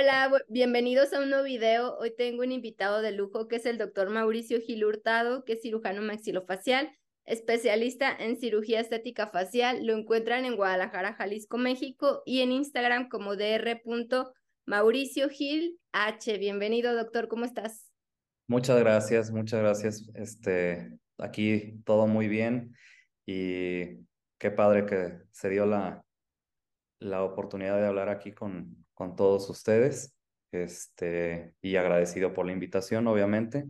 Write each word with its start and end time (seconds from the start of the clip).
Hola, 0.00 0.30
bienvenidos 0.46 1.12
a 1.12 1.18
un 1.18 1.30
nuevo 1.30 1.42
video. 1.42 1.98
Hoy 1.98 2.12
tengo 2.16 2.42
un 2.44 2.52
invitado 2.52 3.02
de 3.02 3.10
lujo 3.10 3.48
que 3.48 3.56
es 3.56 3.66
el 3.66 3.78
doctor 3.78 4.10
Mauricio 4.10 4.60
Gil 4.60 4.84
Hurtado, 4.84 5.44
que 5.44 5.54
es 5.54 5.62
cirujano 5.62 6.02
maxilofacial, 6.02 6.96
especialista 7.24 8.14
en 8.16 8.36
cirugía 8.36 8.78
estética 8.78 9.26
facial. 9.26 9.84
Lo 9.84 9.96
encuentran 9.96 10.44
en 10.44 10.54
Guadalajara, 10.54 11.14
Jalisco, 11.14 11.58
México 11.58 12.22
y 12.24 12.42
en 12.42 12.52
Instagram 12.52 13.08
como 13.08 13.34
dr. 13.34 14.32
Mauricio 14.66 15.28
Gil 15.30 15.80
H. 15.90 16.38
Bienvenido, 16.38 16.94
doctor, 16.94 17.26
¿cómo 17.26 17.44
estás? 17.44 17.90
Muchas 18.46 18.78
gracias, 18.78 19.32
muchas 19.32 19.58
gracias. 19.58 20.08
Este, 20.14 20.96
aquí 21.18 21.82
todo 21.84 22.06
muy 22.06 22.28
bien 22.28 22.72
y 23.26 23.98
qué 24.38 24.52
padre 24.52 24.86
que 24.86 25.18
se 25.32 25.48
dio 25.48 25.66
la, 25.66 26.04
la 27.00 27.24
oportunidad 27.24 27.80
de 27.80 27.86
hablar 27.88 28.10
aquí 28.10 28.30
con, 28.30 28.86
con 28.98 29.14
todos 29.14 29.48
ustedes. 29.48 30.16
Este, 30.50 31.54
y 31.62 31.76
agradecido 31.76 32.34
por 32.34 32.46
la 32.46 32.52
invitación, 32.52 33.06
obviamente. 33.06 33.64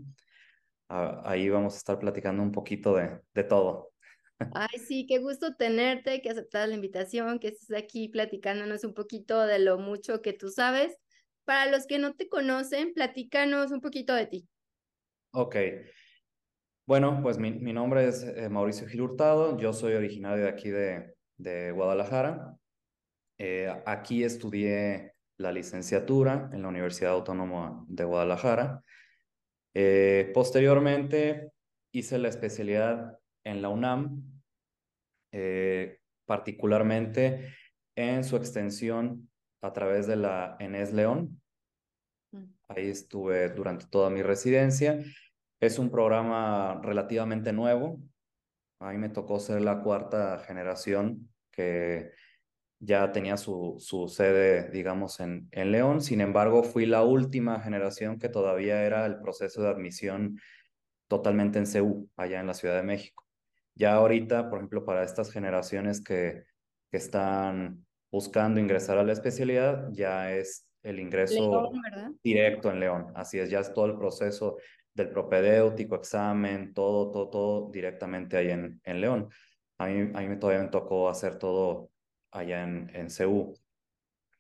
ahí 0.89 1.51
vamos 1.51 1.75
a 1.75 1.77
estar 1.77 1.99
platicando 1.99 2.43
un 2.43 2.51
poquito 2.51 2.95
de, 2.95 3.21
de 3.35 3.45
todo. 3.45 3.93
Ay, 4.55 4.79
sí, 4.79 5.07
qué 5.07 5.19
gusto 5.19 5.55
tenerte, 5.55 6.23
que 6.23 6.31
aceptas 6.31 6.67
la 6.67 6.75
invitación, 6.75 7.41
que 7.41 7.49
estés 7.49 7.77
aquí 7.77 8.09
platicándonos 8.09 8.85
un 8.85 8.95
poquito 8.95 9.45
de 9.45 9.59
lo 9.59 9.79
mucho 9.79 10.23
que 10.23 10.33
tú 10.33 10.49
sabes. 10.49 10.97
Para 11.45 11.71
los 11.71 11.87
que 11.87 11.99
no 11.99 12.15
te 12.15 12.31
conocen, 12.31 12.95
platícanos 12.95 13.71
un 13.71 13.83
poquito 13.83 14.15
de 14.15 14.27
ti. 14.27 14.49
Ok. 15.33 15.57
Bueno, 16.87 17.21
pues 17.23 17.37
mi, 17.37 17.53
mi 17.53 17.75
nombre 17.75 18.09
es 18.09 18.23
eh, 18.23 18.49
Mauricio 18.49 18.89
Gil 18.89 19.03
Hurtado, 19.03 19.59
yo 19.59 19.75
soy 19.75 19.93
originario 19.93 20.45
de 20.45 20.51
aquí 20.51 20.71
de, 20.71 21.15
de 21.37 21.71
Guadalajara. 21.73 22.57
Eh, 23.37 23.71
aquí 23.85 24.25
estudié 24.25 25.13
la 25.39 25.53
licenciatura 25.53 26.51
en 26.53 26.63
la 26.63 26.69
Universidad 26.69 27.13
Autónoma 27.13 27.85
de 27.89 28.05
Guadalajara. 28.05 28.83
Eh, 29.75 30.31
posteriormente 30.35 31.53
hice 31.93 32.19
la 32.19 32.29
especialidad 32.29 33.19
en 33.45 33.63
la 33.63 33.69
UNAM, 33.69 34.23
eh, 35.33 36.01
particularmente 36.27 37.55
en 37.97 38.25
su 38.25 38.37
extensión 38.37 39.31
a 39.63 39.73
través 39.73 40.07
de 40.07 40.17
la 40.17 40.57
ENES 40.59 40.93
León. 40.93 41.41
Mm. 42.33 42.45
Ahí 42.69 42.91
estuve 42.91 43.49
durante 43.51 43.87
toda 43.87 44.11
mi 44.11 44.23
residencia. 44.23 44.99
Es 45.61 45.79
un 45.79 45.91
programa 45.91 46.81
relativamente 46.83 47.53
nuevo. 47.53 48.01
A 48.81 48.91
mí 48.91 48.99
me 48.99 49.09
tocó 49.09 49.41
ser 49.41 49.63
la 49.63 49.83
cuarta 49.83 50.39
generación 50.41 51.29
que 51.51 52.13
ya 52.81 53.11
tenía 53.13 53.37
su, 53.37 53.77
su 53.79 54.09
sede, 54.09 54.71
digamos, 54.71 55.21
en, 55.21 55.49
en 55.51 55.73
León. 55.73 56.01
Sin 56.01 56.21
embargo, 56.21 56.63
fui 56.63 56.87
la 56.87 57.03
última 57.03 57.61
generación 57.61 58.19
que 58.19 58.29
todavía 58.29 58.83
era 58.85 59.05
el 59.07 59.21
proceso 59.21 59.63
de 59.63 59.69
admisión 59.69 60.39
totalmente 61.09 61.59
en 61.59 61.67
CEU, 61.67 62.09
allá 62.17 62.41
en 62.41 62.47
la 62.47 62.55
Ciudad 62.55 62.77
de 62.77 62.83
México. 62.83 63.27
Ya 63.75 63.95
ahorita, 63.95 64.49
por 64.51 64.59
ejemplo, 64.59 64.85
para 64.85 65.03
estas 65.03 65.31
generaciones 65.31 66.03
que, 66.03 66.45
que 66.91 66.97
están 66.97 67.85
buscando 68.11 68.61
ingresar 68.61 68.99
a 68.99 69.05
la 69.05 69.13
especialidad, 69.13 69.89
ya 69.93 70.33
es 70.33 70.67
el 70.83 71.01
ingreso 71.01 71.71
directo 72.23 72.71
en 72.71 72.81
León. 72.81 73.13
Así 73.15 73.39
es, 73.39 73.51
ya 73.51 73.61
es 73.61 73.73
todo 73.73 73.87
el 73.87 73.97
proceso 73.97 74.57
del 74.95 75.11
propedéutico, 75.11 75.97
examen, 75.97 76.73
todo, 76.75 77.11
todo, 77.11 77.29
todo 77.31 77.71
directamente 77.71 78.37
ahí 78.37 78.51
en, 78.51 78.81
en 78.85 79.01
León. 79.01 79.29
A 79.79 79.87
mí, 79.87 80.11
a 80.15 80.21
mí 80.23 80.39
todavía 80.39 80.65
me 80.65 80.71
tocó 80.71 81.09
hacer 81.09 81.39
todo 81.39 81.91
allá 82.31 82.63
en, 82.65 82.91
en 82.95 83.11
CEU. 83.11 83.55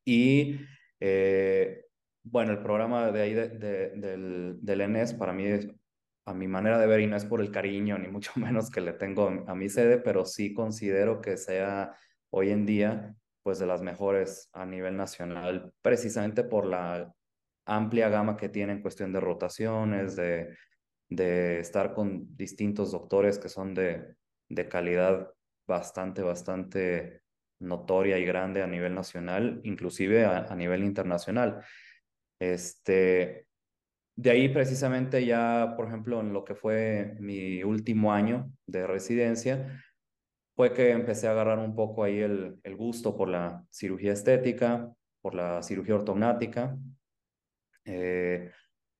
Y 0.04 0.60
eh, 1.00 1.84
bueno, 2.22 2.52
el 2.52 2.62
programa 2.62 3.10
de 3.10 3.22
ahí 3.22 3.34
del, 3.34 4.58
del 4.60 4.80
ENES 4.80 5.14
para 5.14 5.32
mí 5.32 5.44
a 6.28 6.34
mi 6.34 6.46
manera 6.46 6.78
de 6.78 6.86
ver, 6.86 7.00
y 7.00 7.06
no 7.06 7.16
es 7.16 7.24
por 7.24 7.40
el 7.40 7.50
cariño 7.50 7.96
ni 7.98 8.08
mucho 8.08 8.32
menos 8.36 8.70
que 8.70 8.82
le 8.82 8.92
tengo 8.92 9.44
a 9.46 9.54
mi 9.54 9.68
sede, 9.68 9.98
pero 9.98 10.26
sí 10.26 10.52
considero 10.52 11.20
que 11.22 11.36
sea 11.36 11.96
hoy 12.30 12.50
en 12.50 12.66
día 12.66 13.14
pues 13.42 13.58
de 13.58 13.66
las 13.66 13.80
mejores 13.80 14.50
a 14.52 14.66
nivel 14.66 14.96
nacional, 14.96 15.72
precisamente 15.80 16.44
por 16.44 16.66
la 16.66 17.14
amplia 17.64 18.10
gama 18.10 18.36
que 18.36 18.50
tiene 18.50 18.74
en 18.74 18.82
cuestión 18.82 19.10
de 19.10 19.20
rotaciones, 19.20 20.16
de, 20.16 20.54
de 21.08 21.60
estar 21.60 21.94
con 21.94 22.36
distintos 22.36 22.92
doctores 22.92 23.38
que 23.38 23.48
son 23.48 23.72
de, 23.72 24.16
de 24.50 24.68
calidad 24.68 25.32
bastante, 25.66 26.20
bastante 26.20 27.22
notoria 27.60 28.18
y 28.18 28.24
grande 28.24 28.62
a 28.62 28.66
nivel 28.66 28.94
nacional, 28.94 29.60
inclusive 29.64 30.24
a, 30.24 30.54
nivel 30.54 30.84
internacional. 30.84 31.64
Este, 32.40 33.46
de 34.16 34.30
ahí 34.30 34.48
precisamente 34.48 35.24
ya, 35.24 35.74
por 35.76 35.86
ejemplo, 35.88 36.20
en 36.20 36.32
lo 36.32 36.44
que 36.44 36.54
fue 36.54 37.16
mi 37.20 37.62
último 37.62 38.12
año 38.12 38.50
de 38.66 38.86
residencia, 38.86 39.82
fue 40.56 40.72
que 40.72 40.90
empecé 40.90 41.28
a 41.28 41.32
agarrar 41.32 41.58
un 41.58 41.74
poco 41.76 42.02
ahí 42.02 42.18
el, 42.18 42.58
el 42.64 42.76
gusto 42.76 43.16
por 43.16 43.28
la 43.28 43.64
cirugía 43.70 44.12
estética, 44.12 44.92
por 45.20 45.34
la 45.34 45.62
cirugía 45.62 45.94
ortognática. 45.94 46.76
Eh, 47.84 48.50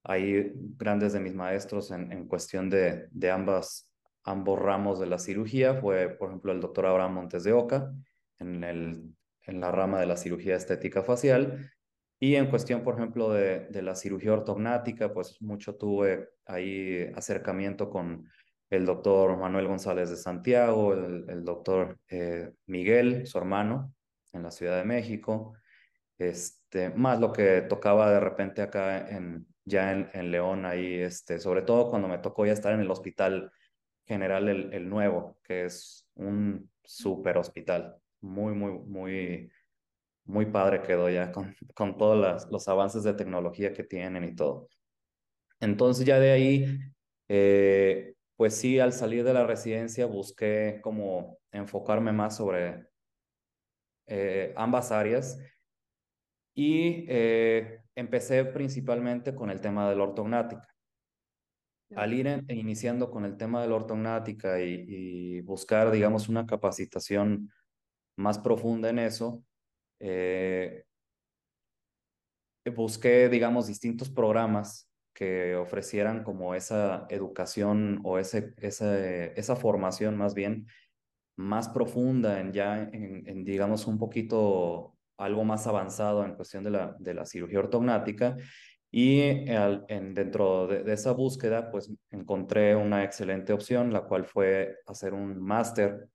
ahí 0.04 0.52
grandes 0.54 1.12
de 1.12 1.20
mis 1.20 1.34
maestros 1.34 1.90
en, 1.90 2.12
en 2.12 2.26
cuestión 2.26 2.70
de, 2.70 3.08
de 3.10 3.30
ambas, 3.30 3.92
ambos 4.24 4.58
ramos 4.58 5.00
de 5.00 5.06
la 5.06 5.18
cirugía 5.18 5.74
fue, 5.74 6.08
por 6.10 6.28
ejemplo, 6.28 6.52
el 6.52 6.60
doctor 6.60 6.86
Abraham 6.86 7.14
Montes 7.14 7.44
de 7.44 7.52
Oca, 7.52 7.92
en, 8.38 8.64
el, 8.64 9.14
en 9.42 9.60
la 9.60 9.70
rama 9.72 10.00
de 10.00 10.06
la 10.06 10.16
cirugía 10.16 10.56
estética 10.56 11.02
facial. 11.02 11.70
Y 12.20 12.34
en 12.34 12.50
cuestión, 12.50 12.82
por 12.82 12.96
ejemplo, 12.96 13.32
de, 13.32 13.66
de 13.68 13.82
la 13.82 13.94
cirugía 13.94 14.32
ortognática, 14.32 15.12
pues 15.12 15.40
mucho 15.40 15.76
tuve 15.76 16.30
ahí 16.46 17.10
acercamiento 17.14 17.88
con 17.90 18.28
el 18.70 18.84
doctor 18.84 19.36
Manuel 19.36 19.66
González 19.66 20.10
de 20.10 20.16
Santiago, 20.16 20.92
el, 20.92 21.24
el 21.28 21.44
doctor 21.44 21.98
eh, 22.08 22.52
Miguel, 22.66 23.26
su 23.26 23.38
hermano, 23.38 23.94
en 24.32 24.42
la 24.42 24.50
Ciudad 24.50 24.76
de 24.76 24.84
México, 24.84 25.54
este, 26.18 26.90
más 26.90 27.20
lo 27.20 27.32
que 27.32 27.62
tocaba 27.62 28.10
de 28.10 28.20
repente 28.20 28.60
acá 28.62 29.08
en, 29.08 29.46
ya 29.64 29.92
en, 29.92 30.10
en, 30.12 30.30
León, 30.30 30.66
ahí, 30.66 30.94
este, 30.96 31.38
sobre 31.38 31.62
todo 31.62 31.88
cuando 31.88 32.08
me 32.08 32.18
tocó 32.18 32.44
ya 32.44 32.52
estar 32.52 32.72
en 32.72 32.80
el 32.80 32.90
hospital 32.90 33.52
general, 34.04 34.48
el, 34.48 34.72
el 34.72 34.88
nuevo, 34.88 35.38
que 35.44 35.64
es 35.64 36.08
un 36.14 36.70
super 36.82 37.38
hospital 37.38 37.96
muy, 38.20 38.54
muy, 38.54 38.72
muy, 38.72 39.50
muy 40.24 40.46
padre 40.46 40.82
quedó 40.82 41.10
ya 41.10 41.32
con, 41.32 41.54
con 41.74 41.96
todos 41.98 42.46
los 42.50 42.68
avances 42.68 43.02
de 43.04 43.14
tecnología 43.14 43.72
que 43.72 43.84
tienen 43.84 44.24
y 44.24 44.34
todo. 44.34 44.68
Entonces 45.60 46.06
ya 46.06 46.18
de 46.20 46.30
ahí, 46.32 46.78
eh, 47.28 48.14
pues 48.36 48.54
sí, 48.56 48.78
al 48.78 48.92
salir 48.92 49.24
de 49.24 49.34
la 49.34 49.46
residencia 49.46 50.06
busqué 50.06 50.80
como 50.82 51.38
enfocarme 51.52 52.12
más 52.12 52.36
sobre 52.36 52.86
eh, 54.06 54.54
ambas 54.56 54.92
áreas 54.92 55.38
y 56.54 57.04
eh, 57.08 57.82
empecé 57.94 58.44
principalmente 58.44 59.34
con 59.34 59.50
el 59.50 59.60
tema 59.60 59.88
de 59.88 59.96
la 59.96 60.04
ortognática. 60.04 60.66
Al 61.94 62.12
ir 62.12 62.44
iniciando 62.48 63.10
con 63.10 63.24
el 63.24 63.36
tema 63.38 63.62
de 63.62 63.68
la 63.68 63.76
ortognática 63.76 64.60
y, 64.60 64.84
y 64.88 65.40
buscar, 65.40 65.90
digamos, 65.90 66.28
una 66.28 66.46
capacitación 66.46 67.50
más 68.18 68.38
profunda 68.38 68.90
en 68.90 68.98
eso, 68.98 69.44
eh, 70.00 70.84
busqué, 72.74 73.28
digamos, 73.28 73.66
distintos 73.66 74.10
programas 74.10 74.90
que 75.14 75.56
ofrecieran 75.56 76.22
como 76.24 76.54
esa 76.54 77.06
educación 77.08 78.00
o 78.04 78.18
ese, 78.18 78.54
ese, 78.58 79.32
esa 79.38 79.56
formación 79.56 80.16
más 80.16 80.34
bien 80.34 80.66
más 81.36 81.68
profunda 81.68 82.40
en 82.40 82.52
ya, 82.52 82.90
en, 82.92 83.44
digamos, 83.44 83.86
un 83.86 83.98
poquito 83.98 84.96
algo 85.16 85.44
más 85.44 85.66
avanzado 85.68 86.24
en 86.24 86.34
cuestión 86.34 86.64
de 86.64 86.70
la, 86.70 86.96
de 86.98 87.14
la 87.14 87.24
cirugía 87.24 87.60
ortognática. 87.60 88.36
Y 88.90 89.20
en, 89.20 90.14
dentro 90.14 90.66
de, 90.66 90.82
de, 90.82 90.92
esa 90.92 91.12
búsqueda, 91.12 91.70
pues 91.70 91.92
encontré 92.10 92.74
una 92.74 93.04
excelente 93.04 93.52
opción, 93.52 93.92
la 93.92 94.02
cual 94.02 94.24
fue 94.24 94.78
hacer 94.86 95.14
un 95.14 95.40
máster 95.40 96.08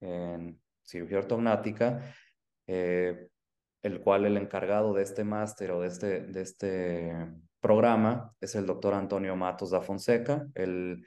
en 0.00 0.58
cirugía 0.90 1.18
ortognática, 1.18 2.14
eh, 2.66 3.28
el 3.82 4.00
cual 4.00 4.26
el 4.26 4.36
encargado 4.36 4.92
de 4.92 5.02
este 5.02 5.24
máster 5.24 5.70
o 5.70 5.80
de 5.80 5.88
este, 5.88 6.20
de 6.20 6.42
este 6.42 7.12
programa 7.60 8.34
es 8.40 8.54
el 8.54 8.66
doctor 8.66 8.94
Antonio 8.94 9.36
Matos 9.36 9.70
da 9.70 9.80
Fonseca. 9.80 10.46
Él 10.54 11.06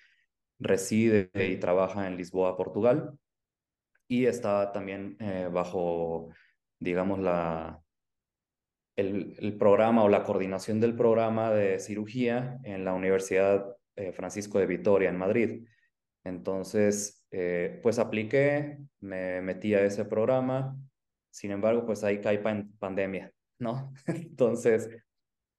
reside 0.59 1.30
y 1.33 1.57
trabaja 1.57 2.07
en 2.07 2.15
Lisboa, 2.15 2.56
Portugal, 2.56 3.18
y 4.07 4.25
está 4.25 4.71
también 4.71 5.18
eh, 5.19 5.50
bajo, 5.51 6.29
digamos, 6.79 7.19
la, 7.19 7.81
el, 8.95 9.36
el, 9.39 9.57
programa 9.57 10.03
o 10.03 10.09
la 10.09 10.24
coordinación 10.24 10.79
del 10.79 10.95
programa 10.95 11.51
de 11.51 11.79
cirugía 11.79 12.59
en 12.63 12.86
la 12.86 12.94
Universidad 12.94 13.75
eh, 13.95 14.12
Francisco 14.12 14.59
de 14.59 14.65
Vitoria, 14.65 15.09
en 15.09 15.18
Madrid. 15.18 15.68
Entonces, 16.23 17.25
eh, 17.31 17.79
pues 17.83 17.99
apliqué, 17.99 18.77
me 19.01 19.41
metí 19.41 19.73
a 19.73 19.83
ese 19.83 20.05
programa, 20.05 20.77
sin 21.31 21.51
embargo, 21.51 21.85
pues 21.85 22.03
ahí 22.03 22.21
cae 22.21 22.39
pandemia, 22.79 23.31
¿no? 23.59 23.93
Entonces, 24.07 24.89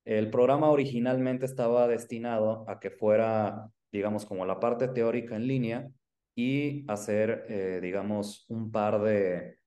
El 0.04 0.30
programa 0.30 0.70
originalmente 0.70 1.46
estaba 1.46 1.88
destinado 1.88 2.68
a 2.68 2.78
que 2.80 2.90
fuera, 2.90 3.70
digamos, 3.92 4.26
como 4.26 4.44
la 4.46 4.60
parte 4.60 4.88
teórica 4.88 5.36
en 5.36 5.46
línea 5.46 5.90
y 6.36 6.84
hacer, 6.90 7.46
eh, 7.48 7.80
digamos, 7.82 8.44
un 8.48 8.70
par 8.70 9.00
de, 9.02 9.58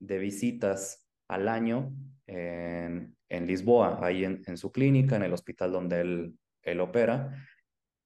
de 0.00 0.18
visitas 0.18 1.08
al 1.28 1.48
año 1.48 1.92
en, 2.26 3.16
en 3.28 3.46
Lisboa, 3.46 4.00
ahí 4.02 4.24
en, 4.24 4.42
en, 4.46 4.56
su 4.56 4.72
clínica, 4.72 5.16
en 5.16 5.22
el 5.22 5.32
hospital 5.32 5.72
donde 5.72 6.00
él, 6.00 6.38
él 6.62 6.80
opera. 6.80 7.32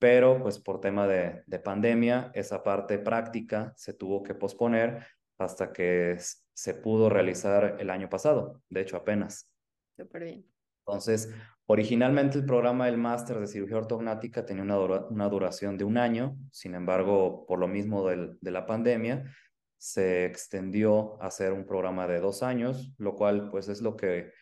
Pero 0.02 0.42
pues 0.42 0.58
por 0.58 0.80
tema 0.80 1.06
de, 1.06 1.44
de 1.46 1.60
pandemia, 1.60 2.32
esa 2.34 2.64
parte 2.64 2.98
práctica 2.98 3.72
se 3.76 3.92
tuvo 3.92 4.24
que 4.24 4.34
posponer 4.34 5.06
hasta 5.38 5.72
que 5.72 6.16
se 6.52 6.74
pudo 6.74 7.08
realizar 7.08 7.76
el 7.78 7.88
año 7.88 8.08
pasado, 8.08 8.60
de 8.68 8.80
hecho 8.80 8.96
apenas. 8.96 9.48
Súper 9.96 10.24
bien. 10.24 10.46
Entonces, 10.84 11.32
originalmente 11.66 12.36
el 12.36 12.44
programa 12.44 12.86
del 12.86 12.98
máster 12.98 13.38
de 13.38 13.46
cirugía 13.46 13.76
ortognática 13.76 14.44
tenía 14.44 14.64
una, 14.64 14.74
dura, 14.74 15.06
una, 15.08 15.28
duración 15.28 15.78
de 15.78 15.84
un 15.84 15.96
año, 15.96 16.36
sin 16.50 16.74
embargo, 16.74 17.46
por 17.46 17.60
lo 17.60 17.68
mismo 17.68 18.08
del, 18.08 18.38
de 18.40 18.50
la 18.50 18.66
pandemia, 18.66 19.32
se 19.78 20.24
extendió 20.24 21.22
a 21.22 21.30
ser 21.30 21.52
un 21.52 21.64
programa 21.64 22.08
de 22.08 22.18
dos 22.18 22.42
años, 22.42 22.92
lo 22.98 23.14
cual 23.14 23.50
pues 23.52 23.68
es 23.68 23.80
lo 23.80 23.96
que 23.96 24.32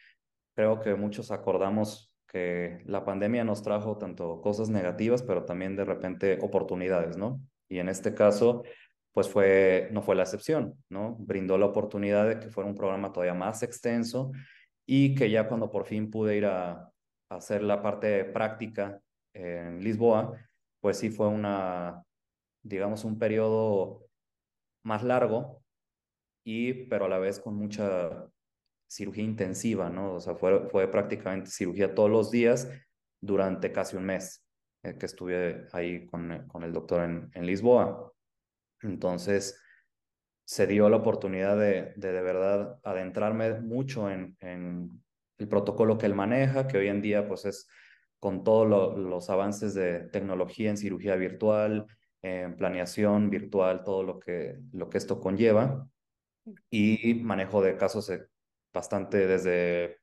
creo 0.54 0.80
que 0.80 0.94
muchos 0.94 1.30
acordamos 1.30 2.09
que 2.30 2.80
la 2.86 3.04
pandemia 3.04 3.42
nos 3.42 3.62
trajo 3.62 3.98
tanto 3.98 4.40
cosas 4.40 4.70
negativas, 4.70 5.22
pero 5.22 5.44
también 5.44 5.74
de 5.74 5.84
repente 5.84 6.38
oportunidades, 6.40 7.16
¿no? 7.16 7.40
Y 7.68 7.78
en 7.80 7.88
este 7.88 8.14
caso, 8.14 8.62
pues 9.12 9.28
fue, 9.28 9.88
no 9.90 10.00
fue 10.00 10.14
la 10.14 10.22
excepción, 10.22 10.74
¿no? 10.88 11.16
Brindó 11.18 11.58
la 11.58 11.66
oportunidad 11.66 12.28
de 12.28 12.38
que 12.38 12.48
fuera 12.48 12.70
un 12.70 12.76
programa 12.76 13.12
todavía 13.12 13.34
más 13.34 13.64
extenso 13.64 14.30
y 14.86 15.16
que 15.16 15.28
ya 15.28 15.48
cuando 15.48 15.70
por 15.70 15.86
fin 15.86 16.10
pude 16.10 16.36
ir 16.36 16.46
a, 16.46 16.86
hacer 17.30 17.62
la 17.62 17.80
parte 17.80 18.24
práctica 18.24 19.00
en 19.34 19.80
Lisboa, 19.80 20.32
pues 20.80 20.98
sí 20.98 21.10
fue 21.10 21.28
una, 21.28 22.02
digamos, 22.62 23.04
un 23.04 23.18
periodo 23.20 24.04
más 24.84 25.04
largo, 25.04 25.62
y, 26.44 26.72
pero 26.86 27.04
a 27.04 27.08
la 27.08 27.18
vez 27.18 27.38
con 27.38 27.54
mucha 27.54 28.26
cirugía 28.90 29.24
intensiva, 29.24 29.88
¿no? 29.88 30.14
O 30.14 30.20
sea, 30.20 30.34
fue, 30.34 30.68
fue 30.68 30.90
prácticamente 30.90 31.50
cirugía 31.50 31.94
todos 31.94 32.10
los 32.10 32.30
días 32.30 32.68
durante 33.20 33.70
casi 33.70 33.96
un 33.96 34.04
mes 34.04 34.44
eh, 34.82 34.96
que 34.98 35.06
estuve 35.06 35.68
ahí 35.72 36.06
con, 36.06 36.48
con 36.48 36.64
el 36.64 36.72
doctor 36.72 37.04
en, 37.04 37.30
en, 37.34 37.46
Lisboa. 37.46 38.12
Entonces, 38.82 39.62
se 40.44 40.66
dio 40.66 40.88
la 40.88 40.96
oportunidad 40.96 41.56
de 41.56 41.92
de, 41.96 42.12
de 42.12 42.22
verdad 42.22 42.80
adentrarme 42.82 43.60
mucho 43.60 44.10
en, 44.10 44.36
en, 44.40 44.90
el 45.38 45.48
protocolo 45.48 45.96
que 45.96 46.06
él 46.06 46.14
maneja, 46.14 46.66
que 46.66 46.76
hoy 46.76 46.88
en 46.88 47.00
día 47.00 47.26
pues 47.26 47.46
es 47.46 47.66
con 48.18 48.44
todos 48.44 48.68
lo, 48.68 48.98
los 48.98 49.30
avances 49.30 49.72
de 49.72 50.00
tecnología 50.10 50.68
en 50.68 50.76
cirugía 50.76 51.16
virtual, 51.16 51.86
en 52.22 52.56
planeación 52.56 53.30
virtual, 53.30 53.82
todo 53.82 54.02
lo 54.02 54.20
que, 54.20 54.58
lo 54.72 54.90
que 54.90 54.98
esto 54.98 55.20
conlleva, 55.20 55.88
y 56.68 57.14
manejo 57.22 57.62
de 57.62 57.76
casos 57.76 58.10
bastante 58.72 59.26
desde 59.26 59.98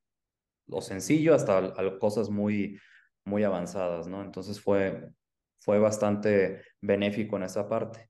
lo 0.68 0.82
sencillo 0.82 1.34
hasta 1.34 1.74
cosas 2.00 2.30
muy, 2.30 2.80
muy 3.26 3.44
avanzadas, 3.44 4.08
¿no? 4.08 4.22
Entonces 4.22 4.60
fue, 4.60 5.10
fue 5.58 5.80
bastante 5.80 6.62
benéfico 6.82 7.38
en 7.38 7.44
esa 7.44 7.68
parte. 7.68 8.10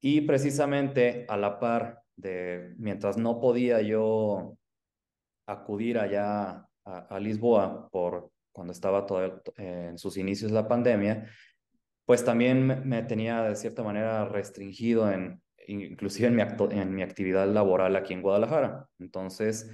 Y 0.00 0.22
precisamente 0.22 1.24
a 1.28 1.36
la 1.36 1.60
par 1.60 2.02
de, 2.16 2.74
mientras 2.78 3.16
no 3.16 3.40
podía 3.40 3.80
yo 3.82 4.58
acudir 5.46 5.98
allá 5.98 6.66
a, 6.84 7.20
Lisboa 7.20 7.88
por 7.90 8.30
cuando 8.50 8.72
estaba 8.72 9.06
todo, 9.06 9.42
en 9.56 9.96
sus 9.98 10.16
inicios 10.16 10.50
la 10.50 10.66
pandemia, 10.66 11.28
pues 12.04 12.24
también 12.24 12.86
me 12.88 13.02
tenía 13.02 13.42
de 13.42 13.56
cierta 13.56 13.82
manera 13.82 14.24
restringido 14.24 15.10
en, 15.10 15.40
inclusive 15.66 16.28
en 16.28 16.36
mi, 16.36 16.42
en 16.70 16.94
mi 16.94 17.02
actividad 17.02 17.48
laboral 17.48 17.96
aquí 17.96 18.14
en 18.14 18.22
Guadalajara. 18.22 18.88
Entonces, 18.98 19.70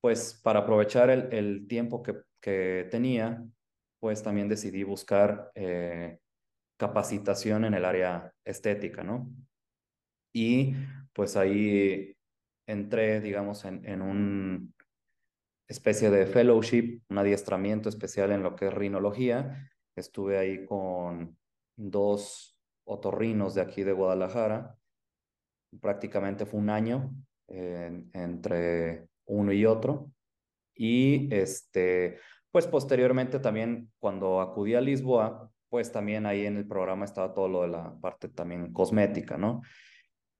pues 0.00 0.40
para 0.42 0.60
aprovechar 0.60 1.10
el, 1.10 1.32
el 1.32 1.66
tiempo 1.66 2.02
que, 2.02 2.16
que, 2.40 2.88
tenía, 2.90 3.44
pues 4.00 4.22
también 4.22 4.48
decidí 4.48 4.82
buscar 4.82 5.50
eh, 5.54 6.18
capacitación 6.78 7.64
en 7.64 7.74
el 7.74 7.84
área 7.84 8.32
estética, 8.44 9.02
¿no? 9.02 9.30
Y 10.32 10.74
pues 11.12 11.36
ahí 11.36 12.16
entré, 12.66 13.20
digamos, 13.20 13.64
en, 13.64 13.84
en 13.84 14.00
un 14.00 14.74
especie 15.70 16.10
de 16.10 16.26
fellowship, 16.26 17.02
un 17.08 17.18
adiestramiento 17.18 17.88
especial 17.88 18.32
en 18.32 18.42
lo 18.42 18.56
que 18.56 18.66
es 18.66 18.74
rinología. 18.74 19.70
Estuve 19.94 20.36
ahí 20.36 20.64
con 20.64 21.38
dos 21.76 22.58
otorrinos 22.84 23.54
de 23.54 23.60
aquí 23.60 23.84
de 23.84 23.92
Guadalajara. 23.92 24.76
Prácticamente 25.80 26.46
fue 26.46 26.60
un 26.60 26.70
año 26.70 27.14
entre 27.48 29.06
uno 29.26 29.52
y 29.52 29.66
otro. 29.66 30.10
Y 30.74 31.28
este, 31.34 32.18
pues 32.50 32.66
posteriormente 32.66 33.38
también 33.38 33.90
cuando 33.98 34.40
acudí 34.40 34.74
a 34.74 34.80
Lisboa, 34.80 35.50
pues 35.68 35.92
también 35.92 36.26
ahí 36.26 36.46
en 36.46 36.56
el 36.56 36.66
programa 36.66 37.04
estaba 37.04 37.34
todo 37.34 37.48
lo 37.48 37.62
de 37.62 37.68
la 37.68 37.94
parte 38.00 38.28
también 38.28 38.72
cosmética, 38.72 39.36
¿no? 39.36 39.62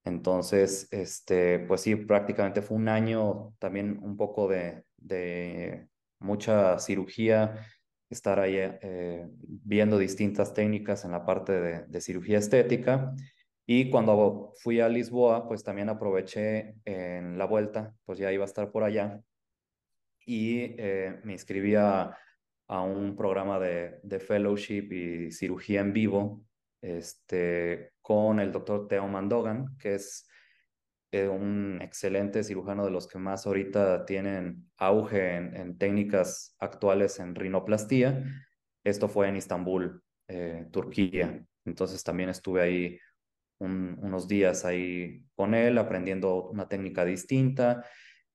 Entonces, 0.05 0.89
este, 0.93 1.59
pues 1.61 1.83
sí, 1.83 1.95
prácticamente 1.95 2.63
fue 2.63 2.77
un 2.79 2.89
año 2.89 3.55
también 3.59 3.99
un 4.03 4.17
poco 4.17 4.49
de, 4.49 4.85
de 4.97 5.89
mucha 6.21 6.79
cirugía, 6.79 7.61
estar 8.11 8.41
ahí 8.41 8.57
eh, 8.57 9.29
viendo 9.43 9.99
distintas 9.99 10.53
técnicas 10.53 11.05
en 11.05 11.13
la 11.13 11.25
parte 11.25 11.85
de, 11.87 12.01
cirugía 12.01 12.39
estética. 12.39 13.15
Y 13.73 13.89
cuando 13.89 14.53
fui 14.57 14.81
a 14.81 14.89
Lisboa, 14.89 15.47
pues 15.47 15.63
también 15.63 15.89
aproveché 15.91 16.75
en 16.85 17.39
la 17.39 17.45
vuelta, 17.45 17.95
pues 18.05 18.19
ya 18.19 18.33
iba 18.33 18.43
a 18.43 18.47
estar 18.47 18.73
por 18.73 18.83
allá 18.83 19.23
y 20.27 20.75
eh, 20.77 21.21
me 21.23 21.35
inscribí 21.35 21.77
a, 21.77 22.19
a 22.67 22.83
un 22.83 23.15
programa 23.15 23.61
de, 23.61 24.01
de, 24.03 24.19
fellowship 24.19 24.93
y 24.93 25.31
cirugía 25.31 25.83
en 25.83 25.93
vivo 25.93 26.43
este, 26.83 27.93
con 28.03 28.41
el 28.41 28.51
doctor 28.51 28.89
Theo 28.89 29.07
Mandogan, 29.07 29.79
que 29.79 29.95
es 29.95 30.29
eh, 31.13 31.29
un 31.29 31.79
excelente 31.81 32.43
cirujano 32.43 32.85
de 32.85 32.91
los 32.91 33.07
que 33.07 33.21
más 33.21 33.47
ahorita 33.47 34.05
tienen 34.05 34.69
auge 34.79 35.37
en, 35.37 35.55
en 35.55 35.79
técnicas 35.79 36.57
actuales 36.59 37.21
en 37.21 37.37
rinoplastía. 37.37 38.25
Esto 38.83 39.09
fue 39.09 39.29
en 39.29 39.37
Istambul, 39.37 40.03
eh, 40.27 40.67
Turquía. 40.73 41.47
Entonces 41.65 42.03
también 42.03 42.31
estuve 42.31 42.63
ahí 42.63 42.99
un, 43.61 43.99
unos 44.03 44.27
días 44.27 44.65
ahí 44.65 45.23
con 45.35 45.55
él, 45.55 45.79
aprendiendo 45.79 46.49
una 46.51 46.69
técnica 46.69 47.05
distinta. 47.05 47.85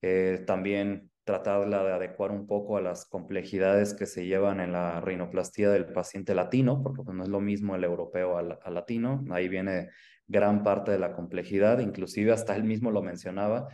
Eh, 0.02 0.44
también 0.46 1.12
tratarla 1.26 1.84
de 1.84 1.92
adecuar 1.92 2.32
un 2.32 2.46
poco 2.46 2.78
a 2.78 2.82
las 2.82 3.06
complejidades 3.06 3.96
que 3.96 4.06
se 4.06 4.26
llevan 4.26 4.60
en 4.60 4.72
la 4.72 5.02
rinoplastía 5.02 5.72
del 5.72 5.88
paciente 5.88 6.36
latino, 6.36 6.82
porque 6.84 7.02
pues, 7.04 7.18
no 7.18 7.24
es 7.24 7.30
lo 7.30 7.42
mismo 7.42 7.76
el 7.76 7.84
europeo 7.84 8.38
al, 8.38 8.60
latino, 8.72 9.26
ahí 9.32 9.50
viene 9.50 9.90
gran 10.28 10.64
parte 10.64 10.92
de 10.92 11.00
la 11.00 11.14
complejidad, 11.14 11.80
inclusive 11.80 12.32
hasta 12.32 12.56
él 12.56 12.64
mismo 12.64 12.92
lo 12.92 13.02
mencionaba, 13.02 13.68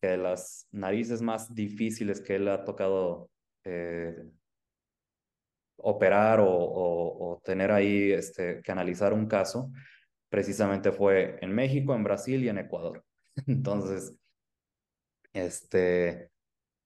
que 0.00 0.16
las 0.16 0.68
narices 0.70 1.20
más 1.20 1.52
difíciles 1.52 2.20
que 2.20 2.36
él 2.36 2.46
ha 2.46 2.64
tocado 2.64 3.28
eh, 3.64 4.14
operar 5.78 6.38
o, 6.38 6.48
o, 6.48 7.32
o, 7.32 7.40
tener 7.44 7.72
ahí 7.72 8.12
este, 8.12 8.62
que 8.62 8.70
analizar 8.70 9.12
un 9.12 9.26
caso, 9.26 9.72
precisamente 10.32 10.92
fue 10.92 11.36
en 11.42 11.54
México, 11.54 11.94
en 11.94 12.04
Brasil 12.04 12.42
y 12.42 12.48
en 12.48 12.56
Ecuador. 12.56 13.04
Entonces, 13.46 14.16
este, 15.34 16.30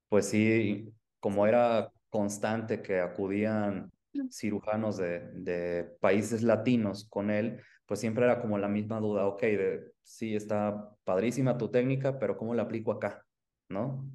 pues 0.09 0.27
sí, 0.27 0.93
como 1.21 1.47
era 1.47 1.89
constante 2.09 2.81
que 2.81 2.99
acudían 2.99 3.89
cirujanos 4.29 4.97
de, 4.97 5.31
de, 5.31 5.83
países 6.01 6.43
latinos 6.43 7.07
con 7.09 7.31
él, 7.31 7.61
pues 7.85 8.01
siempre 8.01 8.25
era 8.25 8.41
como 8.41 8.57
la 8.57 8.67
misma 8.67 8.99
duda, 8.99 9.25
ok, 9.27 9.41
de, 9.41 9.93
sí, 10.03 10.35
está 10.35 10.93
padrísima 11.05 11.57
tu 11.57 11.71
técnica, 11.71 12.19
pero 12.19 12.35
¿cómo 12.35 12.53
la 12.53 12.63
aplico 12.63 12.91
acá? 12.91 13.25
¿No? 13.69 14.11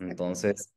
Entonces, 0.00 0.75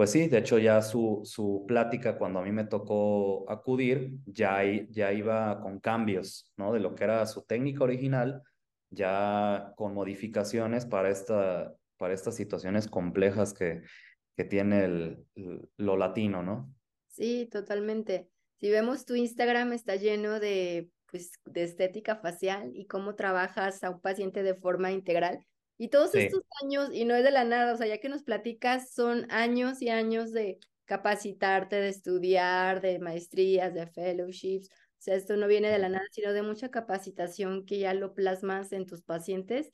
pues 0.00 0.12
sí, 0.12 0.28
de 0.28 0.38
hecho 0.38 0.56
ya 0.56 0.80
su, 0.80 1.20
su 1.24 1.66
plática 1.68 2.16
cuando 2.16 2.38
a 2.38 2.42
mí 2.42 2.50
me 2.52 2.64
tocó 2.64 3.44
acudir, 3.50 4.12
ya, 4.24 4.62
ya 4.88 5.12
iba 5.12 5.60
con 5.60 5.78
cambios, 5.78 6.50
¿no? 6.56 6.72
De 6.72 6.80
lo 6.80 6.94
que 6.94 7.04
era 7.04 7.26
su 7.26 7.42
técnica 7.42 7.84
original, 7.84 8.42
ya 8.88 9.74
con 9.76 9.92
modificaciones 9.92 10.86
para 10.86 11.10
esta, 11.10 11.74
para 11.98 12.14
estas 12.14 12.34
situaciones 12.34 12.88
complejas 12.88 13.52
que, 13.52 13.82
que 14.38 14.44
tiene 14.44 14.84
el, 14.86 15.26
lo 15.76 15.98
latino, 15.98 16.42
¿no? 16.42 16.74
Sí, 17.08 17.46
totalmente. 17.52 18.30
Si 18.58 18.70
vemos 18.70 19.04
tu 19.04 19.16
Instagram 19.16 19.74
está 19.74 19.96
lleno 19.96 20.40
de, 20.40 20.88
pues, 21.10 21.32
de 21.44 21.64
estética 21.64 22.16
facial 22.16 22.70
y 22.72 22.86
cómo 22.86 23.16
trabajas 23.16 23.84
a 23.84 23.90
un 23.90 24.00
paciente 24.00 24.42
de 24.42 24.54
forma 24.54 24.92
integral. 24.92 25.46
Y 25.80 25.88
todos 25.88 26.10
sí. 26.10 26.18
estos 26.18 26.42
años, 26.62 26.90
y 26.92 27.06
no 27.06 27.14
es 27.14 27.24
de 27.24 27.30
la 27.30 27.44
nada, 27.44 27.72
o 27.72 27.76
sea, 27.78 27.86
ya 27.86 27.96
que 27.96 28.10
nos 28.10 28.22
platicas, 28.22 28.92
son 28.92 29.26
años 29.30 29.80
y 29.80 29.88
años 29.88 30.30
de 30.30 30.58
capacitarte, 30.84 31.76
de 31.76 31.88
estudiar, 31.88 32.82
de 32.82 32.98
maestrías, 32.98 33.72
de 33.72 33.86
fellowships. 33.86 34.68
O 34.68 34.98
sea, 34.98 35.14
esto 35.14 35.38
no 35.38 35.46
viene 35.46 35.70
de 35.70 35.78
la 35.78 35.88
nada, 35.88 36.04
sino 36.10 36.34
de 36.34 36.42
mucha 36.42 36.70
capacitación 36.70 37.64
que 37.64 37.78
ya 37.78 37.94
lo 37.94 38.12
plasmas 38.12 38.72
en 38.72 38.84
tus 38.84 39.00
pacientes. 39.00 39.72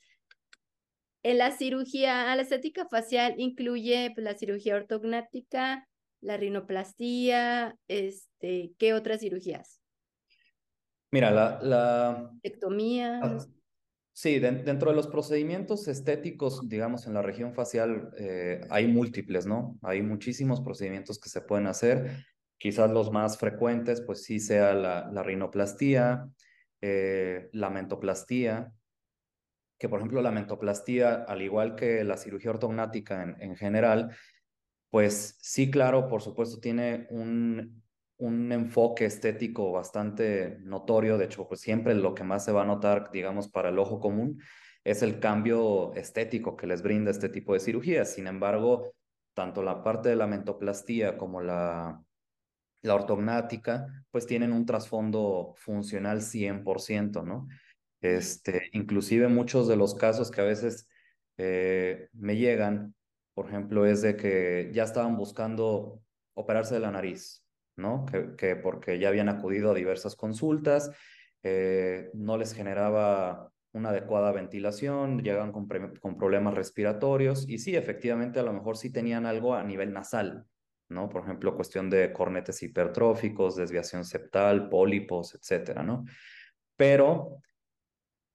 En 1.23 1.39
la 1.39 1.51
cirugía, 1.51 2.33
la 2.33 2.41
estética 2.41 2.87
facial 2.87 3.33
incluye 3.37 4.09
pues, 4.15 4.23
la 4.23 4.37
cirugía 4.37 4.77
ortognática, 4.77 5.89
la 6.21 6.37
rinoplastía, 6.37 7.75
este, 7.89 8.71
¿qué 8.77 8.93
otras 8.93 9.19
cirugías? 9.19 9.81
Mira, 11.11 11.31
la... 11.31 11.59
la... 11.61 12.31
Ectomía. 12.43 13.19
Sí, 14.17 14.39
dentro 14.39 14.89
de 14.89 14.95
los 14.95 15.05
procedimientos 15.05 15.87
estéticos, 15.87 16.67
digamos, 16.67 17.05
en 17.05 17.13
la 17.13 17.21
región 17.21 17.53
facial 17.53 18.09
eh, 18.17 18.61
hay 18.71 18.87
múltiples, 18.87 19.45
¿no? 19.45 19.77
Hay 19.83 20.01
muchísimos 20.01 20.59
procedimientos 20.61 21.19
que 21.19 21.29
se 21.29 21.41
pueden 21.41 21.67
hacer. 21.67 22.25
Quizás 22.57 22.89
los 22.89 23.11
más 23.11 23.37
frecuentes, 23.37 24.01
pues 24.01 24.23
sí 24.23 24.39
sea 24.39 24.73
la, 24.73 25.07
la 25.13 25.21
rinoplastía, 25.21 26.27
eh, 26.81 27.47
la 27.51 27.69
mentoplastía, 27.69 28.73
que 29.77 29.87
por 29.87 29.99
ejemplo 29.99 30.23
la 30.23 30.31
mentoplastía, 30.31 31.23
al 31.27 31.43
igual 31.43 31.75
que 31.75 32.03
la 32.03 32.17
cirugía 32.17 32.49
ortognática 32.49 33.21
en, 33.21 33.39
en 33.39 33.55
general, 33.55 34.17
pues 34.89 35.37
sí, 35.41 35.69
claro, 35.69 36.07
por 36.07 36.23
supuesto, 36.23 36.59
tiene 36.59 37.05
un, 37.11 37.83
un 38.17 38.51
enfoque 38.51 39.05
estético 39.05 39.71
bastante 39.71 40.57
notorio. 40.61 41.17
De 41.17 41.25
hecho, 41.25 41.47
pues 41.47 41.61
siempre 41.61 41.95
lo 41.95 42.13
que 42.13 42.23
más 42.23 42.45
se 42.45 42.51
va 42.51 42.63
a 42.63 42.65
notar, 42.65 43.11
digamos, 43.11 43.47
para 43.47 43.69
el 43.69 43.79
ojo 43.79 43.99
común 43.99 44.41
es 44.83 45.01
el 45.03 45.19
cambio 45.19 45.93
estético 45.95 46.55
que 46.55 46.67
les 46.67 46.81
brinda 46.81 47.11
este 47.11 47.29
tipo 47.29 47.53
de 47.53 47.59
cirugías. 47.59 48.13
Sin 48.13 48.27
embargo, 48.27 48.93
tanto 49.33 49.61
la 49.61 49.83
parte 49.83 50.09
de 50.09 50.15
la 50.15 50.27
mentoplastía 50.27 51.17
como 51.17 51.41
la, 51.41 52.01
la 52.81 52.95
ortognática, 52.95 53.87
pues 54.11 54.25
tienen 54.25 54.53
un 54.53 54.65
trasfondo 54.65 55.53
funcional 55.57 56.21
100%, 56.21 57.23
¿no? 57.23 57.47
Este, 58.01 58.69
inclusive 58.73 59.27
muchos 59.27 59.67
de 59.67 59.75
los 59.75 59.95
casos 59.95 60.31
que 60.31 60.41
a 60.41 60.45
veces 60.45 60.87
eh, 61.37 62.09
me 62.13 62.37
llegan, 62.37 62.95
por 63.33 63.47
ejemplo, 63.47 63.85
es 63.85 64.01
de 64.01 64.15
que 64.15 64.71
ya 64.73 64.83
estaban 64.83 65.17
buscando 65.17 66.01
operarse 66.33 66.75
de 66.75 66.79
la 66.79 66.91
nariz, 66.91 67.43
¿no? 67.77 68.05
Que, 68.05 68.35
que 68.35 68.55
porque 68.55 68.99
ya 68.99 69.07
habían 69.09 69.29
acudido 69.29 69.71
a 69.71 69.75
diversas 69.75 70.15
consultas, 70.15 70.91
eh, 71.43 72.09
no 72.13 72.37
les 72.37 72.53
generaba 72.53 73.51
una 73.73 73.89
adecuada 73.89 74.31
ventilación, 74.31 75.21
llegan 75.21 75.51
con, 75.51 75.67
con, 76.01 76.17
problemas 76.17 76.55
respiratorios 76.55 77.47
y 77.47 77.59
sí, 77.59 77.75
efectivamente, 77.75 78.39
a 78.39 78.43
lo 78.43 78.53
mejor 78.53 78.77
sí 78.77 78.91
tenían 78.91 79.25
algo 79.25 79.53
a 79.53 79.63
nivel 79.63 79.93
nasal, 79.93 80.45
¿no? 80.89 81.09
Por 81.09 81.23
ejemplo, 81.23 81.55
cuestión 81.55 81.89
de 81.89 82.11
cornetes 82.11 82.63
hipertróficos, 82.63 83.55
desviación 83.55 84.03
septal, 84.03 84.69
pólipos, 84.69 85.35
etcétera, 85.35 85.83
¿no? 85.83 86.05
Pero 86.75 87.41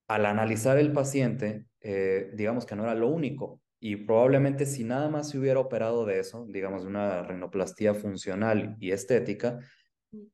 al 0.08 0.26
analizar 0.26 0.78
el 0.78 0.92
paciente, 0.92 1.64
eh, 1.80 2.30
digamos 2.34 2.66
que 2.66 2.76
no 2.76 2.84
era 2.84 2.94
lo 2.94 3.08
único. 3.08 3.61
Y 3.84 3.96
probablemente 3.96 4.64
si 4.64 4.84
nada 4.84 5.08
más 5.08 5.30
se 5.30 5.38
hubiera 5.38 5.58
operado 5.58 6.06
de 6.06 6.20
eso, 6.20 6.46
digamos 6.48 6.84
de 6.84 6.88
una 6.88 7.24
rinoplastía 7.24 7.94
funcional 7.94 8.76
y 8.78 8.92
estética, 8.92 9.58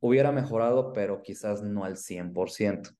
hubiera 0.00 0.32
mejorado, 0.32 0.92
pero 0.92 1.22
quizás 1.22 1.62
no 1.62 1.82
al 1.82 1.96
100%. 1.96 2.94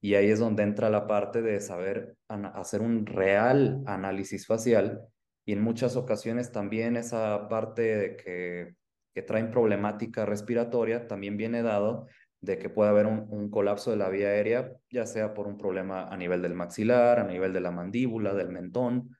Y 0.00 0.14
ahí 0.14 0.30
es 0.30 0.38
donde 0.38 0.62
entra 0.62 0.88
la 0.88 1.06
parte 1.06 1.42
de 1.42 1.60
saber 1.60 2.16
hacer 2.28 2.80
un 2.80 3.04
real 3.04 3.82
análisis 3.84 4.46
facial 4.46 5.02
y 5.44 5.52
en 5.52 5.60
muchas 5.60 5.96
ocasiones 5.96 6.50
también 6.50 6.96
esa 6.96 7.46
parte 7.48 7.82
de 7.82 8.16
que, 8.16 8.74
que 9.12 9.20
traen 9.20 9.50
problemática 9.50 10.24
respiratoria 10.24 11.08
también 11.08 11.36
viene 11.36 11.62
dado 11.62 12.06
de 12.40 12.58
que 12.58 12.70
pueda 12.70 12.88
haber 12.88 13.04
un, 13.04 13.50
colapso 13.50 13.90
de 13.90 13.98
la 13.98 14.08
vía 14.08 14.28
aérea, 14.28 14.72
ya 14.88 15.04
sea 15.04 15.34
por 15.34 15.46
un 15.46 15.58
problema 15.58 16.04
a 16.04 16.16
nivel 16.16 16.40
del 16.40 16.54
maxilar, 16.54 17.18
a 17.18 17.24
nivel 17.24 17.52
de 17.52 17.60
la 17.60 17.70
mandíbula, 17.70 18.32
del 18.32 18.48
mentón, 18.48 19.14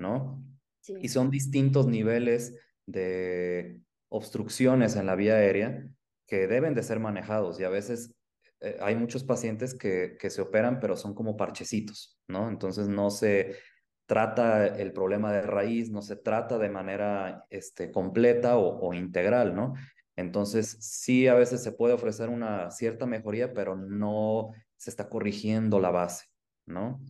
¿no? 0.00 0.44
Y 1.00 1.08
son 1.08 1.30
distintos 1.30 1.86
niveles 1.86 2.58
de 2.86 3.80
obstrucciones 4.08 4.96
en 4.96 5.06
la 5.06 5.14
vía 5.14 5.34
aérea 5.34 5.88
que 6.26 6.46
deben 6.48 6.74
de 6.74 6.82
ser 6.82 6.98
manejados 6.98 7.60
y 7.60 7.64
a 7.64 7.68
veces 7.68 8.16
eh, 8.60 8.76
hay 8.80 8.96
muchos 8.96 9.22
pacientes 9.22 9.74
que, 9.74 10.16
que 10.18 10.30
se 10.30 10.40
operan 10.40 10.80
pero 10.80 10.96
son 10.96 11.14
como 11.14 11.36
parchecitos, 11.36 12.18
¿no? 12.26 12.48
Entonces 12.48 12.88
no 12.88 13.10
se 13.10 13.56
trata 14.06 14.66
el 14.66 14.92
problema 14.92 15.32
de 15.32 15.42
raíz, 15.42 15.90
no 15.90 16.02
se 16.02 16.16
trata 16.16 16.58
de 16.58 16.68
manera 16.68 17.44
este, 17.50 17.92
completa 17.92 18.58
o, 18.58 18.80
o 18.80 18.94
integral, 18.94 19.54
¿no? 19.54 19.74
Entonces, 20.16 20.76
sí, 20.80 21.28
a 21.28 21.34
veces 21.34 21.62
se 21.62 21.72
puede 21.72 21.94
ofrecer 21.94 22.28
una 22.28 22.70
cierta 22.70 23.06
mejoría, 23.06 23.54
pero 23.54 23.76
no 23.76 24.50
se 24.76 24.90
está 24.90 25.08
corrigiendo 25.08 25.78
la 25.78 25.90
base, 25.90 26.26
¿no? 26.66 27.00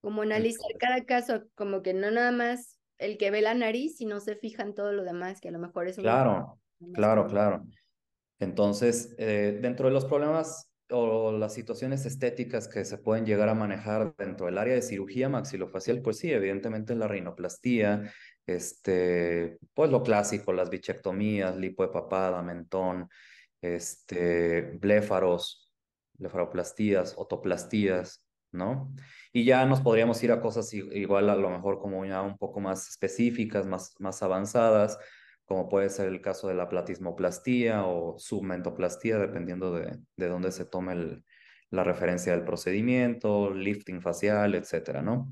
Como 0.00 0.22
analizar 0.22 0.70
cada 0.78 1.04
caso, 1.04 1.44
como 1.54 1.82
que 1.82 1.94
no 1.94 2.10
nada 2.10 2.32
más 2.32 2.78
el 2.98 3.18
que 3.18 3.30
ve 3.30 3.40
la 3.42 3.54
nariz, 3.54 3.96
sino 3.96 4.20
se 4.20 4.36
fija 4.36 4.62
en 4.62 4.74
todo 4.74 4.92
lo 4.92 5.04
demás, 5.04 5.40
que 5.40 5.48
a 5.48 5.52
lo 5.52 5.58
mejor 5.58 5.88
es 5.88 5.98
un... 5.98 6.04
Claro, 6.04 6.60
claro, 6.94 7.26
claro. 7.26 7.64
Entonces, 8.40 9.14
eh, 9.18 9.58
dentro 9.60 9.88
de 9.88 9.94
los 9.94 10.04
problemas 10.04 10.70
o 10.90 11.32
las 11.32 11.52
situaciones 11.52 12.06
estéticas 12.06 12.66
que 12.66 12.84
se 12.84 12.98
pueden 12.98 13.26
llegar 13.26 13.48
a 13.48 13.54
manejar 13.54 14.14
dentro 14.16 14.46
del 14.46 14.58
área 14.58 14.74
de 14.74 14.82
cirugía 14.82 15.28
maxilofacial, 15.28 16.00
pues 16.00 16.18
sí, 16.18 16.32
evidentemente 16.32 16.94
la 16.94 17.08
rinoplastía, 17.08 18.10
este, 18.46 19.58
pues 19.74 19.90
lo 19.90 20.02
clásico, 20.02 20.52
las 20.52 20.70
bichectomías, 20.70 21.56
lipoepapada, 21.56 22.42
mentón, 22.42 23.08
este, 23.60 24.62
bléfaros, 24.80 25.72
blefaroplastías, 26.14 27.14
otoplastías, 27.18 28.24
¿no? 28.52 28.92
Y 29.32 29.44
ya 29.44 29.64
nos 29.66 29.80
podríamos 29.80 30.22
ir 30.22 30.32
a 30.32 30.40
cosas 30.40 30.72
igual 30.72 31.30
a 31.30 31.36
lo 31.36 31.50
mejor 31.50 31.78
como 31.78 32.04
ya 32.04 32.22
un 32.22 32.38
poco 32.38 32.60
más 32.60 32.88
específicas, 32.88 33.66
más, 33.66 33.94
más 33.98 34.22
avanzadas, 34.22 34.98
como 35.44 35.68
puede 35.68 35.90
ser 35.90 36.08
el 36.08 36.20
caso 36.20 36.48
de 36.48 36.54
la 36.54 36.68
platismoplastía 36.68 37.84
o 37.86 38.18
submentoplastía, 38.18 39.18
dependiendo 39.18 39.72
de, 39.72 39.98
de 40.16 40.28
dónde 40.28 40.52
se 40.52 40.64
tome 40.64 40.92
el, 40.92 41.24
la 41.70 41.84
referencia 41.84 42.32
del 42.32 42.44
procedimiento, 42.44 43.52
lifting 43.52 44.00
facial, 44.00 44.54
etcétera, 44.54 45.02
¿no? 45.02 45.30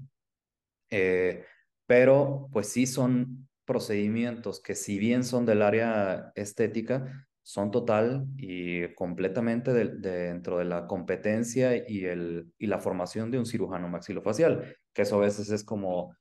Eh, 0.91 1.45
pero 1.87 2.49
pues 2.53 2.69
sí 2.69 2.87
son 2.87 3.49
procedimientos 3.65 4.61
que 4.61 4.75
si 4.75 4.99
bien 4.99 5.25
son 5.25 5.47
del 5.47 5.63
área 5.63 6.33
estética, 6.35 7.27
son 7.47 7.71
total 7.71 8.27
y 8.37 8.93
completamente 8.95 9.73
dentro 9.73 10.59
de 10.59 10.65
la 10.65 10.89
competencia 10.89 11.77
y, 11.77 12.05
el, 12.05 12.53
y 12.59 12.67
la 12.67 12.81
formación 12.81 13.31
de 13.31 13.39
un 13.39 13.47
cirujano 13.47 13.89
maxilofacial, 13.89 14.77
que 14.93 15.03
eso 15.03 15.15
a 15.15 15.21
veces 15.21 15.51
es 15.51 15.63
como, 15.63 16.17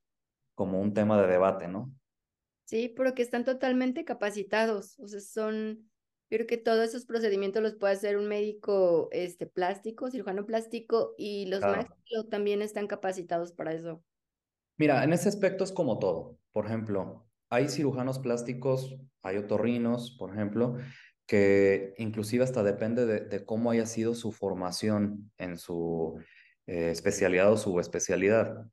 como 0.53 0.79
un 0.79 0.94
tema 0.94 1.20
de 1.20 1.27
debate, 1.27 1.67
¿no? 1.67 1.91
Sí, 2.65 2.94
pero 2.96 3.15
que 3.15 3.24
están 3.24 3.44
totalmente 3.44 4.05
capacitados, 4.05 5.00
o 5.00 5.08
sea, 5.08 5.20
son, 5.20 5.89
yo 6.29 6.38
creo 6.38 6.46
que 6.46 6.58
todos 6.58 6.89
esos 6.89 7.08
procedimientos 7.08 7.63
los 7.63 7.74
puede 7.74 7.94
hacer 7.94 8.17
un 8.17 8.27
médico 8.27 9.10
este, 9.12 9.48
plástico, 9.48 10.12
cirujano 10.12 10.46
plástico, 10.46 11.15
y 11.17 11.48
los 11.48 11.62
claro. 11.62 11.88
también 12.29 12.62
están 12.62 12.86
capacitados 12.86 13.51
para 13.51 13.74
eso. 13.74 14.03
Mira, 14.77 15.03
en 15.03 15.12
ese 15.12 15.29
aspecto 15.29 15.63
es 15.63 15.72
como 15.72 15.98
todo. 15.98 16.38
Por 16.51 16.67
ejemplo, 16.67 17.25
hay 17.50 17.67
cirujanos 17.67 18.20
plásticos, 18.20 18.96
hay 19.24 19.38
otorrinos, 19.38 20.15
por 20.20 20.32
ejemplo, 20.32 20.75
que 21.25 21.94
inclusive 21.98 22.44
hasta 22.44 22.63
depende 22.63 23.05
de, 23.05 23.46
cómo 23.46 23.72
haya 23.72 23.86
sido 23.86 24.13
su 24.13 24.32
formación 24.32 25.32
en 25.38 25.58
su 25.58 26.20
eh, 26.67 26.91
especialidad 26.91 27.51
o 27.51 27.58
su 27.58 27.79
especialidad. 27.79 28.65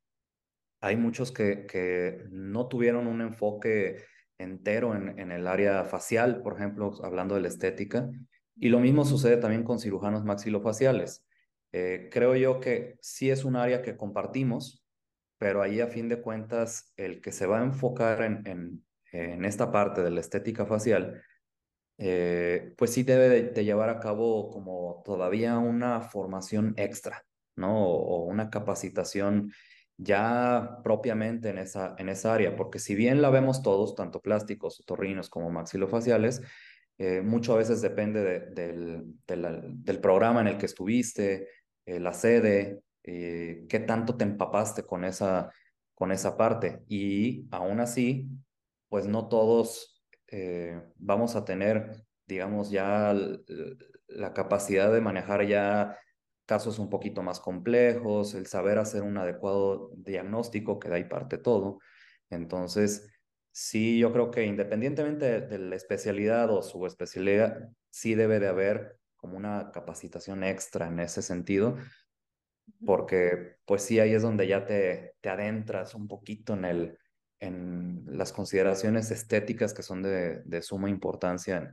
Hay 0.81 0.97
muchos 0.97 1.33
que, 1.33 1.67
que 1.67 2.25
no 2.31 2.69
tuvieron 2.69 3.07
un 3.07 3.21
enfoque 3.21 4.05
entero 4.39 4.95
en, 4.95 5.19
en 5.19 5.33
el 5.33 5.47
área 5.47 5.85
facial, 5.85 6.43
por 6.43 6.55
ejemplo, 6.55 6.93
hablando 7.03 7.35
de 7.35 7.43
la 7.43 7.49
estética, 7.49 8.11
y 8.57 8.69
lo 8.69 8.81
mismo 8.81 9.05
sucede 9.05 9.37
también 9.39 9.65
con 9.65 9.79
cirujanos 9.79 10.25
maxilofaciales. 10.25 11.27
Eh, 11.73 12.11
creo 12.13 12.37
yo 12.37 12.61
que 12.61 12.97
sí 13.01 13.31
es 13.31 13.45
un 13.45 13.57
área 13.57 13.83
que 13.83 13.97
compartimos, 13.97 14.85
pero 15.39 15.63
ahí 15.63 15.81
a 15.81 15.87
fin 15.87 16.09
de 16.09 16.21
cuentas 16.21 16.93
el 16.97 17.21
que 17.21 17.33
se 17.33 17.47
va 17.47 17.61
a 17.61 17.65
enfocar 17.65 18.23
en, 18.23 18.47
en, 18.47 18.85
en 19.13 19.45
esta 19.45 19.73
parte 19.73 20.03
de 20.03 20.11
la 20.11 20.21
estética 20.21 20.67
facial, 20.67 21.23
eh, 21.99 22.75
pues 22.77 22.93
sí 22.93 23.03
debe 23.03 23.29
de, 23.29 23.65
llevar 23.65 23.91
a 23.91 24.01
cabo 24.01 24.51
como 24.51 25.03
todavía 25.05 25.59
una 25.59 26.01
formación 26.01 26.75
extra, 26.77 27.25
¿no? 27.57 27.87
O, 27.87 28.25
una 28.25 28.51
capacitación 28.51 29.53
ya 29.97 30.81
propiamente 30.83 31.51
en 31.51 31.59
esa, 31.59 31.95
en 31.99 32.09
esa 32.09 32.35
área, 32.35 32.57
porque 32.57 32.79
si 32.79 32.95
bien 32.95 33.23
la 33.23 33.31
vemos 33.31 33.63
todos, 33.63 33.95
tanto 33.95 34.21
plásticos, 34.21 34.81
otorrinos 34.81 35.29
como 35.31 35.51
maxilofaciales, 35.51 36.43
eh, 36.99 37.21
mucho 37.23 37.55
a 37.55 37.59
veces 37.59 37.83
depende 37.83 38.23
de, 38.23 38.41
del, 38.51 39.05
del, 39.27 39.85
del 39.85 40.01
programa 40.01 40.41
en 40.41 40.49
el 40.49 40.59
que 40.59 40.67
estuviste, 40.67 41.49
eh, 41.87 41.99
la 41.99 42.13
sede, 42.13 42.83
eh, 43.03 43.67
qué 43.69 43.81
tanto 43.81 44.17
te 44.17 44.25
empapaste 44.25 44.85
con 44.85 45.05
esa, 45.05 45.51
con 45.95 46.13
esa 46.13 46.37
parte. 46.37 46.83
Y 46.89 47.47
aún 47.51 47.81
así, 47.81 48.29
pues 48.89 49.07
no 49.07 49.29
todos 49.29 49.92
eh, 50.33 50.81
vamos 50.97 51.37
a 51.37 51.45
tener, 51.45 52.05
digamos, 52.27 52.71
ya 52.71 53.15
la 54.09 54.33
capacidad 54.33 54.91
de 54.91 55.03
manejar 55.03 55.47
ya 55.47 55.99
casos 56.47 56.79
un 56.79 56.89
poquito 56.89 57.23
más 57.23 57.39
complejos, 57.39 58.35
el 58.35 58.47
saber 58.47 58.79
hacer 58.79 59.03
un 59.03 59.19
adecuado 59.19 59.91
diagnóstico, 59.95 60.79
que 60.79 60.89
de 60.89 60.97
ahí 60.97 61.05
parte 61.05 61.37
todo. 61.37 61.81
Entonces, 62.31 63.11
sí, 63.51 63.99
yo 63.99 64.11
creo 64.13 64.31
que 64.31 64.45
independientemente 64.45 65.43
de, 65.43 65.59
la 65.59 65.77
especialidad 65.77 66.51
o 66.51 66.63
su 66.63 66.87
especialidad, 66.87 67.69
sí 67.91 68.15
debe 68.15 68.41
de 68.41 68.49
haber 68.49 68.99
como 69.17 69.37
una 69.37 69.71
capacitación 69.71 70.45
extra 70.45 70.89
en 70.89 70.99
ese 70.99 71.21
sentido, 71.21 71.77
porque 72.87 73.57
pues 73.67 73.83
sí, 73.83 74.01
ahí 74.01 74.15
es 74.15 74.23
donde 74.23 74.47
ya 74.49 74.65
te, 74.65 75.15
te 75.21 75.29
adentras 75.29 75.95
un 75.95 76.09
poquito 76.09 76.55
en, 76.55 76.65
el, 76.65 76.99
en 77.43 78.05
las 78.07 78.33
consideraciones 78.33 79.11
estéticas 79.11 79.75
que 79.75 79.83
son 79.83 80.01
de, 80.01 80.43
de 80.45 80.63
suma 80.63 80.89
importancia, 80.89 81.73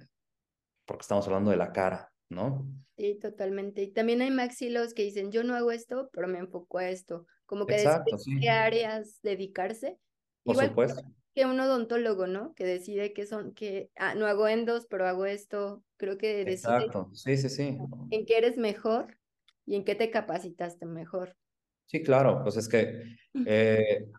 porque 0.86 1.02
estamos 1.04 1.28
hablando 1.28 1.52
de 1.52 1.58
la 1.58 1.72
cara, 1.72 2.12
¿no? 2.30 2.68
Sí, 2.98 3.20
totalmente. 3.22 3.84
Y 3.84 3.94
también 3.94 4.22
hay 4.22 4.32
maxilos 4.32 4.96
que 4.96 5.04
dicen, 5.04 5.32
yo 5.32 5.44
no 5.44 5.54
hago 5.54 5.72
esto, 5.72 6.10
pero 6.12 6.28
me 6.28 6.40
enfoco 6.40 6.80
a 6.80 6.90
esto. 6.90 7.28
Como 7.46 7.68
que 7.68 7.76
Exacto, 7.76 8.18
qué 8.42 8.50
áreas 8.50 9.20
dedicarse. 9.22 10.00
Por 10.44 10.56
Igual 10.56 10.70
supuesto. 10.70 11.04
que 11.36 11.46
un 11.46 11.60
odontólogo, 11.60 12.26
¿no? 12.26 12.56
Que 12.56 12.66
decide 12.66 13.14
que 13.14 13.28
son, 13.28 13.54
que 13.54 13.92
ah, 13.96 14.16
no 14.16 14.26
hago 14.26 14.48
endos, 14.48 14.88
pero 14.90 15.06
hago 15.08 15.28
esto. 15.28 15.84
Creo 15.98 16.18
que 16.18 16.46
decide 16.46 16.54
Exacto, 16.54 17.12
sí, 17.14 17.38
sí, 17.38 17.50
sí. 17.50 17.78
en 18.10 18.26
qué 18.26 18.38
eres 18.40 18.58
mejor 18.58 19.20
y 19.68 19.76
en 19.76 19.86
qué 19.86 19.94
te 19.94 20.10
capacitaste 20.10 20.88
mejor. 20.88 21.38
Sí, 21.86 22.02
claro, 22.02 22.42
pues 22.44 22.58
es 22.58 22.68
que 22.68 23.04
eh, 23.46 24.10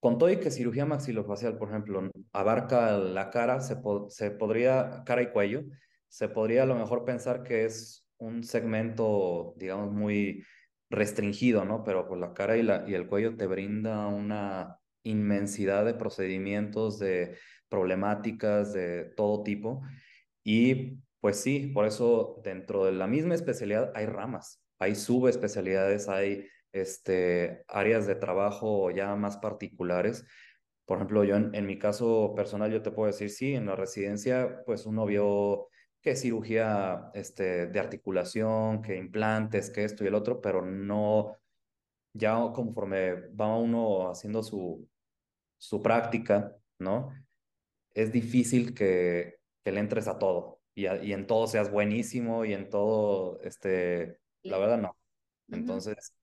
con 0.00 0.18
todo 0.18 0.30
y 0.30 0.38
que 0.38 0.50
cirugía 0.50 0.86
maxilofacial, 0.86 1.58
por 1.58 1.68
ejemplo, 1.68 2.10
abarca 2.32 2.96
la 2.98 3.30
cara, 3.30 3.60
se, 3.60 3.76
se 4.08 4.30
podría, 4.30 5.02
cara 5.04 5.22
y 5.22 5.30
cuello, 5.30 5.62
se 6.08 6.28
podría 6.28 6.64
a 6.64 6.66
lo 6.66 6.74
mejor 6.74 7.04
pensar 7.04 7.42
que 7.42 7.66
es 7.66 8.08
un 8.16 8.42
segmento, 8.42 9.54
digamos, 9.56 9.92
muy 9.92 10.44
restringido, 10.90 11.64
¿no? 11.64 11.84
Pero 11.84 12.08
pues 12.08 12.20
la 12.20 12.32
cara 12.32 12.56
y, 12.56 12.62
la, 12.62 12.84
y 12.88 12.94
el 12.94 13.06
cuello 13.06 13.36
te 13.36 13.46
brinda 13.46 14.06
una 14.08 14.78
inmensidad 15.04 15.84
de 15.84 15.94
procedimientos, 15.94 16.98
de 16.98 17.36
problemáticas 17.68 18.72
de 18.72 19.04
todo 19.16 19.42
tipo. 19.42 19.82
Y 20.42 20.98
pues 21.20 21.36
sí, 21.40 21.70
por 21.74 21.86
eso 21.86 22.40
dentro 22.42 22.84
de 22.86 22.92
la 22.92 23.06
misma 23.06 23.34
especialidad 23.34 23.92
hay 23.94 24.06
ramas, 24.06 24.62
hay 24.78 24.94
subespecialidades, 24.94 26.08
hay 26.08 26.46
este, 26.72 27.64
áreas 27.68 28.06
de 28.06 28.14
trabajo 28.16 28.90
ya 28.90 29.14
más 29.16 29.38
particulares. 29.38 30.24
Por 30.84 30.98
ejemplo, 30.98 31.24
yo 31.24 31.36
en, 31.36 31.54
en 31.54 31.66
mi 31.66 31.78
caso 31.78 32.34
personal, 32.34 32.72
yo 32.72 32.82
te 32.82 32.90
puedo 32.90 33.06
decir, 33.06 33.30
sí, 33.30 33.54
en 33.54 33.66
la 33.66 33.76
residencia, 33.76 34.62
pues 34.66 34.86
uno 34.86 35.06
vio 35.06 35.68
que 36.00 36.16
cirugía 36.16 37.10
este, 37.14 37.66
de 37.66 37.80
articulación, 37.80 38.82
que 38.82 38.96
implantes, 38.96 39.70
que 39.70 39.84
esto 39.84 40.04
y 40.04 40.06
el 40.08 40.14
otro, 40.14 40.40
pero 40.40 40.62
no, 40.62 41.36
ya 42.14 42.36
conforme 42.54 43.28
va 43.36 43.56
uno 43.56 44.10
haciendo 44.10 44.42
su, 44.42 44.88
su 45.58 45.82
práctica, 45.82 46.56
¿no? 46.78 47.12
Es 47.94 48.12
difícil 48.12 48.74
que, 48.74 49.36
que 49.64 49.72
le 49.72 49.80
entres 49.80 50.08
a 50.08 50.18
todo 50.18 50.60
y, 50.74 50.86
y, 50.86 51.12
en 51.12 51.26
todo 51.26 51.46
seas 51.46 51.70
buenísimo 51.70 52.44
y 52.44 52.54
en 52.54 52.70
todo, 52.70 53.40
este, 53.42 54.18
la 54.42 54.58
verdad 54.58 54.78
no. 54.78 54.96
Entonces, 55.48 56.14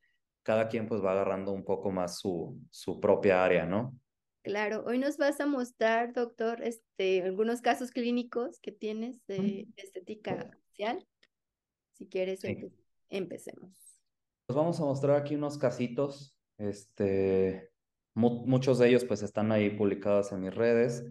cada 0.47 0.69
quien 0.69 0.87
pues 0.87 1.03
va 1.03 1.11
agarrando 1.11 1.51
un 1.51 1.65
poco 1.65 1.91
más 1.91 2.19
su, 2.19 2.57
su 2.71 3.01
propia 3.01 3.43
área, 3.43 3.65
¿no? 3.65 3.99
Claro, 4.43 4.85
hoy 4.87 4.97
nos 4.97 5.17
vas 5.17 5.41
a 5.41 5.45
mostrar, 5.45 6.13
doctor, 6.13 6.63
este, 6.63 7.21
algunos 7.21 7.59
casos 7.59 7.91
clínicos 7.91 8.61
que 8.61 8.71
tienes 8.71 9.19
de, 9.27 9.67
estética 9.75 10.49
facial. 10.49 11.05
Si 11.95 12.07
quieres, 12.07 12.39
empecemos. 13.09 13.73
Pues 14.45 14.55
vamos 14.55 14.79
a 14.79 14.85
mostrar 14.85 15.17
aquí 15.17 15.35
unos 15.35 15.57
casitos. 15.57 16.39
Este, 16.57 17.69
muchos 18.13 18.79
de 18.79 18.87
ellos 18.87 19.03
pues 19.03 19.23
están 19.23 19.51
ahí 19.51 19.71
publicados 19.71 20.31
en 20.31 20.39
mis 20.39 20.55
redes, 20.55 21.03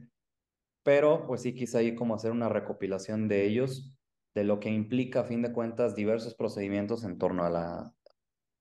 pero 0.83 1.27
pues 1.27 1.43
sí 1.43 1.55
quise 1.55 1.77
ahí 1.77 1.95
como 1.95 2.15
hacer 2.15 2.31
una 2.31 2.49
recopilación 2.49 3.29
de 3.29 3.45
ellos, 3.45 3.95
de 4.35 4.45
lo 4.45 4.61
que 4.61 4.71
implica 4.71 5.21
a 5.21 5.25
fin 5.25 5.43
de 5.43 5.53
cuentas 5.53 5.95
diversos 5.95 6.35
procedimientos 6.35 7.05
en 7.05 7.19
torno 7.19 7.45
a 7.45 7.51
la 7.51 7.96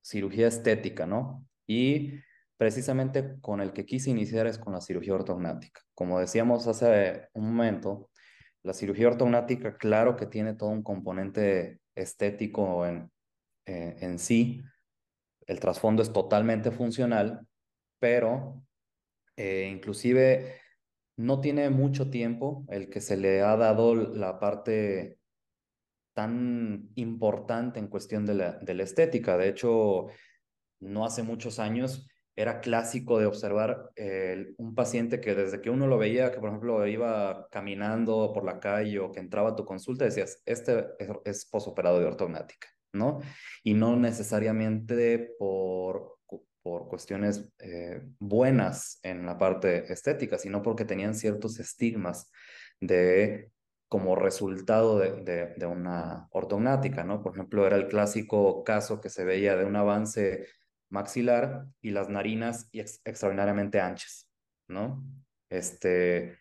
cirugía 0.05 0.47
estética, 0.47 1.07
¿no? 1.07 1.45
Y 1.65 2.19
precisamente 2.57 3.39
con 3.41 3.59
el 3.59 3.73
que 3.73 3.85
quise 3.85 4.11
iniciar 4.11 4.45
es 4.45 4.59
con 4.59 4.73
la 4.73 4.81
cirugía 4.81 5.15
ortognática. 5.15 5.81
Como 5.95 6.19
decíamos 6.19 6.67
hace 6.67 7.27
un 7.33 7.55
momento, 7.55 8.11
la 8.61 8.73
cirugía 8.73 9.07
ortognática, 9.07 9.77
claro 9.77 10.15
que 10.15 10.27
tiene 10.27 10.53
todo 10.53 10.69
un 10.69 10.83
componente 10.83 11.79
estético 11.95 12.85
en, 12.85 13.11
eh, 13.65 13.95
en 13.99 14.19
sí. 14.19 14.61
El 15.47 15.59
trasfondo 15.59 16.03
es 16.03 16.13
totalmente 16.13 16.69
funcional, 16.69 17.47
pero 17.99 18.63
eh, 19.35 19.69
inclusive 19.71 20.59
no 21.17 21.41
tiene 21.41 21.69
mucho 21.71 22.11
tiempo 22.11 22.63
el 22.69 22.89
que 22.89 23.01
se 23.01 23.17
le 23.17 23.41
ha 23.41 23.55
dado 23.57 23.95
la 23.95 24.39
parte 24.39 25.17
tan 26.15 26.89
importante 26.95 27.77
en 27.77 27.87
cuestión 27.87 28.25
de 28.25 28.33
la, 28.33 28.53
de 28.53 28.73
la 28.73 28.83
estética. 28.83 29.37
De 29.37 29.49
hecho, 29.49 30.07
no 30.79 31.05
hace 31.05 31.21
muchos 31.21 31.59
años 31.59 32.07
era 32.37 32.59
clásico 32.59 33.19
de 33.19 33.25
observar 33.25 33.91
eh, 33.95 34.53
un 34.57 34.75
paciente 34.75 35.21
que 35.21 35.35
desde 35.35 35.61
que 35.61 35.69
uno 35.69 35.87
lo 35.87 35.97
veía, 35.97 36.31
que 36.31 36.39
por 36.39 36.49
ejemplo 36.49 36.85
iba 36.87 37.47
caminando 37.49 38.31
por 38.33 38.43
la 38.43 38.59
calle 38.59 38.99
o 38.99 39.11
que 39.11 39.19
entraba 39.19 39.51
a 39.51 39.55
tu 39.55 39.65
consulta, 39.65 40.05
decías, 40.05 40.41
este 40.45 40.85
es, 41.23 41.45
posoperado 41.45 41.99
de 41.99 42.05
ortognática, 42.05 42.67
¿no? 42.93 43.21
Y 43.63 43.73
no 43.73 43.95
necesariamente 43.95 45.33
por, 45.39 46.17
por 46.61 46.87
cuestiones 46.89 47.53
eh, 47.59 48.01
buenas 48.19 48.99
en 49.03 49.25
la 49.25 49.37
parte 49.37 49.91
estética, 49.91 50.37
sino 50.37 50.61
porque 50.61 50.83
tenían 50.83 51.15
ciertos 51.15 51.59
estigmas 51.59 52.29
de 52.81 53.51
como 53.87 54.15
resultado 54.15 54.99
de, 54.99 55.55
una 55.67 56.27
ortognática, 56.31 57.03
¿no? 57.03 57.21
Por 57.21 57.33
ejemplo, 57.33 57.65
era 57.67 57.75
el 57.75 57.87
clásico 57.87 58.63
caso 58.63 58.99
que 58.99 59.09
se 59.09 59.25
veía 59.25 59.55
de 59.55 59.65
un 59.65 59.75
avance 59.75 60.47
maxilar 60.89 61.65
y 61.81 61.91
las 61.91 62.09
narinas 62.09 62.69
extraordinariamente 62.73 63.79
anchas, 63.79 64.29
¿no? 64.67 65.03
Este, 65.49 66.39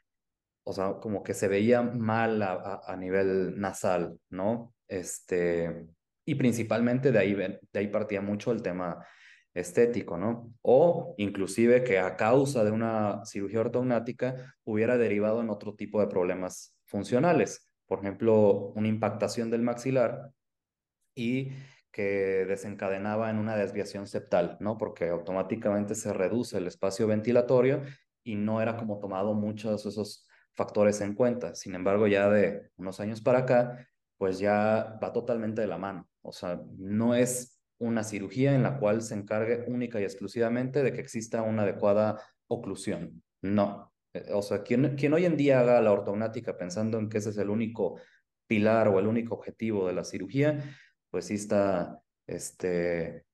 o 0.64 0.72
sea, 0.72 0.94
como 1.00 1.22
que 1.22 1.34
se 1.34 1.48
veía 1.48 1.82
mal 1.82 2.42
a, 2.42 2.80
a, 2.86 2.96
nivel 2.96 3.60
nasal, 3.60 4.18
¿no? 4.30 4.74
Este, 4.88 5.86
y 6.24 6.34
principalmente 6.36 7.12
de 7.12 7.18
ahí, 7.18 7.34
de 7.34 7.78
ahí 7.78 7.88
partía 7.88 8.22
mucho 8.22 8.52
el 8.52 8.62
tema 8.62 9.06
estético, 9.52 10.16
¿no? 10.16 10.52
O 10.62 11.14
inclusive 11.18 11.84
que 11.84 11.98
a 11.98 12.16
causa 12.16 12.64
de 12.64 12.70
una 12.70 13.24
cirugía 13.24 13.60
ortognática 13.60 14.56
hubiera 14.64 14.96
derivado 14.96 15.40
en 15.42 15.50
otro 15.50 15.74
tipo 15.74 16.00
de 16.00 16.08
problemas 16.08 16.73
funcionales, 16.86 17.70
por 17.86 18.00
ejemplo, 18.00 18.72
una 18.74 18.88
impactación 18.88 19.50
del 19.50 19.62
maxilar 19.62 20.30
y 21.14 21.52
que 21.92 22.44
desencadenaba 22.46 23.30
en 23.30 23.38
una 23.38 23.56
desviación 23.56 24.08
septal, 24.08 24.56
¿no? 24.60 24.76
Porque 24.76 25.08
automáticamente 25.08 25.94
se 25.94 26.12
reduce 26.12 26.58
el 26.58 26.66
espacio 26.66 27.06
ventilatorio 27.06 27.82
y 28.24 28.34
no 28.34 28.60
era 28.60 28.76
como 28.76 28.98
tomado 28.98 29.34
muchos 29.34 29.84
de 29.84 29.90
esos 29.90 30.26
factores 30.54 31.00
en 31.00 31.14
cuenta. 31.14 31.54
Sin 31.54 31.74
embargo, 31.74 32.06
ya 32.08 32.28
de 32.28 32.70
unos 32.76 32.98
años 32.98 33.20
para 33.20 33.40
acá, 33.40 33.88
pues 34.18 34.38
ya 34.38 34.98
va 35.02 35.12
totalmente 35.12 35.60
de 35.60 35.68
la 35.68 35.78
mano. 35.78 36.08
O 36.22 36.32
sea, 36.32 36.60
no 36.78 37.14
es 37.14 37.60
una 37.78 38.02
cirugía 38.02 38.54
en 38.54 38.62
la 38.62 38.78
cual 38.78 39.02
se 39.02 39.14
encargue 39.14 39.64
única 39.68 40.00
y 40.00 40.04
exclusivamente 40.04 40.82
de 40.82 40.92
que 40.92 41.00
exista 41.00 41.42
una 41.42 41.62
adecuada 41.62 42.20
oclusión. 42.48 43.22
No. 43.42 43.93
Eh, 44.14 44.30
o 44.32 44.42
sea, 44.42 44.62
quien, 44.62 45.12
hoy 45.12 45.24
en 45.24 45.36
día 45.36 45.60
haga 45.60 45.80
la 45.82 45.92
ortognática 45.92 46.56
pensando 46.56 46.98
en 46.98 47.08
que 47.08 47.18
ese 47.18 47.30
es 47.30 47.38
el 47.38 47.50
único 47.50 48.00
pilar 48.46 48.88
o 48.88 48.98
el 48.98 49.06
único 49.06 49.34
objetivo 49.34 49.86
de 49.86 49.94
la 49.94 50.04
cirugía, 50.04 50.62
pues 51.10 51.26
sí 51.26 51.34
está, 51.34 52.00
este, 52.26 53.24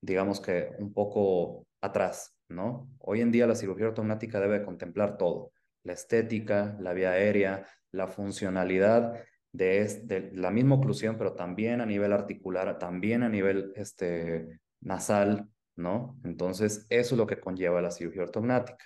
digamos 0.00 0.40
que 0.40 0.70
un 0.78 0.92
poco 0.92 1.66
atrás, 1.80 2.36
¿no? 2.48 2.88
Hoy 2.98 3.20
en 3.20 3.30
día 3.30 3.46
la 3.46 3.54
cirugía 3.54 3.88
ortognática 3.88 4.40
debe 4.40 4.64
contemplar 4.64 5.16
todo, 5.16 5.52
la 5.84 5.92
estética, 5.92 6.76
la 6.80 6.92
vía 6.92 7.12
aérea, 7.12 7.66
la 7.92 8.08
funcionalidad 8.08 9.22
de, 9.52 9.84
de, 10.04 10.32
la 10.32 10.50
misma 10.50 10.76
oclusión, 10.76 11.16
pero 11.16 11.34
también 11.34 11.80
a 11.80 11.86
nivel 11.86 12.12
articular, 12.12 12.78
también 12.78 13.22
a 13.22 13.28
nivel 13.28 13.72
este, 13.76 14.60
nasal, 14.80 15.48
¿no? 15.76 16.18
Entonces, 16.24 16.86
eso 16.88 17.14
es 17.14 17.18
lo 17.18 17.26
que 17.26 17.38
conlleva 17.38 17.82
la 17.82 17.90
cirugía 17.90 18.22
ortognática. 18.22 18.84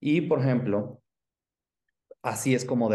Y, 0.00 0.22
por 0.22 0.40
ejemplo, 0.40 1.02
así 2.22 2.54
es 2.54 2.64
como 2.64 2.90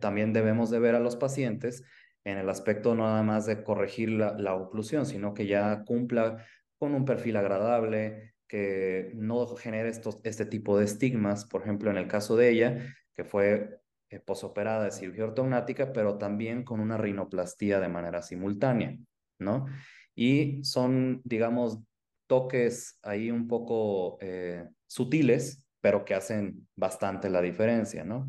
también 0.00 0.32
debemos 0.32 0.70
de 0.70 0.78
ver 0.78 0.94
a 0.94 1.00
los 1.00 1.16
pacientes 1.16 1.84
en 2.24 2.38
el 2.38 2.48
aspecto 2.50 2.94
no 2.94 3.04
nada 3.04 3.22
más 3.22 3.46
de 3.46 3.62
corregir 3.62 4.10
la, 4.10 4.54
oclusión, 4.54 5.06
sino 5.06 5.34
que 5.34 5.46
ya 5.46 5.84
cumpla 5.84 6.44
con 6.78 6.94
un 6.94 7.04
perfil 7.04 7.36
agradable, 7.36 8.34
que 8.46 9.12
no 9.14 9.46
genere 9.56 9.88
estos, 9.88 10.20
este 10.24 10.44
tipo 10.44 10.78
de 10.78 10.84
estigmas. 10.84 11.44
Por 11.46 11.62
ejemplo, 11.62 11.90
en 11.90 11.96
el 11.96 12.08
caso 12.08 12.36
de 12.36 12.50
ella, 12.50 12.94
que 13.14 13.24
fue 13.24 13.80
eh, 14.10 14.20
posoperada 14.20 14.84
de 14.84 14.90
cirugía 14.90 15.24
ortognática, 15.24 15.92
pero 15.92 16.18
también 16.18 16.64
con 16.64 16.80
una 16.80 16.98
rinoplastía 16.98 17.80
de 17.80 17.88
manera 17.88 18.22
simultánea, 18.22 18.98
¿no? 19.38 19.66
Y 20.14 20.64
son, 20.64 21.22
digamos, 21.24 21.78
toques 22.26 22.98
ahí 23.02 23.30
un 23.30 23.46
poco 23.46 24.18
eh, 24.20 24.68
sutiles, 24.86 25.64
pero 25.80 26.04
que 26.04 26.14
hacen 26.14 26.68
bastante 26.76 27.30
la 27.30 27.40
diferencia, 27.42 28.04
¿no? 28.04 28.28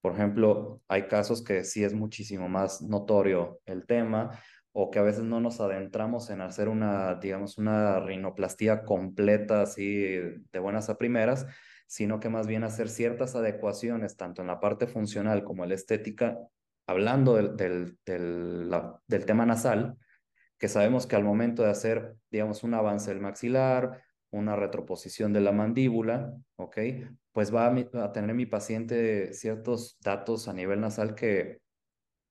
Por 0.00 0.12
ejemplo, 0.12 0.82
hay 0.88 1.08
casos 1.08 1.42
que 1.42 1.64
sí 1.64 1.82
es 1.82 1.94
muchísimo 1.94 2.48
más 2.48 2.82
notorio 2.82 3.60
el 3.64 3.86
tema 3.86 4.38
o 4.72 4.90
que 4.90 4.98
a 4.98 5.02
veces 5.02 5.22
no 5.22 5.40
nos 5.40 5.60
adentramos 5.60 6.30
en 6.30 6.40
hacer 6.40 6.68
una, 6.68 7.14
digamos, 7.14 7.58
una 7.58 8.00
rinoplastía 8.00 8.82
completa 8.82 9.62
así 9.62 10.04
de 10.04 10.58
buenas 10.58 10.90
a 10.90 10.98
primeras, 10.98 11.46
sino 11.86 12.18
que 12.18 12.28
más 12.28 12.48
bien 12.48 12.64
hacer 12.64 12.88
ciertas 12.88 13.36
adecuaciones, 13.36 14.16
tanto 14.16 14.42
en 14.42 14.48
la 14.48 14.58
parte 14.58 14.88
funcional 14.88 15.44
como 15.44 15.62
en 15.62 15.68
la 15.68 15.76
estética, 15.76 16.38
hablando 16.86 17.36
del, 17.36 17.56
del, 18.04 19.24
tema 19.26 19.46
nasal, 19.46 19.96
que 20.58 20.68
sabemos 20.68 21.06
que 21.06 21.16
al 21.16 21.24
momento 21.24 21.62
de 21.62 21.70
hacer, 21.70 22.16
digamos, 22.30 22.64
un 22.64 22.74
avance 22.74 23.10
del 23.10 23.20
maxilar, 23.20 24.02
una 24.34 24.56
retroposición 24.56 25.32
de 25.32 25.40
la 25.40 25.52
mandíbula, 25.52 26.36
¿ok? 26.56 26.78
Pues 27.32 27.54
va 27.54 27.66
a, 27.66 28.12
tener 28.12 28.34
mi 28.34 28.46
paciente 28.46 29.32
ciertos 29.32 29.96
datos 30.00 30.48
a 30.48 30.52
nivel 30.52 30.80
nasal 30.80 31.14
que 31.14 31.60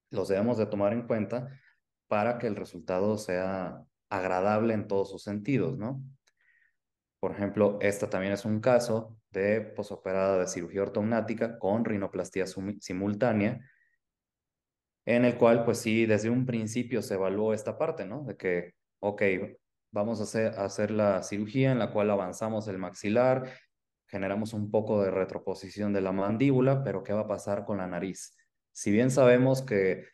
los 0.09 0.27
debemos 0.27 0.57
de 0.57 0.65
tomar 0.65 0.93
en 0.93 1.07
cuenta 1.07 1.59
para 2.07 2.37
que 2.37 2.47
el 2.47 2.55
resultado 2.55 3.17
sea 3.17 3.83
agradable 4.09 4.73
en 4.73 4.87
todos 4.87 5.09
sus 5.09 5.23
sentidos, 5.23 5.77
¿no? 5.77 6.03
Por 7.19 7.31
ejemplo, 7.31 7.79
esta 7.81 8.09
también 8.09 8.33
es 8.33 8.43
un 8.43 8.59
caso 8.59 9.17
de 9.31 9.61
posoperada 9.61 10.39
de 10.39 10.47
cirugía 10.47 10.81
ortognática 10.81 11.57
con 11.57 11.85
rinoplastía 11.85 12.45
simultánea, 12.45 13.61
en 15.05 15.25
el 15.25 15.37
cual, 15.37 15.63
pues 15.63 15.79
sí, 15.79 16.05
desde 16.05 16.29
un 16.29 16.45
principio 16.45 17.01
se 17.01 17.13
evaluó 17.13 17.53
esta 17.53 17.77
parte, 17.77 18.05
¿no? 18.05 18.23
De 18.23 18.35
que, 18.35 18.73
ok, 18.99 19.21
vamos 19.93 20.19
a 20.19 20.65
hacer, 20.65 20.91
la 20.91 21.21
cirugía 21.21 21.71
en 21.71 21.79
la 21.79 21.91
cual 21.91 22.09
avanzamos 22.09 22.67
el 22.67 22.79
maxilar, 22.79 23.49
generamos 24.07 24.53
un 24.53 24.71
poco 24.71 25.03
de 25.03 25.11
retroposición 25.11 25.93
de 25.93 26.01
la 26.01 26.11
mandíbula, 26.11 26.83
pero 26.83 27.03
¿qué 27.03 27.13
va 27.13 27.21
a 27.21 27.27
pasar 27.27 27.63
con 27.63 27.77
la 27.77 27.87
nariz? 27.87 28.35
Si 28.71 28.91
bien 28.91 29.11
sabemos 29.11 29.61
que, 29.61 30.07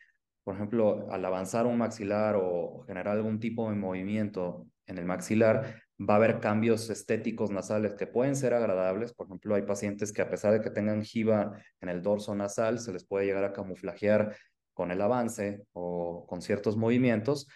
por 0.44 0.54
ejemplo, 0.54 1.10
al 1.10 1.24
avanzar 1.24 1.66
un 1.66 1.78
maxilar 1.78 2.36
o 2.36 2.84
generar 2.86 3.16
algún 3.16 3.40
tipo 3.40 3.70
de 3.70 3.76
movimiento 3.76 4.66
en 4.86 4.98
el 4.98 5.06
maxilar, 5.06 5.82
va 5.98 6.14
a 6.14 6.16
haber 6.18 6.40
cambios 6.40 6.90
estéticos 6.90 7.50
nasales 7.50 7.94
que 7.94 8.06
pueden 8.06 8.36
ser 8.36 8.52
agradables. 8.52 9.14
Por 9.14 9.26
ejemplo, 9.26 9.54
hay 9.54 9.62
pacientes 9.62 10.12
que 10.12 10.20
a 10.20 10.28
pesar 10.28 10.52
de 10.52 10.60
que 10.60 10.70
tengan 10.70 11.02
jiba 11.02 11.52
en 11.80 11.88
el 11.88 12.02
dorso 12.02 12.34
nasal, 12.34 12.78
se 12.78 12.92
les 12.92 13.06
puede 13.06 13.24
llegar 13.24 13.44
a 13.44 13.52
camuflajear 13.54 14.36
con 14.74 14.90
el 14.90 15.00
avance 15.00 15.62
o 15.72 16.26
con 16.26 16.42
ciertos 16.42 16.76
movimientos, 16.76 17.48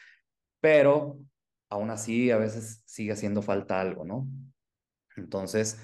pero 0.60 1.18
aún 1.74 1.90
así 1.90 2.30
a 2.30 2.38
veces 2.38 2.82
sigue 2.86 3.12
haciendo 3.12 3.42
falta 3.42 3.80
algo, 3.80 4.04
¿no? 4.04 4.28
Entonces, 5.16 5.80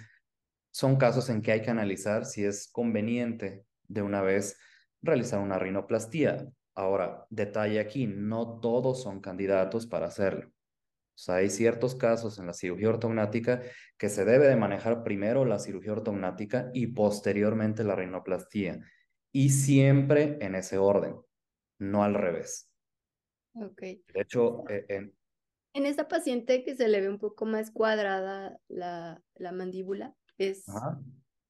son 0.70 0.96
casos 0.96 1.28
en 1.30 1.42
que 1.42 1.50
hay 1.50 1.62
que 1.62 1.70
analizar 1.70 2.24
si 2.24 2.44
es 2.44 2.68
conveniente 2.70 3.66
de 3.88 4.02
una 4.02 4.22
vez 4.22 4.56
realizar 5.02 5.40
una 5.40 5.58
rinoplastía. 5.58 6.46
Ahora, 6.74 7.26
detalle 7.28 7.80
aquí, 7.80 8.06
no 8.06 8.60
todos 8.60 9.02
son 9.02 9.20
candidatos 9.20 9.86
para 9.86 10.06
hacerlo. 10.06 10.48
O 10.48 11.22
sea, 11.22 11.36
hay 11.36 11.50
ciertos 11.50 11.96
casos 11.96 12.38
en 12.38 12.46
la 12.46 12.52
cirugía 12.52 12.88
ortognática 12.88 13.60
que 13.98 14.08
se 14.08 14.24
debe 14.24 14.46
de 14.46 14.56
manejar 14.56 15.02
primero 15.02 15.44
la 15.44 15.58
cirugía 15.58 15.92
ortognática 15.92 16.70
y 16.72 16.86
posteriormente 16.86 17.82
la 17.82 17.96
rinoplastía. 17.96 18.80
Y 19.32 19.50
siempre 19.50 20.38
en 20.40 20.54
ese 20.54 20.78
orden, 20.78 21.16
no 21.78 22.04
al 22.04 22.14
revés. 22.14 22.70
De 23.52 24.00
hecho, 24.14 24.62
eh, 24.68 24.86
en... 24.88 25.19
En 25.72 25.86
esta 25.86 26.08
paciente 26.08 26.64
que 26.64 26.74
se 26.74 26.88
le 26.88 27.00
ve 27.00 27.08
un 27.08 27.18
poco 27.18 27.46
más 27.46 27.70
cuadrada 27.70 28.58
la, 28.68 29.22
la 29.36 29.52
mandíbula, 29.52 30.14
¿es, 30.36 30.64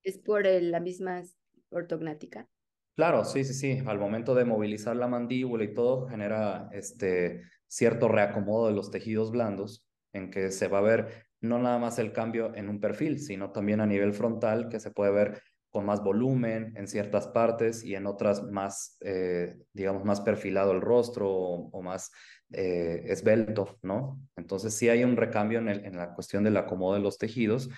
¿es 0.03 0.19
por 0.19 0.47
el, 0.47 0.71
la 0.71 0.81
misma 0.81 1.23
ortognática? 1.71 2.49
Claro, 2.97 3.25
sí, 3.25 3.45
sí, 3.45 3.55
sí. 3.55 3.83
Al 3.87 3.99
momento 3.99 4.35
de 4.35 4.45
movilizar 4.45 4.95
la 4.95 5.09
mandíbula 5.09 5.65
y 5.65 5.73
todo, 5.73 6.07
genera 6.09 6.69
este, 6.73 7.45
cierto 7.67 8.09
reacomodo 8.09 8.69
de 8.69 8.75
los 8.75 8.91
tejidos 8.91 9.31
blandos, 9.31 9.87
en 10.13 10.31
que 10.31 10.51
se 10.51 10.69
va 10.69 10.79
a 10.79 10.83
ver 10.83 11.27
no 11.41 11.59
nada 11.59 11.79
más 11.79 11.99
el 11.99 12.13
cambio 12.13 12.55
en 12.55 12.69
un 12.69 12.81
perfil, 12.81 13.19
sino 13.19 13.53
también 13.53 13.81
a 13.81 13.87
nivel 13.87 14.13
frontal, 14.13 14.69
que 14.69 14.81
se 14.81 14.91
puede 14.91 15.13
ver 15.13 15.43
con 15.71 15.87
más 15.87 16.03
volumen 16.03 16.75
en 16.77 16.89
ciertas 16.89 17.29
partes 17.29 17.85
y 17.85 17.95
en 17.95 18.07
otras 18.07 18.43
más, 18.43 18.97
eh, 19.01 19.57
digamos, 19.73 20.05
más 20.05 20.21
perfilado 20.21 20.73
el 20.73 20.81
rostro 20.81 21.31
o, 21.31 21.83
más 21.83 22.11
eh, 22.53 23.05
esbelto, 23.07 23.79
¿no? 23.83 24.21
Entonces 24.37 24.75
sí 24.75 24.89
hay 24.89 25.05
un 25.05 25.17
recambio 25.17 25.61
en, 25.61 25.97
la 25.97 26.13
cuestión 26.15 26.43
del 26.43 26.57
acomodo 26.57 26.95
de 26.95 27.01
los 27.01 27.19
tejidos 27.19 27.71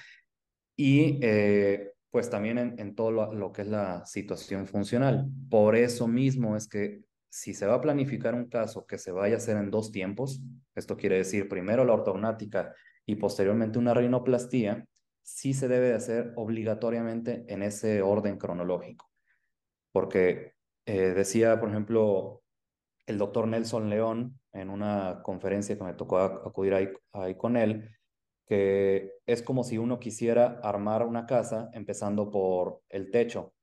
y 0.74 1.18
eh, 1.22 1.92
pues 2.10 2.30
también 2.30 2.58
en, 2.58 2.94
todo 2.94 3.10
lo, 3.10 3.32
lo, 3.32 3.52
que 3.52 3.62
es 3.62 3.68
la 3.68 4.04
situación 4.06 4.66
funcional. 4.66 5.26
Por 5.50 5.76
eso 5.76 6.08
mismo 6.08 6.56
es 6.56 6.68
que 6.68 7.02
si 7.28 7.54
se 7.54 7.66
va 7.66 7.74
a 7.74 7.80
planificar 7.80 8.34
un 8.34 8.48
caso 8.48 8.86
que 8.86 8.98
se 8.98 9.12
vaya 9.12 9.34
a 9.34 9.38
hacer 9.38 9.56
en 9.56 9.70
dos 9.70 9.92
tiempos, 9.92 10.42
esto 10.74 10.96
quiere 10.96 11.16
decir 11.16 11.48
primero 11.48 11.84
la 11.84 11.94
ortognática 11.94 12.74
y 13.06 13.16
posteriormente 13.16 13.78
una 13.78 13.94
rinoplastía, 13.94 14.86
sí 15.22 15.54
se 15.54 15.68
debe 15.68 15.88
de 15.88 15.94
hacer 15.94 16.32
obligatoriamente 16.36 17.44
en 17.48 17.62
ese 17.62 18.02
orden 18.02 18.38
cronológico. 18.38 19.10
Porque 19.92 20.54
eh, 20.86 21.14
decía, 21.14 21.60
por 21.60 21.70
ejemplo, 21.70 22.42
el 23.06 23.18
doctor 23.18 23.46
Nelson 23.48 23.90
León 23.90 24.40
en 24.52 24.70
una 24.70 25.22
conferencia 25.22 25.76
que 25.76 25.84
me 25.84 25.94
tocó 25.94 26.18
acudir 26.18 26.74
ahí, 26.74 26.88
ahí 27.12 27.34
con 27.36 27.56
él, 27.56 27.90
que 28.46 29.12
es 29.26 29.42
como 29.42 29.64
si 29.64 29.78
uno 29.78 29.98
quisiera 29.98 30.60
armar 30.62 31.06
una 31.06 31.26
casa 31.26 31.70
empezando 31.72 32.30
por 32.30 32.82
el 32.88 33.10
techo 33.10 33.54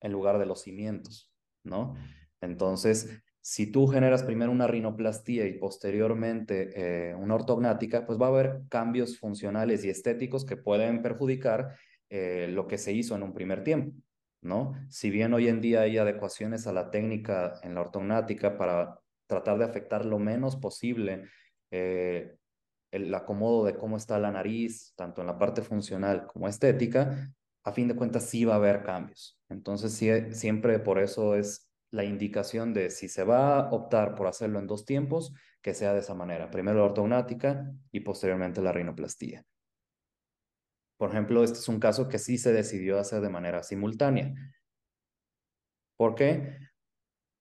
en 0.00 0.12
lugar 0.12 0.38
de 0.38 0.46
los 0.46 0.62
cimientos, 0.62 1.32
¿no? 1.64 1.94
Entonces, 2.40 3.22
si 3.44 3.66
tú 3.66 3.88
generas 3.88 4.22
primero 4.22 4.52
una 4.52 4.68
rinoplastía 4.68 5.46
y 5.46 5.58
posteriormente 5.58 7.10
eh, 7.10 7.14
una 7.16 7.34
ortognática, 7.34 8.06
pues 8.06 8.16
va 8.18 8.26
a 8.26 8.28
haber 8.28 8.62
cambios 8.68 9.18
funcionales 9.18 9.84
y 9.84 9.90
estéticos 9.90 10.44
que 10.44 10.56
pueden 10.56 11.02
perjudicar 11.02 11.76
eh, 12.08 12.46
lo 12.48 12.68
que 12.68 12.78
se 12.78 12.92
hizo 12.92 13.16
en 13.16 13.24
un 13.24 13.34
primer 13.34 13.64
tiempo, 13.64 14.00
¿no? 14.42 14.74
Si 14.88 15.10
bien 15.10 15.34
hoy 15.34 15.48
en 15.48 15.60
día 15.60 15.80
hay 15.80 15.98
adecuaciones 15.98 16.68
a 16.68 16.72
la 16.72 16.90
técnica 16.90 17.58
en 17.64 17.74
la 17.74 17.80
ortognática 17.80 18.56
para 18.56 19.00
tratar 19.26 19.58
de 19.58 19.64
afectar 19.64 20.04
lo 20.04 20.20
menos 20.20 20.54
posible 20.54 21.24
eh, 21.72 22.36
el 22.92 23.12
acomodo 23.12 23.64
de 23.64 23.74
cómo 23.74 23.96
está 23.96 24.20
la 24.20 24.30
nariz, 24.30 24.92
tanto 24.94 25.20
en 25.20 25.26
la 25.26 25.38
parte 25.38 25.62
funcional 25.62 26.28
como 26.28 26.46
estética, 26.46 27.34
a 27.64 27.72
fin 27.72 27.88
de 27.88 27.96
cuentas 27.96 28.24
sí 28.24 28.44
va 28.44 28.54
a 28.54 28.56
haber 28.58 28.84
cambios. 28.84 29.36
Entonces, 29.48 29.92
siempre 30.36 30.78
por 30.78 31.00
eso 31.00 31.34
es 31.34 31.71
la 31.92 32.04
indicación 32.04 32.72
de 32.72 32.90
si 32.90 33.08
se 33.08 33.22
va 33.22 33.60
a 33.60 33.70
optar 33.70 34.14
por 34.14 34.26
hacerlo 34.26 34.58
en 34.58 34.66
dos 34.66 34.84
tiempos, 34.84 35.32
que 35.60 35.74
sea 35.74 35.92
de 35.92 36.00
esa 36.00 36.14
manera. 36.14 36.50
Primero 36.50 36.78
la 36.78 36.84
ortognática 36.84 37.70
y 37.92 38.00
posteriormente 38.00 38.62
la 38.62 38.72
rinoplastía. 38.72 39.44
Por 40.96 41.10
ejemplo, 41.10 41.44
este 41.44 41.58
es 41.58 41.68
un 41.68 41.78
caso 41.78 42.08
que 42.08 42.18
sí 42.18 42.38
se 42.38 42.52
decidió 42.52 42.98
hacer 42.98 43.20
de 43.20 43.28
manera 43.28 43.62
simultánea. 43.62 44.34
¿Por 45.96 46.14
qué? 46.14 46.56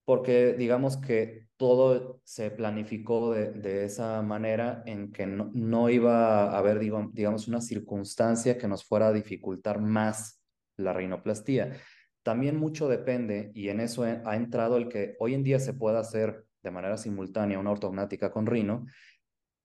Porque 0.03 0.53
digamos 0.53 0.97
que 0.97 1.47
todo 1.55 2.21
se 2.25 2.51
planificó 2.51 3.33
de, 3.33 3.51
de 3.51 3.85
esa 3.85 4.21
manera 4.21 4.83
en 4.85 5.11
que 5.11 5.27
no, 5.27 5.49
no 5.53 5.89
iba 5.89 6.51
a 6.51 6.57
haber, 6.57 6.79
digamos, 6.79 7.47
una 7.47 7.61
circunstancia 7.61 8.57
que 8.57 8.67
nos 8.67 8.83
fuera 8.83 9.07
a 9.07 9.13
dificultar 9.13 9.79
más 9.79 10.41
la 10.75 10.91
rinoplastía. 10.91 11.77
También 12.23 12.57
mucho 12.57 12.87
depende, 12.87 13.51
y 13.55 13.69
en 13.69 13.79
eso 13.79 14.03
ha 14.03 14.35
entrado 14.35 14.77
el 14.77 14.89
que 14.89 15.15
hoy 15.19 15.33
en 15.33 15.43
día 15.43 15.59
se 15.59 15.73
pueda 15.73 15.99
hacer 15.99 16.45
de 16.61 16.71
manera 16.71 16.97
simultánea 16.97 17.59
una 17.59 17.71
ortognática 17.71 18.31
con 18.31 18.45
rino, 18.45 18.85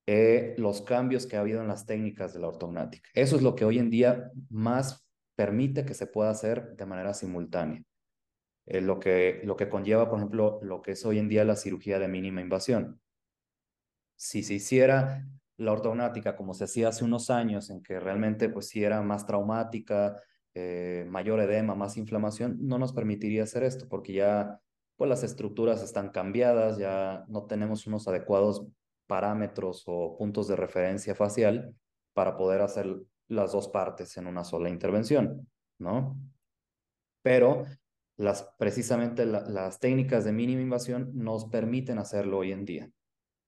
eh, 0.06 0.54
los 0.56 0.82
cambios 0.82 1.26
que 1.26 1.36
ha 1.36 1.40
habido 1.40 1.60
en 1.60 1.68
las 1.68 1.84
técnicas 1.84 2.32
de 2.32 2.40
la 2.40 2.48
ortognática. 2.48 3.10
Eso 3.12 3.36
es 3.36 3.42
lo 3.42 3.54
que 3.54 3.64
hoy 3.64 3.78
en 3.78 3.90
día 3.90 4.30
más 4.48 5.06
permite 5.34 5.84
que 5.84 5.94
se 5.94 6.06
pueda 6.06 6.30
hacer 6.30 6.76
de 6.76 6.86
manera 6.86 7.12
simultánea. 7.12 7.82
Eh, 8.66 8.80
lo, 8.80 8.98
que, 8.98 9.40
lo 9.44 9.56
que 9.56 9.68
conlleva, 9.68 10.08
por 10.08 10.18
ejemplo, 10.18 10.58
lo 10.62 10.80
que 10.80 10.92
es 10.92 11.04
hoy 11.04 11.18
en 11.18 11.28
día 11.28 11.44
la 11.44 11.56
cirugía 11.56 11.98
de 11.98 12.08
mínima 12.08 12.40
invasión. 12.40 13.00
Si 14.16 14.42
se 14.42 14.54
hiciera 14.54 15.26
la 15.58 15.72
ortognática 15.72 16.36
como 16.36 16.54
se 16.54 16.64
hacía 16.64 16.88
hace 16.88 17.04
unos 17.04 17.30
años, 17.30 17.70
en 17.70 17.82
que 17.82 18.00
realmente 18.00 18.48
pues 18.48 18.68
sí 18.68 18.82
era 18.82 19.02
más 19.02 19.26
traumática, 19.26 20.20
eh, 20.58 21.04
mayor 21.06 21.38
edema, 21.40 21.74
más 21.74 21.98
inflamación, 21.98 22.56
no 22.62 22.78
nos 22.78 22.94
permitiría 22.94 23.42
hacer 23.42 23.62
esto 23.62 23.86
porque 23.90 24.14
ya 24.14 24.58
pues 24.96 25.10
las 25.10 25.22
estructuras 25.22 25.82
están 25.82 26.08
cambiadas, 26.08 26.78
ya 26.78 27.26
no 27.28 27.44
tenemos 27.44 27.86
unos 27.86 28.08
adecuados 28.08 28.66
parámetros 29.06 29.84
o 29.84 30.16
puntos 30.16 30.48
de 30.48 30.56
referencia 30.56 31.14
facial 31.14 31.74
para 32.14 32.38
poder 32.38 32.62
hacer 32.62 32.86
las 33.28 33.52
dos 33.52 33.68
partes 33.68 34.16
en 34.16 34.26
una 34.26 34.44
sola 34.44 34.70
intervención, 34.70 35.46
¿no? 35.78 36.18
Pero 37.22 37.66
las, 38.16 38.48
precisamente 38.58 39.26
las 39.26 39.78
técnicas 39.78 40.24
de 40.24 40.32
mínima 40.32 40.62
invasión 40.62 41.10
nos 41.12 41.44
permiten 41.44 41.98
hacerlo 41.98 42.38
hoy 42.38 42.52
en 42.52 42.64
día. 42.64 42.90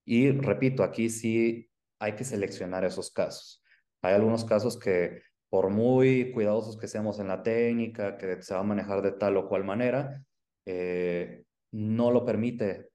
Y 0.04 0.30
repito, 0.32 0.82
aquí 0.82 1.08
sí 1.08 1.70
hay 1.98 2.14
que 2.16 2.24
seleccionar 2.24 2.84
esos 2.84 3.10
casos. 3.10 3.64
Hay 4.02 4.12
algunos 4.12 4.44
casos 4.44 4.78
que 4.78 5.22
por 5.48 5.70
muy 5.70 6.32
cuidadosos 6.32 6.76
que 6.76 6.88
seamos 6.88 7.18
en 7.20 7.28
la 7.28 7.42
técnica, 7.42 8.16
que 8.16 8.42
se 8.42 8.54
va 8.54 8.60
a 8.60 8.64
manejar 8.64 9.02
de 9.02 9.12
tal 9.12 9.36
o 9.36 9.48
cual 9.48 9.64
manera, 9.64 10.22
eh, 10.66 11.44
no 11.72 12.10
lo 12.10 12.24
permite 12.24 12.88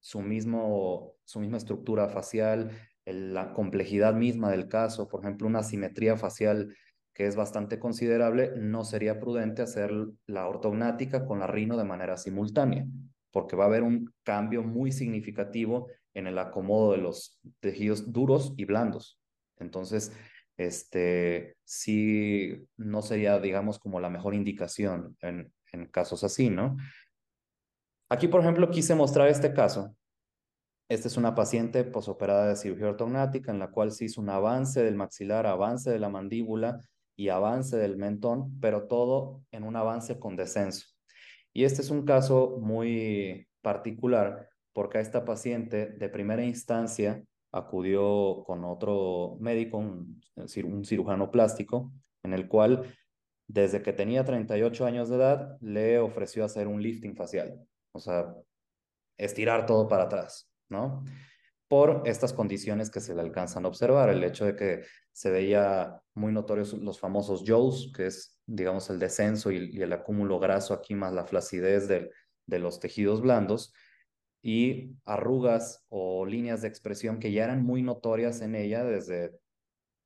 su, 0.00 0.20
mismo, 0.20 1.14
su 1.24 1.40
misma 1.40 1.56
estructura 1.56 2.08
facial, 2.08 2.70
la 3.04 3.52
complejidad 3.52 4.14
misma 4.14 4.50
del 4.50 4.68
caso, 4.68 5.08
por 5.08 5.20
ejemplo, 5.20 5.46
una 5.46 5.62
simetría 5.62 6.16
facial 6.16 6.74
que 7.14 7.26
es 7.26 7.34
bastante 7.34 7.80
considerable, 7.80 8.52
no 8.56 8.84
sería 8.84 9.18
prudente 9.18 9.62
hacer 9.62 9.90
la 10.26 10.46
ortognática 10.46 11.26
con 11.26 11.40
la 11.40 11.48
rino 11.48 11.76
de 11.76 11.82
manera 11.82 12.16
simultánea, 12.16 12.86
porque 13.32 13.56
va 13.56 13.64
a 13.64 13.66
haber 13.66 13.82
un 13.82 14.14
cambio 14.22 14.62
muy 14.62 14.92
significativo 14.92 15.88
en 16.14 16.28
el 16.28 16.38
acomodo 16.38 16.92
de 16.92 16.98
los 16.98 17.40
tejidos 17.58 18.12
duros 18.12 18.54
y 18.56 18.66
blandos. 18.66 19.18
Entonces, 19.56 20.12
este, 20.58 21.56
sí, 21.64 22.68
no 22.76 23.00
sería, 23.00 23.38
digamos, 23.38 23.78
como 23.78 24.00
la 24.00 24.10
mejor 24.10 24.34
indicación 24.34 25.16
en, 25.22 25.52
en 25.72 25.86
casos 25.86 26.24
así, 26.24 26.50
¿no? 26.50 26.76
Aquí, 28.10 28.28
por 28.28 28.40
ejemplo, 28.40 28.68
quise 28.70 28.94
mostrar 28.94 29.28
este 29.28 29.54
caso. 29.54 29.94
Esta 30.90 31.08
es 31.08 31.16
una 31.16 31.34
paciente 31.34 31.84
posoperada 31.84 32.48
de 32.48 32.56
cirugía 32.56 32.88
ortognática 32.88 33.52
en 33.52 33.58
la 33.58 33.70
cual 33.70 33.92
se 33.92 34.06
hizo 34.06 34.20
un 34.20 34.30
avance 34.30 34.82
del 34.82 34.96
maxilar, 34.96 35.46
avance 35.46 35.90
de 35.90 35.98
la 35.98 36.08
mandíbula 36.08 36.80
y 37.14 37.28
avance 37.28 37.76
del 37.76 37.96
mentón, 37.96 38.58
pero 38.60 38.88
todo 38.88 39.42
en 39.52 39.64
un 39.64 39.76
avance 39.76 40.18
con 40.18 40.34
descenso. 40.34 40.86
Y 41.52 41.64
este 41.64 41.82
es 41.82 41.90
un 41.90 42.04
caso 42.04 42.58
muy 42.60 43.48
particular 43.60 44.48
porque 44.72 44.98
a 44.98 45.00
esta 45.02 45.24
paciente 45.24 45.86
de 45.86 46.08
primera 46.08 46.44
instancia 46.44 47.22
acudió 47.58 48.42
con 48.46 48.64
otro 48.64 49.36
médico, 49.40 49.78
un, 49.78 50.20
cirujano 50.84 51.30
plástico, 51.30 51.92
en 52.22 52.32
el 52.32 52.48
cual 52.48 52.94
desde 53.46 53.82
que 53.82 53.92
tenía 53.92 54.24
38 54.24 54.86
años 54.86 55.08
de 55.08 55.16
edad 55.16 55.58
le 55.60 55.98
ofreció 55.98 56.44
hacer 56.44 56.66
un 56.68 56.82
lifting 56.82 57.16
facial, 57.16 57.60
o 57.92 57.98
sea, 57.98 58.34
estirar 59.16 59.66
todo 59.66 59.88
para 59.88 60.04
atrás, 60.04 60.50
¿no? 60.68 61.04
por 61.68 62.02
estas 62.06 62.32
condiciones 62.32 62.90
que 62.90 63.00
se 63.00 63.14
le 63.14 63.20
alcanzan 63.20 63.64
a 63.64 63.68
observar. 63.68 64.08
El 64.08 64.24
hecho 64.24 64.46
de 64.46 64.56
que 64.56 64.84
se 65.12 65.30
veía 65.30 66.00
muy 66.14 66.32
notorios 66.32 66.72
los 66.72 66.98
famosos 66.98 67.44
Joes, 67.46 67.92
que 67.94 68.06
es, 68.06 68.40
digamos, 68.46 68.88
el 68.88 68.98
descenso 68.98 69.52
y, 69.52 69.80
el 69.80 69.92
acúmulo 69.92 70.38
graso 70.40 70.72
aquí 70.72 70.94
más 70.94 71.12
la 71.12 71.26
flacidez 71.26 71.86
de, 71.86 72.10
de 72.46 72.58
los 72.58 72.80
tejidos 72.80 73.20
blandos 73.20 73.74
y 74.42 74.96
arrugas 75.04 75.84
o 75.88 76.24
líneas 76.24 76.62
de 76.62 76.68
expresión 76.68 77.18
que 77.18 77.32
ya 77.32 77.44
eran 77.44 77.64
muy 77.64 77.82
notorias 77.82 78.40
en 78.40 78.54
ella 78.54 78.84
desde, 78.84 79.38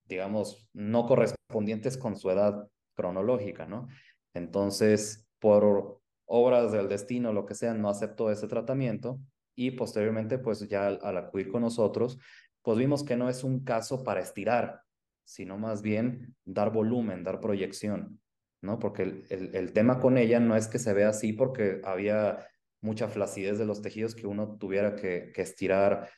digamos, 0.07 0.69
no 0.73 1.07
correspondientes 1.07 1.97
con 1.99 2.17
su 2.17 2.31
edad 2.31 2.69
cronológica, 2.95 3.67
¿no? 3.67 3.89
Entonces, 4.35 5.29
por 5.39 6.01
obras 6.25 6.73
del 6.73 6.89
destino, 6.89 7.33
lo 7.33 7.45
que 7.45 7.55
sea, 7.55 7.75
no 7.75 7.89
aceptó 7.89 8.31
ese 8.31 8.49
tratamiento 8.49 9.21
y 9.55 9.73
posteriormente, 9.73 10.39
pues 10.39 10.67
ya 10.69 10.87
al, 10.87 11.17
acudir 11.17 11.51
con 11.51 11.63
nosotros, 11.63 12.19
pues 12.63 12.79
vimos 12.79 13.05
que 13.05 13.17
no 13.17 13.29
es 13.29 13.45
un 13.45 13.65
caso 13.65 14.03
para 14.03 14.21
estirar, 14.21 14.81
sino 15.25 15.59
más 15.59 15.83
bien 15.83 16.35
dar 16.45 16.73
volumen, 16.73 17.23
dar 17.23 17.41
proyección, 17.41 18.21
¿no? 18.63 18.79
Porque 18.79 19.03
el, 19.03 19.51
el, 19.55 19.73
tema 19.73 20.01
con 20.01 20.17
ella 20.17 20.41
no 20.41 20.57
es 20.57 20.69
que 20.69 20.79
se 20.79 20.95
vea 20.95 21.11
así 21.11 21.33
porque 21.33 21.81
había 21.85 22.47
mucha 22.83 23.09
flacidez 23.09 23.59
de 23.59 23.65
los 23.65 23.81
tejidos 23.81 24.15
que 24.15 24.27
uno 24.27 24.57
tuviera 24.59 24.95
que, 24.95 25.33
estirar 25.37 26.11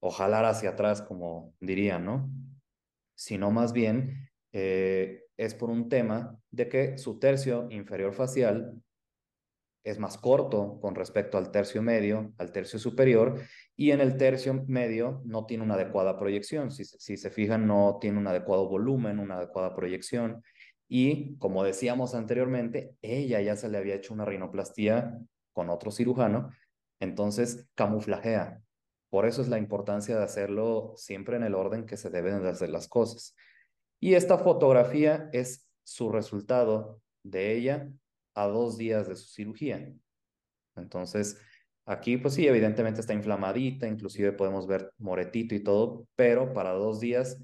o 0.00 0.10
jalar 0.10 0.44
hacia 0.44 0.70
atrás, 0.70 1.02
como 1.02 1.54
dirían, 1.60 2.04
¿no? 2.04 2.30
Sino 3.14 3.50
más 3.50 3.72
bien 3.72 4.30
eh, 4.52 5.24
es 5.36 5.54
por 5.54 5.70
un 5.70 5.88
tema 5.88 6.38
de 6.50 6.68
que 6.68 6.98
su 6.98 7.18
tercio 7.18 7.66
inferior 7.70 8.14
facial 8.14 8.80
es 9.82 9.98
más 9.98 10.16
corto 10.16 10.78
con 10.80 10.94
respecto 10.94 11.36
al 11.36 11.50
tercio 11.50 11.82
medio, 11.82 12.32
al 12.38 12.52
tercio 12.52 12.78
superior, 12.78 13.40
y 13.76 13.90
en 13.90 14.00
el 14.00 14.16
tercio 14.16 14.64
medio 14.66 15.20
no 15.24 15.44
tiene 15.44 15.64
una 15.64 15.74
adecuada 15.74 16.18
proyección. 16.18 16.70
Si, 16.70 16.84
si 16.84 17.16
se 17.16 17.30
fijan, 17.30 17.66
no 17.66 17.98
tiene 18.00 18.18
un 18.18 18.26
adecuado 18.26 18.68
volumen, 18.68 19.18
una 19.18 19.36
adecuada 19.36 19.74
proyección. 19.74 20.42
Y 20.88 21.36
como 21.38 21.64
decíamos 21.64 22.14
anteriormente, 22.14 22.94
ella 23.02 23.40
ya 23.40 23.56
se 23.56 23.68
le 23.68 23.78
había 23.78 23.96
hecho 23.96 24.14
una 24.14 24.24
rinoplastía 24.24 25.18
con 25.54 25.70
otro 25.70 25.90
cirujano, 25.90 26.50
entonces 27.00 27.66
camuflajea. 27.74 28.60
Por 29.08 29.26
eso 29.26 29.40
es 29.40 29.48
la 29.48 29.58
importancia 29.58 30.18
de 30.18 30.24
hacerlo 30.24 30.92
siempre 30.96 31.36
en 31.36 31.44
el 31.44 31.54
orden 31.54 31.86
que 31.86 31.96
se 31.96 32.10
deben 32.10 32.42
de 32.42 32.50
hacer 32.50 32.68
las 32.68 32.88
cosas. 32.88 33.34
Y 34.00 34.14
esta 34.14 34.36
fotografía 34.36 35.30
es 35.32 35.66
su 35.84 36.10
resultado 36.10 37.00
de 37.22 37.52
ella 37.52 37.88
a 38.34 38.46
dos 38.46 38.76
días 38.76 39.08
de 39.08 39.16
su 39.16 39.28
cirugía. 39.28 39.94
Entonces, 40.76 41.40
aquí 41.86 42.16
pues 42.16 42.34
sí, 42.34 42.46
evidentemente 42.46 43.00
está 43.00 43.14
inflamadita, 43.14 43.86
inclusive 43.86 44.32
podemos 44.32 44.66
ver 44.66 44.92
moretito 44.98 45.54
y 45.54 45.62
todo, 45.62 46.06
pero 46.16 46.52
para 46.52 46.72
dos 46.72 47.00
días 47.00 47.40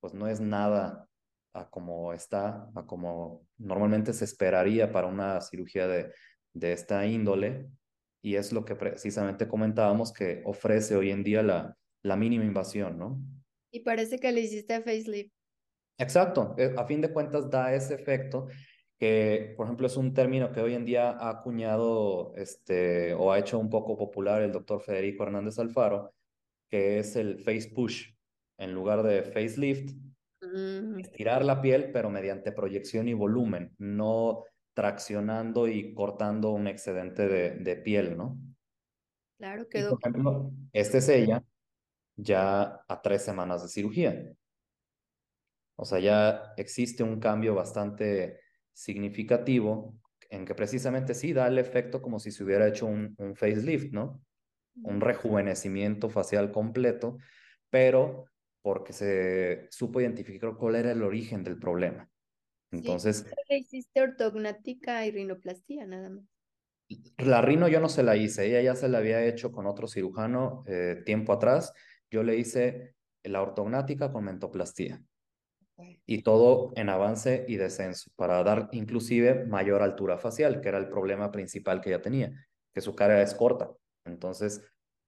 pues 0.00 0.14
no 0.14 0.26
es 0.26 0.40
nada 0.40 1.08
a 1.54 1.68
como 1.68 2.12
está, 2.12 2.68
a 2.74 2.86
como 2.86 3.46
normalmente 3.58 4.12
se 4.12 4.24
esperaría 4.24 4.90
para 4.90 5.06
una 5.06 5.40
cirugía 5.40 5.86
de, 5.86 6.12
de 6.54 6.72
esta 6.72 7.06
índole. 7.06 7.70
Y 8.22 8.36
es 8.36 8.52
lo 8.52 8.64
que 8.64 8.76
precisamente 8.76 9.48
comentábamos 9.48 10.12
que 10.12 10.42
ofrece 10.44 10.94
hoy 10.94 11.10
en 11.10 11.24
día 11.24 11.42
la, 11.42 11.76
la 12.02 12.16
mínima 12.16 12.44
invasión, 12.44 12.98
¿no? 12.98 13.20
Y 13.72 13.80
parece 13.80 14.18
que 14.18 14.30
le 14.32 14.42
hiciste 14.42 14.80
facelift. 14.80 15.32
Exacto, 15.98 16.54
eh, 16.58 16.74
a 16.76 16.84
fin 16.84 17.00
de 17.00 17.12
cuentas 17.12 17.50
da 17.50 17.74
ese 17.74 17.94
efecto 17.94 18.48
que 19.02 19.54
por 19.56 19.66
ejemplo 19.66 19.88
es 19.88 19.96
un 19.96 20.14
término 20.14 20.52
que 20.52 20.60
hoy 20.60 20.74
en 20.74 20.84
día 20.84 21.10
ha 21.10 21.28
acuñado 21.28 22.32
este, 22.36 23.14
o 23.14 23.32
ha 23.32 23.38
hecho 23.40 23.58
un 23.58 23.68
poco 23.68 23.96
popular 23.96 24.42
el 24.42 24.52
doctor 24.52 24.80
Federico 24.80 25.24
Hernández 25.24 25.58
Alfaro, 25.58 26.14
que 26.70 27.00
es 27.00 27.16
el 27.16 27.40
face 27.40 27.72
push, 27.74 28.12
en 28.58 28.72
lugar 28.72 29.02
de 29.02 29.24
facelift, 29.24 29.92
mm. 30.40 31.00
estirar 31.00 31.44
la 31.44 31.60
piel, 31.60 31.90
pero 31.90 32.10
mediante 32.10 32.52
proyección 32.52 33.08
y 33.08 33.12
volumen, 33.12 33.74
no 33.76 34.44
traccionando 34.74 35.68
y 35.68 35.94
cortando 35.94 36.50
un 36.50 36.66
excedente 36.66 37.28
de, 37.28 37.50
de 37.56 37.76
piel, 37.76 38.16
¿no? 38.16 38.38
Claro, 39.38 39.68
quedó. 39.68 39.90
por 39.90 39.98
ejemplo, 40.00 40.52
este 40.72 40.98
es 40.98 41.08
ella 41.08 41.44
ya 42.16 42.80
a 42.86 43.02
tres 43.02 43.22
semanas 43.22 43.62
de 43.62 43.68
cirugía. 43.68 44.32
O 45.76 45.84
sea, 45.84 45.98
ya 45.98 46.52
existe 46.56 47.02
un 47.02 47.18
cambio 47.18 47.54
bastante 47.54 48.40
significativo 48.72 49.98
en 50.30 50.44
que 50.44 50.54
precisamente 50.54 51.14
sí 51.14 51.32
da 51.32 51.48
el 51.48 51.58
efecto 51.58 52.00
como 52.00 52.18
si 52.18 52.30
se 52.30 52.44
hubiera 52.44 52.66
hecho 52.68 52.86
un, 52.86 53.14
un 53.18 53.34
facelift, 53.34 53.92
¿no? 53.92 54.22
Un 54.76 55.00
rejuvenecimiento 55.00 56.08
facial 56.08 56.52
completo, 56.52 57.18
pero 57.68 58.26
porque 58.62 58.92
se 58.92 59.66
supo 59.70 60.00
identificar 60.00 60.54
cuál 60.56 60.76
era 60.76 60.92
el 60.92 61.02
origen 61.02 61.42
del 61.42 61.58
problema. 61.58 62.08
Entonces... 62.72 63.26
le 63.48 63.58
hiciste 63.58 64.02
ortognática 64.02 65.06
y 65.06 65.10
rinoplastía 65.12 65.86
nada 65.86 66.10
más. 66.10 66.24
La 67.18 67.40
rino 67.40 67.68
yo 67.68 67.80
no 67.80 67.88
se 67.88 68.02
la 68.02 68.16
hice, 68.16 68.46
ella 68.46 68.60
ya 68.60 68.74
se 68.74 68.88
la 68.88 68.98
había 68.98 69.24
hecho 69.24 69.52
con 69.52 69.66
otro 69.66 69.86
cirujano 69.86 70.62
eh, 70.66 71.02
tiempo 71.06 71.32
atrás. 71.32 71.72
Yo 72.10 72.22
le 72.22 72.36
hice 72.36 72.94
la 73.22 73.40
ortognática 73.40 74.10
con 74.10 74.24
mentoplastía 74.24 75.02
y 76.06 76.22
todo 76.22 76.72
en 76.76 76.88
avance 76.88 77.44
y 77.48 77.56
descenso 77.56 78.10
para 78.16 78.42
dar 78.42 78.68
inclusive 78.72 79.46
mayor 79.46 79.82
altura 79.82 80.18
facial, 80.18 80.60
que 80.60 80.68
era 80.68 80.78
el 80.78 80.88
problema 80.88 81.30
principal 81.30 81.80
que 81.80 81.90
ella 81.90 82.02
tenía, 82.02 82.32
que 82.74 82.80
su 82.80 82.94
cara 82.94 83.22
es 83.22 83.34
corta. 83.34 83.70
Entonces, 84.04 84.62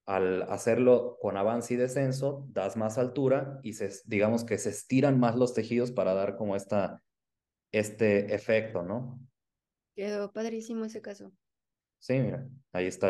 al 0.05 0.43
hacerlo 0.43 1.17
con 1.19 1.37
avance 1.37 1.73
y 1.73 1.77
descenso, 1.77 2.45
das 2.49 2.77
más 2.77 2.97
altura 2.97 3.59
y 3.63 3.73
se, 3.73 3.91
digamos 4.05 4.43
que 4.43 4.57
se 4.57 4.69
estiran 4.69 5.19
más 5.19 5.35
los 5.35 5.53
tejidos 5.53 5.91
para 5.91 6.13
dar 6.13 6.35
como 6.35 6.55
esta, 6.55 7.01
este 7.77 8.33
efecto, 8.33 8.83
¿no? 8.83 9.19
Quedó 9.95 10.31
padrísimo 10.31 10.85
ese 10.85 11.01
caso. 11.01 11.31
Sí, 11.99 12.19
mira, 12.19 12.47
ahí 12.73 12.87
está 12.87 13.09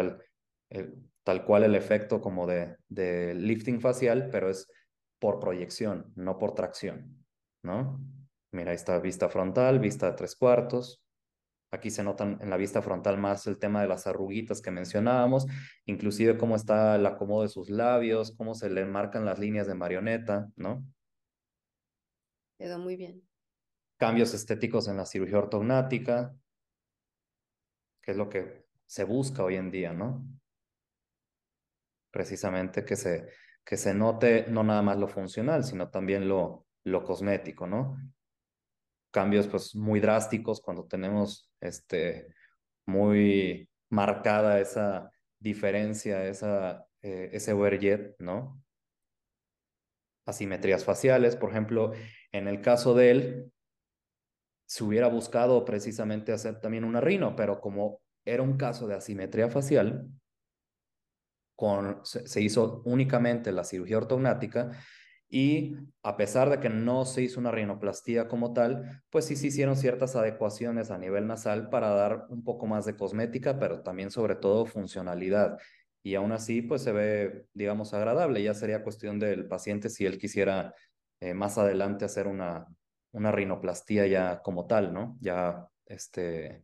el, 0.70 1.12
tal 1.24 1.46
cual 1.46 1.64
el 1.64 1.76
efecto 1.76 2.22
como 2.22 2.48
de, 2.48 2.78
de 2.88 3.34
lifting 3.34 3.82
facial, 3.82 4.30
pero 4.32 4.50
es 4.50 4.68
por 5.20 5.40
proyección, 5.40 6.14
no 6.16 6.38
por 6.38 6.54
tracción. 6.54 7.26
¿no? 7.66 8.00
Mira, 8.52 8.72
ahí 8.72 8.76
está 8.76 9.00
vista 9.00 9.28
frontal, 9.28 9.80
vista 9.80 10.12
de 10.12 10.18
tres 10.18 10.36
cuartos. 10.36 11.02
Aquí 11.72 11.90
se 11.90 12.04
notan 12.04 12.38
en 12.42 12.50
la 12.50 12.58
vista 12.58 12.82
frontal 12.82 13.18
más 13.18 13.48
el 13.48 13.60
tema 13.60 13.82
de 13.82 13.90
las 13.90 14.08
arruguitas 14.08 14.62
que 14.62 14.72
mencionábamos, 14.72 15.46
inclusive 15.86 16.38
cómo 16.38 16.56
está 16.56 16.96
el 16.96 17.06
acomodo 17.06 17.42
de 17.42 17.50
sus 17.50 17.70
labios, 17.70 18.34
cómo 18.38 18.54
se 18.54 18.70
le 18.70 18.86
marcan 18.86 19.26
las 19.26 19.40
líneas 19.40 19.68
de 19.68 19.76
marioneta, 19.76 20.48
¿no? 20.56 20.86
Quedó 22.58 22.80
muy 22.80 22.96
bien. 22.96 23.28
Cambios 23.98 24.34
estéticos 24.34 24.88
en 24.88 24.98
la 24.98 25.06
cirugía 25.06 25.38
ortognática, 25.38 26.36
que 28.02 28.12
es 28.12 28.18
lo 28.18 28.30
que 28.30 28.66
se 28.86 29.04
busca 29.04 29.44
hoy 29.44 29.56
en 29.56 29.72
día, 29.72 29.94
¿no? 29.94 30.26
Precisamente 32.12 32.86
que 32.86 32.96
se, 32.96 33.30
que 33.64 33.78
se 33.78 33.94
note 33.94 34.46
no 34.48 34.64
nada 34.64 34.82
más 34.82 34.98
lo 34.98 35.08
funcional, 35.08 35.64
sino 35.64 35.90
también 35.90 36.28
lo, 36.28 36.68
lo 36.84 37.04
cosmético, 37.04 37.68
¿no? 37.68 37.98
Cambios 39.12 39.48
pues 39.48 39.76
muy 39.76 40.00
drásticos 40.00 40.62
cuando 40.62 40.86
tenemos 40.86 41.52
este, 41.62 42.28
muy 42.86 43.70
marcada 43.90 44.60
esa 44.60 45.12
diferencia, 45.40 46.28
esa, 46.28 46.86
eh, 47.02 47.30
ese 47.34 47.54
overjet, 47.54 48.16
¿no? 48.20 48.62
Asimetrías 50.26 50.84
faciales, 50.84 51.36
por 51.36 51.52
ejemplo, 51.52 51.94
en 52.32 52.48
el 52.48 52.62
caso 52.62 52.94
de 52.94 53.12
él, 53.12 53.54
se 54.76 54.84
hubiera 54.84 55.08
buscado 55.08 55.64
precisamente 55.64 56.34
hacer 56.34 56.60
también 56.60 56.84
una 56.84 57.00
rino, 57.00 57.34
pero 57.34 57.62
como 57.62 58.02
era 58.26 58.44
un 58.44 58.58
caso 58.58 58.88
de 58.88 58.96
asimetría 58.96 59.48
facial, 59.50 60.10
con, 61.56 62.02
se, 62.04 62.42
hizo 62.42 62.82
únicamente 62.84 63.54
la 63.54 63.64
cirugía 63.64 64.00
ortognática 64.00 64.72
y 65.30 65.78
a 66.04 66.18
pesar 66.18 66.50
de 66.50 66.60
que 66.60 66.68
no 66.68 67.06
se 67.06 67.22
hizo 67.22 67.40
una 67.40 67.52
rinoplastía 67.52 68.28
como 68.28 68.52
tal, 68.52 69.02
pues 69.10 69.24
sí 69.24 69.38
se 69.38 69.48
hicieron 69.48 69.78
ciertas 69.78 70.18
adecuaciones 70.18 70.92
a 70.92 70.98
nivel 70.98 71.26
nasal 71.26 71.70
para 71.70 71.92
dar 71.92 72.26
un 72.28 72.44
poco 72.44 72.68
más 72.68 72.86
de 72.86 72.98
cosmética, 72.98 73.58
pero 73.58 73.82
también 73.82 74.12
sobre 74.12 74.36
todo 74.36 74.66
funcionalidad. 74.66 75.58
Y 76.04 76.16
aún 76.16 76.34
así, 76.34 76.62
pues 76.62 76.82
se 76.82 76.92
ve, 76.92 77.46
digamos, 77.54 77.94
agradable. 77.94 78.44
Ya 78.44 78.54
sería 78.54 78.84
cuestión 78.84 79.20
del 79.20 79.48
paciente 79.48 79.90
si 79.90 80.06
él 80.06 80.18
quisiera 80.18 80.76
eh, 81.22 81.34
más 81.34 81.58
adelante 81.58 82.04
hacer 82.04 82.28
una, 82.28 82.68
una 83.16 83.32
rinoplastía 83.32 84.06
ya 84.08 84.42
como 84.42 84.68
tal, 84.68 84.94
¿no? 84.94 85.18
Ya 85.22 85.68
este, 85.86 86.64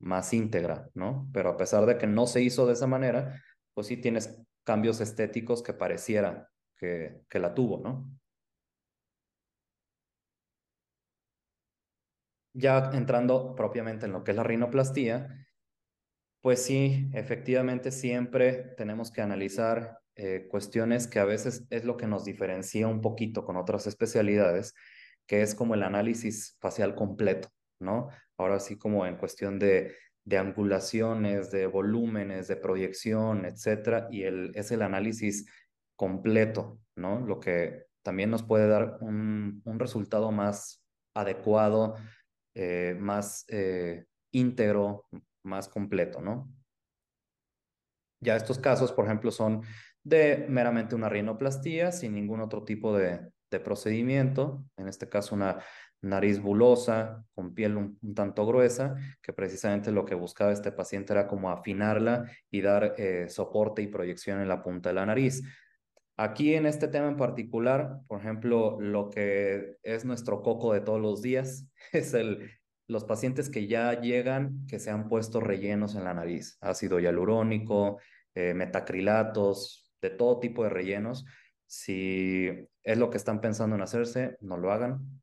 más 0.00 0.32
íntegra, 0.32 0.90
¿no? 0.94 1.28
Pero 1.32 1.50
a 1.50 1.56
pesar 1.56 1.86
de 1.86 1.96
que 1.98 2.06
no 2.06 2.26
se 2.26 2.42
hizo 2.42 2.66
de 2.66 2.74
esa 2.74 2.86
manera, 2.86 3.40
pues 3.72 3.86
sí 3.86 3.96
tienes 3.96 4.42
cambios 4.64 5.00
estéticos 5.00 5.62
que 5.62 5.74
pareciera 5.74 6.50
que, 6.76 7.22
que 7.28 7.38
la 7.38 7.54
tuvo, 7.54 7.78
¿no? 7.78 8.08
Ya 12.54 12.90
entrando 12.92 13.54
propiamente 13.54 14.06
en 14.06 14.12
lo 14.12 14.24
que 14.24 14.32
es 14.32 14.36
la 14.36 14.42
rinoplastía, 14.42 15.46
pues 16.42 16.64
sí, 16.64 17.08
efectivamente 17.14 17.92
siempre 17.92 18.74
tenemos 18.76 19.12
que 19.12 19.22
analizar 19.22 20.00
eh, 20.16 20.46
cuestiones 20.50 21.06
que 21.06 21.20
a 21.20 21.24
veces 21.24 21.64
es 21.70 21.84
lo 21.84 21.96
que 21.96 22.06
nos 22.06 22.24
diferencia 22.24 22.86
un 22.86 23.00
poquito 23.00 23.44
con 23.46 23.56
otras 23.56 23.86
especialidades, 23.86 24.74
que 25.26 25.42
es 25.42 25.54
como 25.54 25.74
el 25.74 25.82
análisis 25.82 26.56
facial 26.60 26.94
completo, 26.94 27.48
¿no? 27.80 28.08
Ahora 28.36 28.60
sí 28.60 28.76
como 28.76 29.06
en 29.06 29.16
cuestión 29.16 29.58
de, 29.58 29.94
de 30.24 30.38
angulaciones, 30.38 31.50
de 31.50 31.66
volúmenes, 31.66 32.48
de 32.48 32.56
proyección, 32.56 33.44
etcétera, 33.44 34.08
y 34.10 34.22
el, 34.24 34.52
es 34.54 34.70
el 34.70 34.82
análisis 34.82 35.46
completo, 35.96 36.80
¿no? 36.96 37.20
Lo 37.20 37.40
que 37.40 37.86
también 38.02 38.30
nos 38.30 38.42
puede 38.42 38.68
dar 38.68 38.98
un, 39.00 39.62
un 39.64 39.78
resultado 39.78 40.32
más 40.32 40.84
adecuado, 41.14 41.96
eh, 42.54 42.96
más 42.98 43.44
eh, 43.48 44.04
íntegro, 44.32 45.06
más 45.42 45.68
completo, 45.68 46.20
¿no? 46.20 46.52
Ya 48.20 48.36
estos 48.36 48.58
casos, 48.58 48.92
por 48.92 49.06
ejemplo, 49.06 49.30
son 49.30 49.62
de 50.04 50.46
meramente 50.48 50.94
una 50.94 51.08
rinoplastía 51.08 51.92
sin 51.92 52.14
ningún 52.14 52.40
otro 52.40 52.64
tipo 52.64 52.96
de, 52.96 53.32
de 53.52 53.64
procedimiento, 53.64 54.64
en 54.76 54.88
este 54.88 55.08
caso 55.08 55.34
una 55.34 55.58
nariz 56.02 56.40
bulosa, 56.40 57.24
con 57.34 57.54
piel 57.54 57.76
un, 57.76 58.14
tanto 58.14 58.44
gruesa, 58.44 58.96
que 59.22 59.32
precisamente 59.32 59.92
lo 59.92 60.04
que 60.04 60.16
buscaba 60.16 60.52
este 60.52 60.72
paciente 60.72 61.12
era 61.12 61.28
como 61.28 61.50
afinarla 61.50 62.30
y 62.50 62.60
dar 62.60 62.94
eh, 62.98 63.28
soporte 63.28 63.82
y 63.82 63.86
proyección 63.86 64.40
en 64.40 64.48
la 64.48 64.62
punta 64.62 64.88
de 64.90 64.94
la 64.96 65.06
nariz. 65.06 65.42
Aquí 66.16 66.54
en 66.54 66.66
este 66.66 66.88
tema 66.88 67.08
en 67.08 67.16
particular, 67.16 68.00
por 68.06 68.20
ejemplo, 68.20 68.78
lo 68.80 69.10
que 69.10 69.76
es 69.82 70.04
nuestro 70.04 70.42
coco 70.42 70.72
de 70.72 70.80
todos 70.80 71.00
los 71.00 71.22
días 71.22 71.68
es 71.92 72.14
el, 72.14 72.50
los 72.88 73.04
pacientes 73.04 73.48
que 73.48 73.66
ya 73.66 74.00
llegan, 74.00 74.66
que 74.66 74.78
se 74.78 74.90
han 74.90 75.08
puesto 75.08 75.40
rellenos 75.40 75.94
en 75.94 76.04
la 76.04 76.14
nariz, 76.14 76.58
ácido 76.60 76.98
hialurónico, 76.98 77.98
eh, 78.34 78.54
metacrilatos, 78.54 79.94
de 80.00 80.10
todo 80.10 80.40
tipo 80.40 80.64
de 80.64 80.70
rellenos, 80.70 81.24
si 81.72 82.68
es 82.82 82.98
lo 82.98 83.08
que 83.08 83.16
están 83.16 83.40
pensando 83.40 83.76
en 83.76 83.80
hacerse, 83.80 84.36
no 84.42 84.58
lo 84.58 84.72
hagan. 84.72 85.22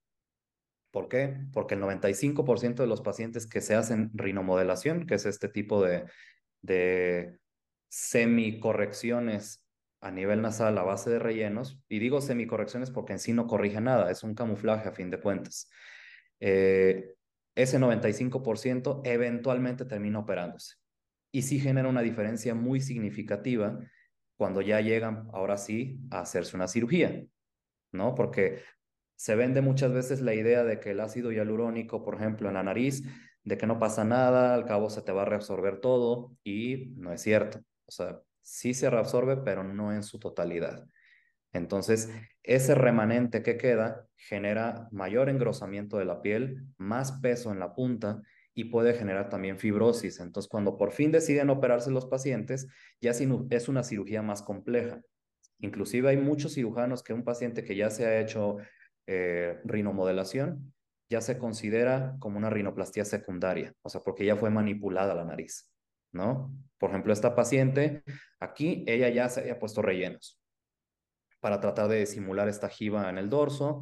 ¿Por 0.89 1.07
qué? 1.07 1.37
Porque 1.53 1.75
el 1.75 1.81
95% 1.81 2.81
de 2.81 2.87
los 2.87 3.01
pacientes 3.01 3.45
que 3.45 3.61
se 3.61 3.75
hacen 3.75 4.09
rinomodelación, 4.15 5.05
que 5.05 5.13
es 5.13 5.27
este 5.27 5.47
tipo 5.47 5.83
de, 5.83 6.05
de 6.63 7.37
semicorrecciones 7.89 9.63
a 10.01 10.09
nivel 10.09 10.41
nasal 10.41 10.75
a 10.79 10.81
base 10.81 11.11
de 11.11 11.19
rellenos, 11.19 11.83
y 11.87 11.99
digo 11.99 12.19
semicorrecciones 12.19 12.89
porque 12.89 13.13
en 13.13 13.19
sí 13.19 13.31
no 13.31 13.45
corrige 13.45 13.79
nada, 13.79 14.09
es 14.09 14.23
un 14.23 14.33
camuflaje 14.33 14.89
a 14.89 14.93
fin 14.93 15.11
de 15.11 15.19
cuentas. 15.19 15.69
Eh, 16.39 17.13
ese 17.53 17.77
95% 17.77 19.01
eventualmente 19.03 19.85
termina 19.85 20.17
operándose. 20.17 20.77
Y 21.31 21.43
sí 21.43 21.59
genera 21.59 21.89
una 21.89 22.01
diferencia 22.01 22.55
muy 22.55 22.81
significativa 22.81 23.77
cuando 24.39 24.61
ya 24.61 24.79
llegan, 24.79 25.27
ahora 25.33 25.57
sí, 25.57 25.99
a 26.11 26.21
hacerse 26.21 26.55
una 26.55 26.69
cirugía, 26.69 27.25
¿no? 27.91 28.15
Porque 28.15 28.61
se 29.17 29.35
vende 29.35 29.59
muchas 29.59 29.91
veces 29.91 30.21
la 30.21 30.33
idea 30.33 30.63
de 30.63 30.79
que 30.79 30.91
el 30.91 31.01
ácido 31.01 31.33
hialurónico, 31.33 32.01
por 32.01 32.15
ejemplo, 32.15 32.47
en 32.47 32.53
la 32.53 32.63
nariz, 32.63 33.03
de 33.43 33.57
que 33.57 33.67
no 33.67 33.79
pasa 33.79 34.05
nada, 34.05 34.53
al 34.53 34.65
cabo 34.65 34.89
se 34.89 35.01
te 35.01 35.11
va 35.11 35.23
a 35.23 35.25
reabsorber 35.25 35.81
todo, 35.81 36.37
y 36.41 36.93
no 36.95 37.11
es 37.11 37.21
cierto. 37.21 37.59
O 37.85 37.91
sea, 37.91 38.21
sí 38.41 38.73
se 38.73 38.89
reabsorbe, 38.89 39.35
pero 39.35 39.65
no 39.65 39.91
en 39.91 40.03
su 40.03 40.19
totalidad. 40.19 40.87
Entonces, 41.51 42.09
ese 42.41 42.75
remanente 42.75 43.43
que 43.43 43.57
queda 43.57 44.07
genera 44.15 44.87
mayor 44.93 45.27
engrosamiento 45.27 45.97
de 45.97 46.05
la 46.05 46.21
piel, 46.21 46.65
más 46.77 47.11
peso 47.11 47.51
en 47.51 47.59
la 47.59 47.75
punta 47.75 48.21
y 48.59 48.65
puede 48.65 48.93
generar 48.93 49.29
también 49.29 49.57
fibrosis. 49.57 50.19
Entonces, 50.19 50.49
cuando 50.49 50.75
por 50.77 50.91
fin 50.91 51.13
deciden 51.13 51.49
operarse 51.49 51.91
los 51.91 52.07
pacientes, 52.07 52.67
ya 52.99 53.11
es 53.11 53.69
una 53.69 53.83
cirugía 53.83 54.21
más 54.21 54.41
compleja. 54.41 55.01
Inclusive 55.59 56.09
hay 56.09 56.17
muchos 56.17 56.55
cirujanos 56.55 57.01
que 57.01 57.13
un 57.13 57.23
paciente 57.23 57.63
que 57.63 57.77
ya 57.77 57.89
se 57.89 58.05
ha 58.05 58.19
hecho 58.19 58.57
eh, 59.07 59.61
rinomodelación 59.63 60.73
ya 61.09 61.21
se 61.21 61.37
considera 61.37 62.17
como 62.19 62.37
una 62.37 62.49
rinoplastía 62.49 63.05
secundaria, 63.05 63.73
o 63.81 63.89
sea, 63.89 64.01
porque 64.01 64.25
ya 64.25 64.35
fue 64.35 64.49
manipulada 64.49 65.15
la 65.15 65.23
nariz, 65.23 65.71
¿no? 66.11 66.53
Por 66.77 66.89
ejemplo, 66.89 67.13
esta 67.13 67.35
paciente, 67.35 68.03
aquí 68.41 68.83
ella 68.87 69.09
ya 69.09 69.29
se 69.29 69.39
había 69.39 69.57
puesto 69.57 69.81
rellenos 69.81 70.39
para 71.39 71.61
tratar 71.61 71.87
de 71.87 72.05
simular 72.05 72.49
esta 72.49 72.67
jiba 72.67 73.09
en 73.09 73.17
el 73.17 73.29
dorso, 73.29 73.81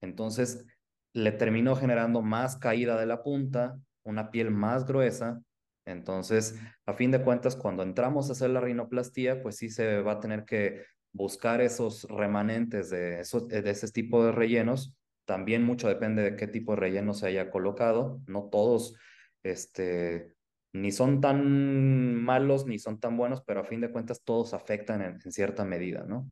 entonces 0.00 0.66
le 1.12 1.30
terminó 1.30 1.76
generando 1.76 2.22
más 2.22 2.56
caída 2.56 2.98
de 2.98 3.06
la 3.06 3.22
punta, 3.22 3.78
una 4.04 4.30
piel 4.30 4.50
más 4.50 4.86
gruesa. 4.86 5.40
Entonces, 5.86 6.58
a 6.86 6.94
fin 6.94 7.10
de 7.10 7.22
cuentas, 7.22 7.56
cuando 7.56 7.82
entramos 7.82 8.28
a 8.28 8.32
hacer 8.32 8.50
la 8.50 8.60
rinoplastía, 8.60 9.42
pues 9.42 9.56
sí 9.56 9.68
se 9.68 10.00
va 10.00 10.12
a 10.12 10.20
tener 10.20 10.44
que 10.44 10.84
buscar 11.12 11.60
esos 11.60 12.04
remanentes 12.04 12.90
de, 12.90 13.20
esos, 13.20 13.48
de 13.48 13.68
ese 13.68 13.88
tipo 13.88 14.24
de 14.24 14.32
rellenos. 14.32 14.94
También 15.26 15.64
mucho 15.64 15.88
depende 15.88 16.22
de 16.22 16.36
qué 16.36 16.46
tipo 16.46 16.72
de 16.72 16.80
relleno 16.80 17.14
se 17.14 17.26
haya 17.26 17.50
colocado. 17.50 18.20
No 18.26 18.48
todos, 18.50 18.96
este, 19.42 20.34
ni 20.74 20.90
son 20.90 21.20
tan 21.20 22.16
malos 22.16 22.66
ni 22.66 22.78
son 22.78 22.98
tan 22.98 23.16
buenos, 23.16 23.42
pero 23.42 23.60
a 23.60 23.64
fin 23.64 23.80
de 23.80 23.90
cuentas 23.90 24.22
todos 24.22 24.54
afectan 24.54 25.02
en, 25.02 25.20
cierta 25.32 25.64
medida, 25.64 26.04
¿no? 26.06 26.28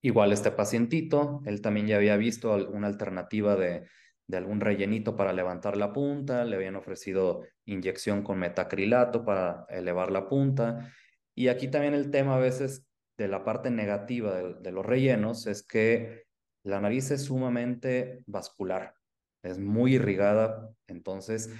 Igual 0.00 0.32
este 0.32 0.50
pacientito, 0.50 1.42
él 1.46 1.60
también 1.60 1.86
ya 1.86 1.96
había 1.96 2.16
visto 2.16 2.52
alguna 2.52 2.86
alternativa 2.86 3.56
de, 3.56 3.86
de 4.26 4.36
algún 4.36 4.60
rellenito 4.60 5.16
para 5.16 5.32
levantar 5.32 5.76
la 5.76 5.92
punta, 5.92 6.44
le 6.44 6.56
habían 6.56 6.76
ofrecido 6.76 7.42
inyección 7.66 8.22
con 8.22 8.38
metacrilato 8.38 9.24
para 9.24 9.66
elevar 9.68 10.10
la 10.10 10.28
punta. 10.28 10.92
Y 11.34 11.48
aquí 11.48 11.68
también 11.68 11.94
el 11.94 12.10
tema 12.10 12.36
a 12.36 12.40
veces 12.40 12.86
de 13.18 13.28
la 13.28 13.44
parte 13.44 13.70
negativa 13.70 14.34
de, 14.34 14.72
los 14.72 14.84
rellenos 14.84 15.46
es 15.46 15.62
que 15.62 16.24
la 16.64 16.80
nariz 16.80 17.10
es 17.10 17.24
sumamente 17.24 18.22
vascular, 18.26 18.94
es 19.42 19.58
muy 19.58 19.94
irrigada, 19.94 20.70
entonces 20.86 21.50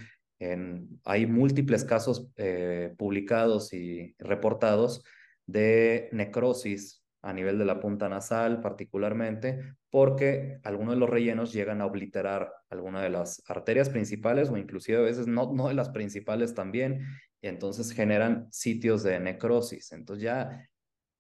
en, 0.40 1.00
hay 1.04 1.26
múltiples 1.26 1.84
casos 1.84 2.28
eh, 2.36 2.94
publicados 2.96 3.72
y 3.72 4.14
reportados 4.18 5.04
de 5.46 6.08
necrosis 6.12 7.03
a 7.25 7.33
nivel 7.33 7.59
de 7.59 7.64
la 7.64 7.81
punta 7.81 8.09
nasal 8.09 8.61
particularmente, 8.61 9.59
porque 9.91 10.59
algunos 10.62 10.95
de 10.95 11.01
los 11.01 11.09
rellenos 11.09 11.53
llegan 11.53 11.81
a 11.81 11.87
obliterar 11.87 12.53
alguna 12.68 13.03
de 13.03 13.09
las 13.09 13.43
arterias 13.49 13.89
principales 13.89 14.51
o 14.51 14.59
inclusive 14.59 14.99
a 14.99 15.03
veces 15.03 15.27
no, 15.27 15.53
no 15.55 15.68
de 15.68 15.75
las 15.75 15.89
principales 15.89 16.55
también, 16.55 17.07
y 17.41 17.49
entonces 17.49 17.93
generan 17.93 18.47
sitios 18.53 19.03
de 19.03 19.18
necrosis. 19.20 19.93
Entonces 19.93 20.22
ya 20.22 20.68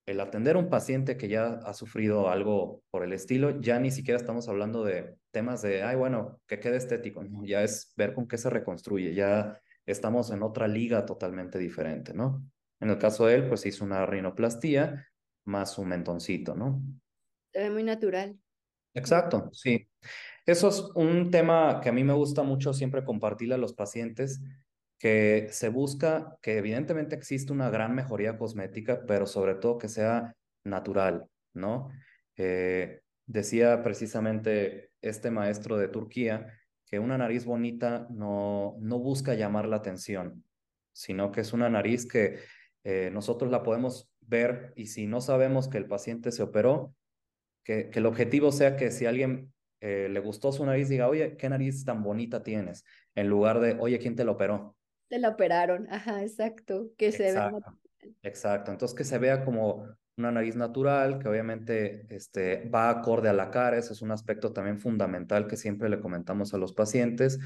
el 0.06 0.20
atender 0.20 0.56
a 0.56 0.58
un 0.58 0.68
paciente 0.68 1.16
que 1.16 1.28
ya 1.28 1.60
ha 1.64 1.72
sufrido 1.72 2.28
algo 2.28 2.82
por 2.90 3.02
el 3.02 3.14
estilo, 3.14 3.58
ya 3.60 3.80
ni 3.80 3.90
siquiera 3.90 4.20
estamos 4.20 4.46
hablando 4.48 4.84
de 4.84 5.16
temas 5.30 5.62
de, 5.62 5.82
ay, 5.82 5.96
bueno, 5.96 6.38
que 6.46 6.60
quede 6.60 6.76
estético, 6.76 7.24
ya 7.44 7.62
es 7.62 7.94
ver 7.96 8.12
con 8.12 8.28
qué 8.28 8.36
se 8.36 8.50
reconstruye, 8.50 9.14
ya 9.14 9.58
estamos 9.86 10.30
en 10.30 10.42
otra 10.42 10.68
liga 10.68 11.06
totalmente 11.06 11.58
diferente, 11.58 12.12
¿no? 12.12 12.44
En 12.80 12.90
el 12.90 12.98
caso 12.98 13.26
de 13.26 13.36
él, 13.36 13.48
pues 13.48 13.64
hizo 13.64 13.84
una 13.84 14.04
rinoplastía 14.04 15.06
más 15.44 15.78
un 15.78 15.88
mentoncito, 15.88 16.54
¿no? 16.54 16.82
Se 17.52 17.60
ve 17.60 17.70
muy 17.70 17.84
natural. 17.84 18.38
Exacto, 18.94 19.50
sí. 19.52 19.88
Eso 20.46 20.68
es 20.68 20.80
un 20.94 21.30
tema 21.30 21.80
que 21.82 21.88
a 21.88 21.92
mí 21.92 22.04
me 22.04 22.12
gusta 22.12 22.42
mucho 22.42 22.72
siempre 22.72 23.04
compartirle 23.04 23.54
a 23.54 23.58
los 23.58 23.74
pacientes, 23.74 24.40
que 24.98 25.48
se 25.50 25.68
busca 25.68 26.38
que 26.42 26.58
evidentemente 26.58 27.16
existe 27.16 27.52
una 27.52 27.70
gran 27.70 27.94
mejoría 27.94 28.38
cosmética, 28.38 29.04
pero 29.06 29.26
sobre 29.26 29.54
todo 29.54 29.78
que 29.78 29.88
sea 29.88 30.34
natural, 30.64 31.28
¿no? 31.52 31.90
Eh, 32.36 33.00
decía 33.26 33.82
precisamente 33.82 34.90
este 35.02 35.30
maestro 35.30 35.76
de 35.76 35.88
Turquía 35.88 36.48
que 36.86 36.98
una 36.98 37.18
nariz 37.18 37.44
bonita 37.44 38.06
no, 38.10 38.76
no 38.80 38.98
busca 38.98 39.34
llamar 39.34 39.66
la 39.66 39.76
atención, 39.76 40.44
sino 40.92 41.32
que 41.32 41.40
es 41.40 41.52
una 41.52 41.68
nariz 41.68 42.06
que 42.06 42.38
eh, 42.84 43.10
nosotros 43.12 43.50
la 43.50 43.62
podemos 43.62 44.10
ver 44.26 44.72
y 44.76 44.86
si 44.86 45.06
no 45.06 45.20
sabemos 45.20 45.68
que 45.68 45.78
el 45.78 45.86
paciente 45.86 46.32
se 46.32 46.42
operó, 46.42 46.94
que, 47.64 47.90
que 47.90 47.98
el 47.98 48.06
objetivo 48.06 48.52
sea 48.52 48.76
que 48.76 48.90
si 48.90 49.06
alguien 49.06 49.52
eh, 49.80 50.08
le 50.08 50.20
gustó 50.20 50.52
su 50.52 50.64
nariz, 50.64 50.88
diga, 50.88 51.08
oye, 51.08 51.36
qué 51.36 51.48
nariz 51.48 51.84
tan 51.84 52.02
bonita 52.02 52.42
tienes, 52.42 52.84
en 53.14 53.28
lugar 53.28 53.60
de, 53.60 53.76
oye, 53.78 53.98
¿quién 53.98 54.16
te 54.16 54.24
la 54.24 54.32
operó? 54.32 54.76
Te 55.08 55.18
la 55.18 55.28
operaron, 55.28 55.86
ajá, 55.90 56.22
exacto, 56.22 56.90
que 56.96 57.12
se 57.12 57.28
exacto, 57.28 57.78
Exacto, 58.22 58.70
entonces 58.70 58.96
que 58.96 59.04
se 59.04 59.18
vea 59.18 59.44
como 59.44 59.86
una 60.16 60.30
nariz 60.30 60.56
natural, 60.56 61.18
que 61.18 61.28
obviamente 61.28 62.06
este, 62.14 62.68
va 62.68 62.88
acorde 62.88 63.28
a 63.28 63.32
la 63.32 63.50
cara, 63.50 63.76
ese 63.76 63.92
es 63.92 64.02
un 64.02 64.10
aspecto 64.10 64.52
también 64.52 64.78
fundamental 64.78 65.46
que 65.46 65.56
siempre 65.56 65.88
le 65.88 66.00
comentamos 66.00 66.54
a 66.54 66.58
los 66.58 66.72
pacientes. 66.72 67.38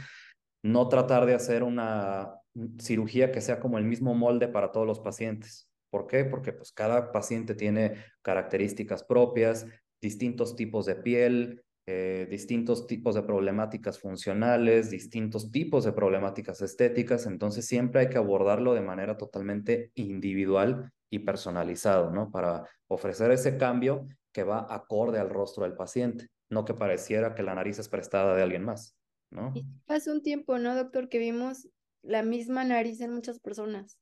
No 0.63 0.89
tratar 0.89 1.27
de 1.27 1.35
hacer 1.35 1.63
una 1.63 2.35
cirugía 2.79 3.33
que 3.33 3.41
sea 3.41 3.61
como 3.61 3.79
el 3.79 3.85
mismo 3.85 4.15
molde 4.15 4.49
para 4.49 4.71
todos 4.73 4.87
los 4.87 5.01
pacientes. 5.01 5.68
¿Por 5.91 6.07
qué? 6.07 6.25
Porque 6.25 6.53
pues 6.53 6.73
cada 6.73 7.13
paciente 7.13 7.55
tiene 7.55 7.97
características 8.23 9.05
propias, 9.05 9.67
distintos 10.01 10.55
tipos 10.57 10.87
de 10.87 10.97
piel, 10.97 11.63
eh, 11.91 12.27
distintos 12.29 12.87
tipos 12.87 13.15
de 13.15 13.23
problemáticas 13.23 13.99
funcionales, 13.99 14.91
distintos 14.91 15.51
tipos 15.51 15.85
de 15.85 15.93
problemáticas 15.93 16.61
estéticas, 16.61 17.25
entonces 17.25 17.67
siempre 17.67 18.03
hay 18.03 18.09
que 18.11 18.19
abordarlo 18.19 18.75
de 18.75 18.83
manera 18.83 19.17
totalmente 19.17 19.91
individual 19.95 20.93
y 21.11 21.21
personalizado, 21.21 22.11
¿no? 22.11 22.31
Para 22.31 22.69
ofrecer 22.89 23.31
ese 23.31 23.57
cambio 23.57 24.07
que 24.35 24.43
va 24.43 24.67
acorde 24.69 25.19
al 25.19 25.31
rostro 25.31 25.65
del 25.65 25.77
paciente, 25.77 26.29
no 26.51 26.67
que 26.67 26.75
pareciera 26.75 27.35
que 27.35 27.43
la 27.43 27.55
nariz 27.55 27.79
es 27.79 27.89
prestada 27.89 28.37
de 28.37 28.43
alguien 28.43 28.65
más, 28.65 28.95
¿no? 29.31 29.55
hace 29.87 30.13
un 30.13 30.23
tiempo, 30.23 30.59
¿no, 30.59 30.75
doctor? 30.75 31.09
Que 31.09 31.19
vimos 31.19 31.71
la 32.03 32.23
misma 32.23 32.65
nariz 32.65 33.01
en 33.01 33.15
muchas 33.15 33.41
personas. 33.41 33.99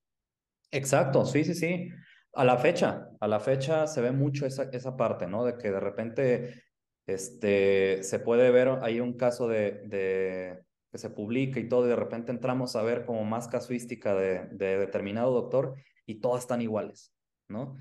Exacto, 0.76 1.24
sí, 1.24 1.44
sí, 1.44 1.54
sí. 1.54 1.88
A 2.34 2.44
la 2.44 2.58
fecha, 2.58 3.08
a 3.18 3.26
la 3.28 3.40
fecha 3.40 3.86
se 3.86 4.02
ve 4.02 4.12
mucho 4.12 4.44
esa, 4.46 4.64
esa 4.64 4.96
parte, 4.96 5.26
¿no? 5.26 5.44
De 5.44 5.56
que 5.56 5.70
de 5.70 5.80
repente 5.80 6.62
este, 7.06 8.02
se 8.02 8.18
puede 8.18 8.50
ver, 8.50 8.68
hay 8.82 9.00
un 9.00 9.16
caso 9.16 9.48
de, 9.48 10.60
que 10.92 10.98
se 10.98 11.10
publica 11.10 11.58
y 11.60 11.68
todo, 11.68 11.86
y 11.86 11.88
de 11.88 11.96
repente 11.96 12.32
entramos 12.32 12.76
a 12.76 12.82
ver 12.82 13.06
como 13.06 13.24
más 13.24 13.48
casuística 13.48 14.14
de, 14.14 14.48
de 14.52 14.78
determinado 14.78 15.32
doctor 15.32 15.76
y 16.04 16.20
todas 16.20 16.42
están 16.42 16.60
iguales, 16.60 17.12
¿no? 17.48 17.76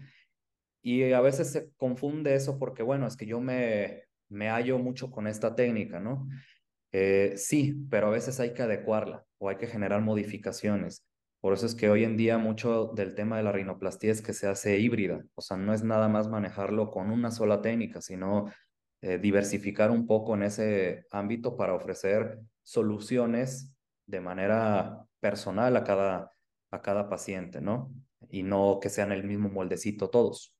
Y 0.82 1.12
a 1.12 1.22
veces 1.22 1.52
se 1.52 1.72
confunde 1.78 2.36
eso 2.36 2.58
porque, 2.60 2.84
bueno, 2.84 3.08
es 3.08 3.18
que 3.18 3.26
yo 3.26 3.42
me, 3.42 4.04
me 4.30 4.50
hallo 4.50 4.78
mucho 4.80 5.12
con 5.12 5.28
esta 5.28 5.56
técnica, 5.56 6.00
¿no? 6.00 6.28
Eh, 6.92 7.34
sí, 7.36 7.76
pero 7.90 8.08
a 8.08 8.12
veces 8.12 8.40
hay 8.40 8.54
que 8.54 8.62
adecuarla 8.62 9.26
o 9.38 9.50
hay 9.50 9.58
que 9.58 9.68
generar 9.68 10.02
modificaciones. 10.02 11.04
Por 11.46 11.54
eso 11.54 11.68
es 11.68 11.76
que 11.76 11.92
hoy 11.92 12.04
en 12.04 12.18
día 12.18 12.40
mucho 12.40 12.88
del 12.96 13.14
tema 13.14 13.38
de 13.38 13.44
la 13.44 13.52
rinoplastía 13.52 14.12
es 14.12 14.24
que 14.24 14.34
se 14.34 14.48
hace 14.48 14.80
híbrida, 14.80 15.24
o 15.36 15.42
sea, 15.42 15.58
no 15.58 15.76
es 15.76 15.84
nada 15.84 16.08
más 16.08 16.28
manejarlo 16.28 16.90
con 16.90 17.12
una 17.12 17.30
sola 17.30 17.62
técnica, 17.62 18.02
sino 18.02 18.52
eh, 19.02 19.20
diversificar 19.20 19.92
un 19.92 20.08
poco 20.08 20.34
en 20.34 20.42
ese 20.42 21.06
ámbito 21.12 21.56
para 21.56 21.76
ofrecer 21.76 22.40
soluciones 22.64 23.72
de 24.08 24.22
manera 24.22 25.06
personal 25.20 25.78
a 25.78 25.84
cada, 25.84 26.32
a 26.72 26.82
cada 26.82 27.10
paciente, 27.10 27.62
¿no? 27.62 27.94
Y 28.28 28.42
no 28.42 28.80
que 28.82 28.90
sean 28.90 29.12
el 29.12 29.24
mismo 29.24 29.50
moldecito 29.50 30.10
todos, 30.10 30.56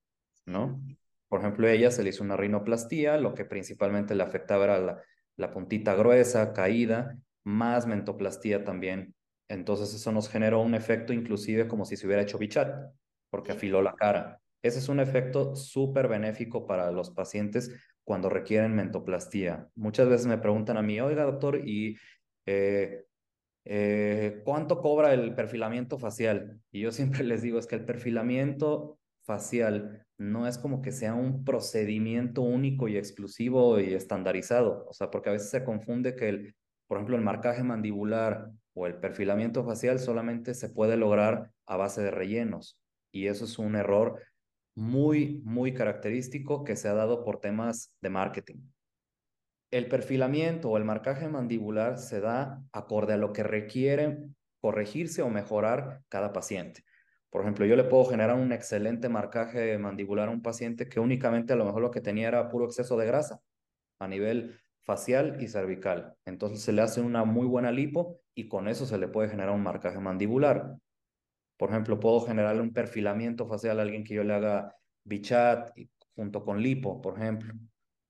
¿no? 0.46 0.84
Por 1.30 1.40
ejemplo, 1.40 1.68
ella 1.68 1.90
se 1.90 2.04
le 2.04 2.10
hizo 2.12 2.24
una 2.24 2.38
rinoplastía, 2.38 3.18
lo 3.18 3.34
que 3.34 3.46
principalmente 3.46 4.14
le 4.14 4.22
afectaba 4.22 4.66
era 4.66 4.78
la, 4.78 5.02
la 5.36 5.52
puntita 5.52 5.96
gruesa, 5.96 6.54
caída, 6.54 7.18
más 7.44 7.88
mentoplastía 7.88 8.64
también. 8.64 9.15
Entonces 9.48 9.94
eso 9.94 10.12
nos 10.12 10.30
generó 10.30 10.62
un 10.62 10.76
efecto 10.76 11.14
inclusive 11.14 11.68
como 11.68 11.86
si 11.86 11.98
se 11.98 12.08
hubiera 12.08 12.22
hecho 12.22 12.38
bichat, 12.38 12.92
porque 13.30 13.52
afiló 13.52 13.82
la 13.82 13.94
cara. 13.94 14.42
Ese 14.62 14.80
es 14.80 14.90
un 14.90 15.00
efecto 15.00 15.56
súper 15.56 16.08
benéfico 16.08 16.66
para 16.66 16.92
los 16.92 17.12
pacientes 17.12 17.72
cuando 18.04 18.30
requieren 18.30 18.76
mentoplastía. 18.76 19.68
Muchas 19.76 20.10
veces 20.10 20.28
me 20.28 20.38
preguntan 20.38 20.78
a 20.78 20.82
mí, 20.82 21.00
oiga 21.00 21.24
doctor, 21.24 21.68
¿y 21.68 21.98
eh, 22.46 23.06
eh, 23.66 24.42
cuánto 24.44 24.82
cobra 24.82 25.14
el 25.14 25.36
perfilamiento 25.36 26.00
facial? 26.00 26.60
Y 26.72 26.82
yo 26.82 26.92
siempre 26.92 27.24
les 27.24 27.42
digo, 27.42 27.60
es 27.60 27.68
que 27.68 27.76
el 27.76 27.86
perfilamiento 27.86 29.00
facial 29.24 30.06
no 30.18 30.48
es 30.48 30.58
como 30.58 30.82
que 30.82 30.92
sea 30.92 31.14
un 31.14 31.44
procedimiento 31.44 32.42
único 32.42 32.88
y 32.88 32.98
exclusivo 32.98 33.80
y 33.80 33.94
estandarizado, 33.94 34.86
o 34.88 34.94
sea, 34.94 35.12
porque 35.12 35.30
a 35.30 35.34
veces 35.34 35.50
se 35.50 35.64
confunde 35.64 36.16
que 36.16 36.30
el, 36.30 36.56
por 36.88 36.98
ejemplo, 36.98 37.16
el 37.16 37.24
marcaje 37.24 37.64
mandibular 37.64 38.52
o 38.74 38.88
el 38.88 38.96
perfilamiento 38.96 39.64
facial 39.64 40.00
solamente 40.00 40.54
se 40.54 40.70
puede 40.70 40.98
lograr 40.98 41.52
a 41.66 41.78
base 41.78 42.02
de 42.04 42.12
rellenos 42.12 42.80
y 43.12 43.28
eso 43.28 43.46
es 43.46 43.58
un 43.58 43.76
error 43.76 44.22
muy, 44.76 45.42
muy 45.46 45.74
característico 45.74 46.64
que 46.64 46.76
se 46.76 46.90
ha 46.90 46.94
dado 46.94 47.24
por 47.24 47.40
temas 47.40 47.94
de 48.02 48.10
marketing. 48.10 48.58
El 49.72 49.88
perfilamiento 49.88 50.70
o 50.70 50.78
el 50.78 50.84
marcaje 50.84 51.28
mandibular 51.28 51.98
se 51.98 52.20
da 52.20 52.62
acorde 52.72 53.14
a 53.14 53.18
lo 53.18 53.34
que 53.34 53.44
requiere 53.44 54.20
corregirse 54.60 55.22
o 55.22 55.30
mejorar 55.30 56.02
cada 56.10 56.34
paciente. 56.34 56.84
Por 57.30 57.42
ejemplo, 57.42 57.66
yo 57.66 57.76
le 57.76 57.84
puedo 57.84 58.06
generar 58.06 58.36
un 58.36 58.52
excelente 58.52 59.10
marcaje 59.10 59.78
mandibular 59.78 60.28
a 60.28 60.32
un 60.32 60.42
paciente 60.42 60.88
que 60.88 61.00
únicamente 61.00 61.54
a 61.54 61.56
lo 61.56 61.66
mejor 61.66 61.82
lo 61.82 61.92
que 61.92 62.02
tenía 62.02 62.28
era 62.28 62.50
puro 62.50 62.66
exceso 62.66 62.98
de 62.98 63.06
grasa 63.06 63.40
a 64.00 64.08
nivel 64.08 64.60
facial 64.86 65.42
y 65.42 65.48
cervical. 65.48 66.16
Entonces 66.26 66.62
se 66.62 66.72
le 66.72 66.82
hace 66.82 67.02
una 67.02 67.26
muy 67.26 67.46
buena 67.48 67.72
lipo 67.72 68.22
y 68.36 68.48
con 68.48 68.68
eso 68.68 68.86
se 68.86 68.98
le 68.98 69.08
puede 69.08 69.30
generar 69.30 69.54
un 69.54 69.64
marcaje 69.64 70.00
mandibular. 70.00 70.78
Por 71.58 71.70
ejemplo, 71.70 72.00
puedo 72.00 72.22
generarle 72.22 72.62
un 72.62 72.74
perfilamiento 72.74 73.48
facial 73.48 73.80
a 73.80 73.84
alguien 73.84 74.04
que 74.04 74.14
yo 74.14 74.24
le 74.24 74.34
haga 74.34 74.76
bichat 75.04 75.72
junto 76.16 76.44
con 76.44 76.62
lipo, 76.62 77.02
por 77.02 77.18
ejemplo. 77.18 77.54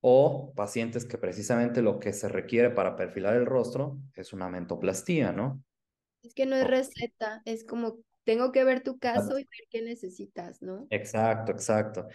O 0.02 0.54
pacientes 0.56 1.06
que 1.06 1.18
precisamente 1.18 1.82
lo 1.82 2.00
que 2.00 2.14
se 2.14 2.30
requiere 2.30 2.70
para 2.70 2.96
perfilar 2.96 3.36
el 3.36 3.46
rostro 3.46 3.98
es 4.14 4.34
una 4.34 4.50
mentoplastía, 4.50 5.32
¿no? 5.32 5.64
Es 6.22 6.34
que 6.34 6.46
no 6.46 6.56
es 6.56 6.68
receta, 6.68 7.42
es 7.46 7.64
como 7.64 8.00
tengo 8.24 8.52
que 8.52 8.64
ver 8.64 8.84
tu 8.84 8.98
caso 8.98 9.38
y 9.40 9.44
ver 9.44 9.68
qué 9.70 9.82
necesitas, 9.82 10.62
¿no? 10.62 10.88
Exacto, 10.90 11.52
exacto. 11.52 12.08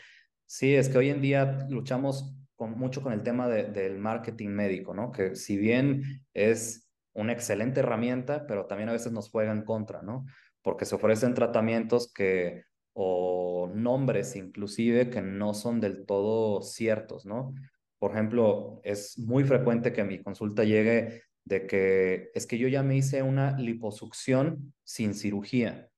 Sí, 0.46 0.74
es 0.74 0.88
que 0.88 0.98
hoy 0.98 1.10
en 1.10 1.22
día 1.22 1.66
luchamos 1.68 2.34
mucho 2.66 3.02
con 3.02 3.12
el 3.12 3.22
tema 3.22 3.48
del 3.48 3.98
marketing 3.98 4.50
médico, 4.50 4.94
¿no? 4.94 5.12
Que 5.12 5.34
si 5.36 5.56
bien 5.56 6.24
es 6.34 6.90
una 7.12 7.32
excelente 7.32 7.80
herramienta, 7.80 8.46
pero 8.46 8.66
también 8.66 8.88
a 8.88 8.92
veces 8.92 9.12
nos 9.12 9.30
juega 9.30 9.52
en 9.52 9.64
contra, 9.64 10.02
¿no? 10.02 10.26
porque 10.62 10.84
se 10.84 10.94
ofrecen 10.94 11.34
tratamientos 11.34 12.12
que 12.12 12.64
o 12.92 13.70
nombres 13.72 14.36
inclusive 14.36 15.10
que 15.10 15.22
no 15.22 15.54
son 15.54 15.80
del 15.80 16.04
todo 16.06 16.60
ciertos, 16.62 17.24
¿no? 17.24 17.54
Por 17.98 18.12
ejemplo, 18.12 18.80
es 18.84 19.18
muy 19.18 19.44
frecuente 19.44 19.92
que 19.92 20.04
mi 20.04 20.22
consulta 20.22 20.64
llegue 20.64 21.22
de 21.44 21.66
que 21.66 22.30
es 22.34 22.46
que 22.46 22.58
yo 22.58 22.68
ya 22.68 22.82
me 22.82 22.96
hice 22.96 23.22
una 23.22 23.56
liposucción 23.58 24.74
sin 24.84 25.14
cirugía 25.14 25.88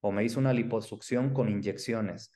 o 0.00 0.12
me 0.12 0.24
hice 0.24 0.38
una 0.38 0.52
liposucción 0.52 1.34
con 1.34 1.48
inyecciones. 1.48 2.32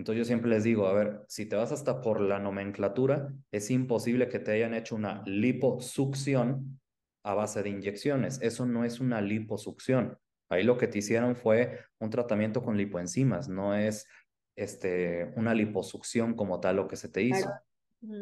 Entonces 0.00 0.20
yo 0.20 0.24
siempre 0.24 0.48
les 0.48 0.64
digo, 0.64 0.86
a 0.86 0.94
ver, 0.94 1.20
si 1.28 1.44
te 1.44 1.56
vas 1.56 1.72
hasta 1.72 2.00
por 2.00 2.22
la 2.22 2.38
nomenclatura, 2.38 3.34
es 3.52 3.70
imposible 3.70 4.30
que 4.30 4.38
te 4.38 4.52
hayan 4.52 4.72
hecho 4.72 4.96
una 4.96 5.22
liposucción 5.26 6.80
a 7.22 7.34
base 7.34 7.62
de 7.62 7.68
inyecciones. 7.68 8.38
Eso 8.40 8.64
no 8.64 8.86
es 8.86 8.98
una 8.98 9.20
liposucción. 9.20 10.16
Ahí 10.48 10.64
lo 10.64 10.78
que 10.78 10.88
te 10.88 11.00
hicieron 11.00 11.36
fue 11.36 11.80
un 11.98 12.08
tratamiento 12.08 12.62
con 12.62 12.78
lipoenzimas, 12.78 13.50
no 13.50 13.74
es 13.74 14.06
este, 14.56 15.34
una 15.36 15.52
liposucción 15.52 16.32
como 16.32 16.60
tal 16.60 16.76
lo 16.76 16.88
que 16.88 16.96
se 16.96 17.10
te 17.10 17.20
hizo. 17.20 17.50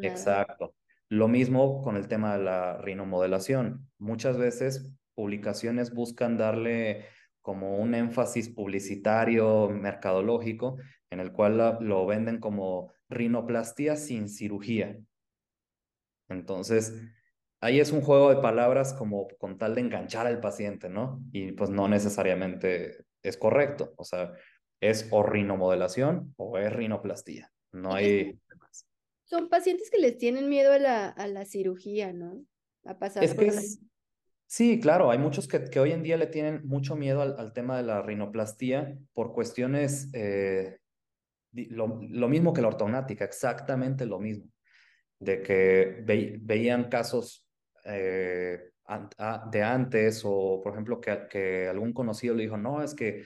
Exacto. 0.03 0.75
Lo 1.09 1.29
mismo 1.29 1.81
con 1.81 1.97
el 1.97 2.09
tema 2.09 2.37
de 2.37 2.43
la 2.43 2.79
rinomodelación. 2.79 3.89
Muchas 3.99 4.37
veces 4.37 4.91
publicaciones 5.15 5.95
buscan 5.95 6.39
darle 6.39 7.05
como 7.49 7.79
un 7.79 7.95
énfasis 7.95 8.51
publicitario, 8.51 9.71
mercadológico, 9.71 10.77
en 11.09 11.19
el 11.19 11.33
cual 11.33 11.79
lo 11.81 12.05
venden 12.05 12.41
como 12.41 12.93
rinoplastia 13.09 13.97
sin 13.97 14.29
cirugía. 14.29 14.99
Entonces, 16.29 16.93
ahí 17.63 17.81
es 17.81 17.91
un 17.91 18.03
juego 18.03 18.29
de 18.29 18.43
palabras 18.43 18.93
como 18.93 19.29
con 19.39 19.57
tal 19.57 19.77
de 19.77 19.81
enganchar 19.81 20.27
al 20.27 20.41
paciente, 20.41 20.91
¿no? 20.91 21.23
Y 21.33 21.53
pues 21.53 21.71
no 21.71 21.89
necesariamente 21.89 23.07
es 23.23 23.39
correcto, 23.39 23.95
o 23.97 24.05
sea, 24.05 24.35
es 24.79 25.09
o 25.11 25.23
rinomodelación 25.23 26.35
o 26.37 26.59
es 26.59 26.71
rinoplastía, 26.71 27.51
no 27.73 27.95
hay... 27.95 28.39
Son 29.25 29.49
pacientes 29.49 29.91
que 29.91 30.01
les 30.01 30.19
tienen 30.19 30.51
miedo 30.51 30.71
a 30.71 30.79
la, 30.79 31.09
a 31.09 31.27
la 31.29 31.47
cirugía, 31.47 32.13
¿no? 32.13 32.45
A 32.85 32.99
pasar 32.99 33.25
es 33.25 33.33
que 33.33 33.51
Sí, 34.51 34.81
claro, 34.81 35.11
hay 35.11 35.19
muchos 35.19 35.47
que, 35.47 35.79
hoy 35.79 35.93
en 35.93 36.03
día 36.03 36.17
le 36.17 36.27
tienen 36.27 36.67
mucho 36.67 36.97
miedo 36.97 37.21
al, 37.21 37.53
tema 37.53 37.77
de 37.77 37.83
la 37.83 38.01
rinoplastía 38.01 38.97
por 39.13 39.35
cuestiones, 39.35 40.09
eh, 40.15 40.79
lo, 41.53 41.87
mismo 42.29 42.55
que 42.55 42.63
la 42.63 42.69
ortognática, 42.69 43.27
exactamente 43.27 44.07
lo 44.07 44.19
mismo, 44.19 44.51
de 45.21 45.43
que 45.43 46.03
ve, 46.03 46.39
veían 46.41 46.89
casos 46.89 47.47
eh, 47.85 48.71
de 49.53 49.63
antes 49.63 50.23
o, 50.25 50.63
por 50.65 50.73
ejemplo, 50.73 50.99
que, 50.99 51.27
que 51.29 51.69
algún 51.69 51.93
conocido 51.93 52.35
le 52.35 52.45
dijo, 52.45 52.57
no, 52.57 52.83
es 52.83 52.95
que 52.95 53.25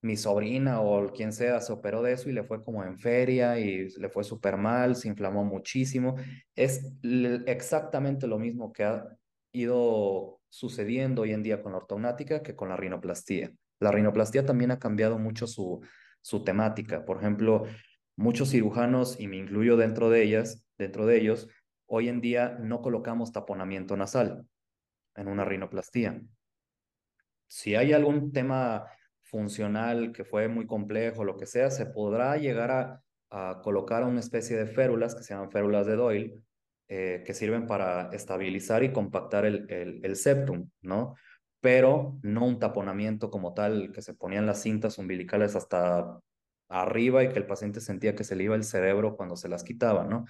mi 0.00 0.16
sobrina 0.16 0.80
o 0.80 1.12
quien 1.12 1.32
sea 1.32 1.60
se 1.60 1.72
operó 1.72 2.02
de 2.02 2.12
eso 2.12 2.30
y 2.30 2.34
le 2.34 2.44
fue 2.44 2.62
como 2.62 2.84
en 2.84 2.98
feria 2.98 3.58
y 3.58 3.88
le 3.88 4.08
fue 4.08 4.22
súper 4.22 4.56
mal, 4.56 4.94
se 4.94 5.08
inflamó 5.08 5.44
muchísimo. 5.44 6.14
Es 6.54 6.92
exactamente 7.46 8.28
lo 8.28 8.38
mismo 8.38 8.72
que 8.72 8.84
ha 8.84 9.04
ido 9.52 10.41
sucediendo 10.52 11.22
hoy 11.22 11.32
en 11.32 11.42
día 11.42 11.62
con 11.62 11.72
la 11.72 11.78
ortognática 11.78 12.42
que 12.42 12.54
con 12.54 12.68
la 12.68 12.76
rinoplastía. 12.76 13.50
La 13.80 13.90
rinoplastía 13.90 14.44
también 14.44 14.70
ha 14.70 14.78
cambiado 14.78 15.18
mucho 15.18 15.46
su, 15.46 15.80
su 16.20 16.44
temática. 16.44 17.06
Por 17.06 17.16
ejemplo, 17.16 17.64
muchos 18.16 18.50
cirujanos, 18.50 19.18
y 19.18 19.28
me 19.28 19.38
incluyo 19.38 19.78
dentro 19.78 20.10
de 20.10 20.22
ellas, 20.22 20.66
dentro 20.76 21.06
de 21.06 21.16
ellos, 21.18 21.48
hoy 21.86 22.10
en 22.10 22.20
día 22.20 22.58
no 22.60 22.82
colocamos 22.82 23.32
taponamiento 23.32 23.96
nasal 23.96 24.46
en 25.16 25.28
una 25.28 25.46
rinoplastía. 25.46 26.20
Si 27.48 27.74
hay 27.74 27.94
algún 27.94 28.30
tema 28.30 28.86
funcional 29.22 30.12
que 30.12 30.24
fue 30.24 30.48
muy 30.48 30.66
complejo, 30.66 31.24
lo 31.24 31.38
que 31.38 31.46
sea, 31.46 31.70
se 31.70 31.86
podrá 31.86 32.36
llegar 32.36 32.70
a, 32.70 33.02
colocar 33.62 34.04
una 34.04 34.20
especie 34.20 34.58
de 34.58 34.66
férulas 34.66 35.14
que 35.14 35.22
se 35.22 35.32
llaman 35.32 35.50
férulas 35.50 35.86
de 35.86 35.96
Doyle, 35.96 36.34
eh, 36.94 37.22
que 37.24 37.32
sirven 37.32 37.66
para 37.66 38.10
estabilizar 38.12 38.84
y 38.84 38.92
compactar 38.92 39.46
el, 39.46 39.64
el, 40.02 40.14
septum, 40.14 40.68
¿no? 40.82 41.14
Pero 41.58 42.18
no 42.22 42.44
un 42.44 42.58
taponamiento 42.58 43.30
como 43.30 43.54
tal, 43.54 43.92
que 43.92 44.02
se 44.02 44.12
ponían 44.12 44.44
las 44.44 44.60
cintas 44.60 44.98
umbilicales 44.98 45.56
hasta 45.56 46.20
arriba 46.68 47.24
y 47.24 47.30
que 47.30 47.38
el 47.38 47.46
paciente 47.46 47.80
sentía 47.80 48.14
que 48.14 48.24
se 48.24 48.36
le 48.36 48.44
iba 48.44 48.56
el 48.56 48.64
cerebro 48.64 49.16
cuando 49.16 49.36
se 49.36 49.48
las 49.48 49.64
quitaba, 49.64 50.04
¿no? 50.04 50.26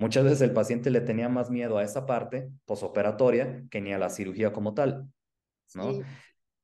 Muchas 0.00 0.24
veces 0.24 0.40
el 0.40 0.52
paciente 0.52 0.90
le 0.90 1.00
tenía 1.00 1.28
más 1.28 1.48
miedo 1.48 1.78
a 1.78 1.84
esa 1.84 2.06
parte 2.06 2.50
posoperatoria 2.64 3.62
que 3.70 3.80
ni 3.80 3.92
a 3.92 3.98
la 3.98 4.10
cirugía 4.10 4.52
como 4.52 4.74
tal, 4.74 5.06
¿no? 5.76 6.00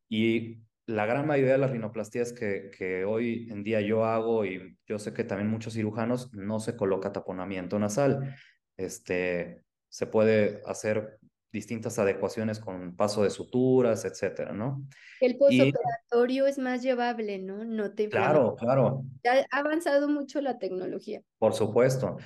Y 0.09 0.59
la 0.87 1.07
gran 1.07 1.25
mayoría 1.25 1.53
de 1.53 1.59
las 1.59 1.71
rinoplastías 1.71 2.33
que, 2.33 2.73
que 2.77 3.05
hoy 3.05 3.47
en 3.53 3.63
día 3.63 3.81
yo 3.81 4.07
hago 4.07 4.45
y 4.45 4.77
yo 4.89 4.99
sé 4.99 5.13
que 5.13 5.23
también 5.23 5.49
muchos 5.49 5.75
cirujanos 5.75 6.35
no 6.35 6.59
se 6.59 6.75
coloca 6.75 7.13
taponamiento 7.13 7.79
nasal. 7.79 8.35
Este, 8.77 9.63
se 9.89 10.07
puede 10.07 10.63
hacer 10.67 11.19
distintas 11.53 11.99
adecuaciones 11.99 12.61
con 12.61 12.95
paso 12.97 13.23
de 13.23 13.31
suturas, 13.31 14.05
etcétera, 14.05 14.53
¿no? 14.53 14.87
El 15.21 15.39
posoperatorio 15.39 16.47
es 16.47 16.59
más 16.59 16.83
llevable, 16.83 17.39
¿no? 17.39 17.65
No 17.65 17.95
te 17.95 18.09
Claro, 18.09 18.57
claro. 18.57 19.03
Ha 19.25 19.59
avanzado 19.59 20.09
mucho 20.09 20.41
la 20.41 20.59
tecnología. 20.59 21.23
Por 21.39 21.55
supuesto. 21.55 22.19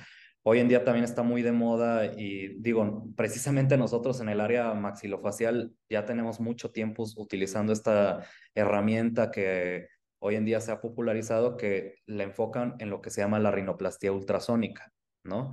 Hoy 0.43 0.59
en 0.59 0.67
día 0.67 0.83
también 0.83 1.05
está 1.05 1.21
muy 1.21 1.43
de 1.43 1.51
moda 1.51 2.07
y 2.17 2.59
digo, 2.59 3.05
precisamente 3.15 3.77
nosotros 3.77 4.19
en 4.21 4.29
el 4.29 4.41
área 4.41 4.73
maxilofacial 4.73 5.71
ya 5.87 6.03
tenemos 6.05 6.39
mucho 6.39 6.71
tiempo 6.71 7.05
utilizando 7.15 7.71
esta 7.71 8.25
herramienta 8.55 9.29
que 9.29 9.87
hoy 10.19 10.35
en 10.35 10.45
día 10.45 10.59
se 10.59 10.71
ha 10.71 10.81
popularizado 10.81 11.57
que 11.57 11.95
le 12.07 12.23
enfocan 12.23 12.75
en 12.79 12.89
lo 12.89 13.01
que 13.01 13.11
se 13.11 13.21
llama 13.21 13.39
la 13.39 13.51
rinoplastía 13.51 14.11
ultrasónica, 14.11 14.91
¿no? 15.23 15.51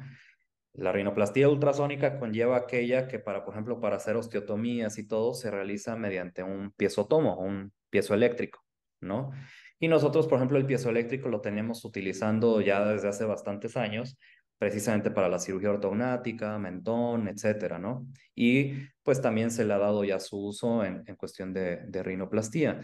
La 0.78 0.92
rinoplastía 0.92 1.48
ultrasónica 1.48 2.20
conlleva 2.20 2.56
aquella 2.56 3.08
que 3.08 3.18
para, 3.18 3.44
por 3.44 3.54
ejemplo, 3.54 3.80
para 3.80 3.96
hacer 3.96 4.14
osteotomías 4.14 4.96
y 4.98 5.08
todo 5.08 5.34
se 5.34 5.50
realiza 5.50 5.96
mediante 5.96 6.44
un 6.44 6.70
piezotomo, 6.70 7.36
un 7.36 7.72
piezoeléctrico, 7.90 8.64
¿no? 9.00 9.32
Y 9.80 9.88
nosotros, 9.88 10.28
por 10.28 10.38
ejemplo, 10.38 10.56
el 10.56 10.66
piezoeléctrico 10.66 11.28
lo 11.28 11.40
tenemos 11.40 11.84
utilizando 11.84 12.60
ya 12.60 12.84
desde 12.84 13.08
hace 13.08 13.24
bastantes 13.24 13.76
años 13.76 14.16
precisamente 14.56 15.10
para 15.10 15.28
la 15.28 15.40
cirugía 15.40 15.70
ortognática, 15.70 16.58
mentón, 16.58 17.26
etcétera, 17.26 17.80
¿no? 17.80 18.06
Y 18.36 18.74
pues 19.02 19.20
también 19.20 19.50
se 19.50 19.64
le 19.64 19.74
ha 19.74 19.78
dado 19.78 20.04
ya 20.04 20.20
su 20.20 20.46
uso 20.46 20.84
en, 20.84 21.02
en 21.06 21.16
cuestión 21.16 21.52
de, 21.52 21.78
de 21.88 22.02
rinoplastía. 22.04 22.80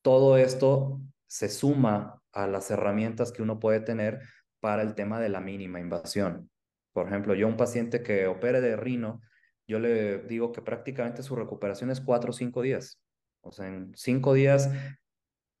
Todo 0.00 0.38
esto 0.38 0.98
se 1.26 1.50
suma 1.50 2.22
a 2.32 2.46
las 2.46 2.70
herramientas 2.70 3.32
que 3.32 3.42
uno 3.42 3.58
puede 3.58 3.80
tener 3.80 4.20
para 4.60 4.80
el 4.80 4.94
tema 4.94 5.20
de 5.20 5.28
la 5.28 5.40
mínima 5.40 5.78
invasión. 5.78 6.50
Por 6.94 7.08
ejemplo, 7.08 7.34
yo 7.34 7.46
a 7.46 7.50
un 7.50 7.58
paciente 7.58 8.02
que 8.02 8.26
opere 8.28 8.62
de 8.62 8.76
rino, 8.76 9.20
yo 9.66 9.78
le 9.80 10.20
digo 10.22 10.52
que 10.52 10.62
prácticamente 10.62 11.22
su 11.22 11.36
recuperación 11.36 11.90
es 11.90 12.00
cuatro 12.00 12.30
o 12.30 12.32
cinco 12.32 12.62
días. 12.62 12.98
O 13.42 13.52
sea, 13.52 13.66
en 13.66 13.92
cinco 13.96 14.32
días 14.32 14.70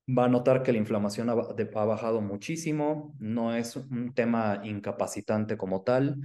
va 0.08 0.26
a 0.26 0.28
notar 0.28 0.62
que 0.62 0.72
la 0.72 0.78
inflamación 0.78 1.28
ha, 1.28 1.34
bajado 1.34 2.20
muchísimo, 2.20 3.14
no 3.18 3.54
es 3.54 3.76
un 3.76 4.14
tema 4.14 4.60
incapacitante 4.62 5.56
como 5.56 5.82
tal, 5.82 6.20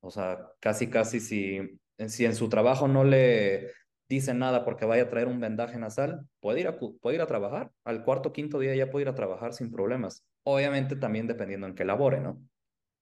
o 0.00 0.10
sea, 0.10 0.38
casi, 0.60 0.88
casi 0.88 1.20
si, 1.20 1.78
si 2.06 2.24
en 2.24 2.34
su 2.34 2.48
trabajo 2.48 2.88
no 2.88 3.04
le 3.04 3.72
dicen 4.08 4.38
nada 4.38 4.64
porque 4.64 4.86
vaya 4.86 5.04
a 5.04 5.08
traer 5.10 5.28
un 5.28 5.40
vendaje 5.40 5.78
nasal, 5.78 6.26
puede 6.40 6.60
ir 6.60 6.68
a, 6.68 6.78
puede 6.78 7.16
ir 7.16 7.22
a 7.22 7.26
trabajar, 7.26 7.70
al 7.84 8.02
cuarto, 8.02 8.32
quinto 8.32 8.58
día 8.58 8.74
ya 8.74 8.90
puede 8.90 9.04
ir 9.04 9.08
a 9.08 9.14
trabajar 9.14 9.52
sin 9.52 9.70
problemas, 9.70 10.24
obviamente 10.44 10.96
también 10.96 11.26
dependiendo 11.26 11.66
en 11.66 11.74
qué 11.74 11.84
labore, 11.84 12.20
¿no? 12.20 12.40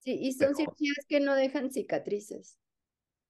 Sí, 0.07 0.17
y 0.23 0.33
son 0.35 0.55
cirugías 0.55 1.05
que 1.09 1.19
no 1.19 1.35
dejan 1.35 1.73
cicatrices. 1.73 2.61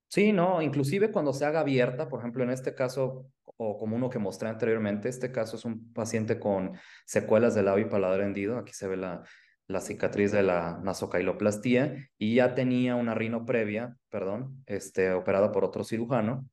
Sí, 0.08 0.32
no, 0.34 0.60
inclusive 0.60 1.10
cuando 1.10 1.32
se 1.32 1.46
haga 1.46 1.60
abierta, 1.60 2.10
por 2.10 2.20
ejemplo, 2.20 2.44
en 2.44 2.50
este 2.50 2.74
caso, 2.74 3.32
o 3.56 3.78
como 3.78 3.96
uno 3.96 4.10
que 4.10 4.18
mostré 4.18 4.50
anteriormente, 4.50 5.08
este 5.08 5.32
caso 5.32 5.56
es 5.56 5.64
un 5.64 5.90
paciente 5.94 6.38
con 6.38 6.78
secuelas 7.06 7.54
del 7.54 7.64
labio 7.64 7.86
y 7.86 7.88
paladar 7.88 8.20
hendido, 8.20 8.58
aquí 8.58 8.74
se 8.74 8.88
ve 8.88 8.98
la, 8.98 9.24
la 9.68 9.80
cicatriz 9.80 10.32
de 10.32 10.42
la 10.42 10.78
nasocailoplastia 10.82 12.10
y 12.18 12.34
ya 12.34 12.54
tenía 12.54 12.94
una 12.94 13.14
rino 13.14 13.46
previa, 13.46 13.96
perdón, 14.10 14.62
este, 14.66 15.12
operada 15.12 15.52
por 15.52 15.64
otro 15.64 15.82
cirujano, 15.82 16.46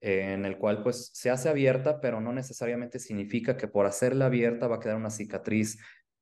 en 0.00 0.44
el 0.44 0.58
cual 0.58 0.82
pues 0.82 1.10
se 1.14 1.30
hace 1.30 1.48
abierta, 1.48 2.00
pero 2.00 2.20
no 2.20 2.32
necesariamente 2.32 2.98
significa 2.98 3.56
que 3.56 3.68
por 3.68 3.86
hacerla 3.86 4.26
abierta 4.26 4.66
va 4.66 4.76
a 4.76 4.80
quedar 4.80 4.96
una 4.96 5.10
cicatriz 5.10 5.78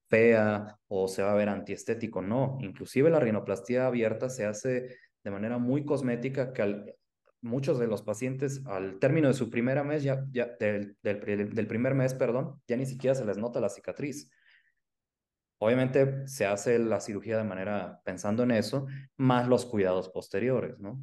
fea 0.09 0.79
o 0.89 1.09
se 1.09 1.23
va 1.23 1.33
a 1.33 1.37
ver 1.37 1.49
antiestético, 1.49 2.23
no, 2.23 2.59
inclusive 2.61 3.11
la 3.11 3.21
rinoplastia 3.21 3.87
abierta 3.87 4.29
se 4.29 4.47
hace 4.47 4.97
de 5.25 5.31
manera 5.31 5.59
muy 5.59 5.85
cosmética 5.85 6.53
que 6.53 6.95
muchos 7.43 7.79
de 7.79 7.87
los 7.87 8.03
pacientes 8.03 8.63
al 8.67 8.99
término 8.99 9.29
de 9.29 9.35
su 9.35 9.51
primer 9.51 9.83
mes, 9.85 10.03
ya, 10.03 10.25
ya 10.31 10.57
del, 10.59 10.97
primer 11.69 11.95
mes, 11.95 12.15
perdón, 12.15 12.61
ya 12.67 12.77
ni 12.77 12.87
siquiera 12.87 13.15
se 13.15 13.25
les 13.25 13.39
nota 13.39 13.61
la 13.61 13.69
cicatriz. 13.69 14.31
Obviamente 15.59 16.29
se 16.29 16.45
hace 16.45 16.79
la 16.79 17.01
cirugía 17.01 17.39
de 17.39 17.45
manera 17.45 18.01
pensando 18.05 18.43
en 18.43 18.51
eso, 18.51 18.87
más 19.17 19.49
los 19.49 19.65
cuidados 19.65 20.11
posteriores, 20.11 20.79
¿no? 20.79 21.01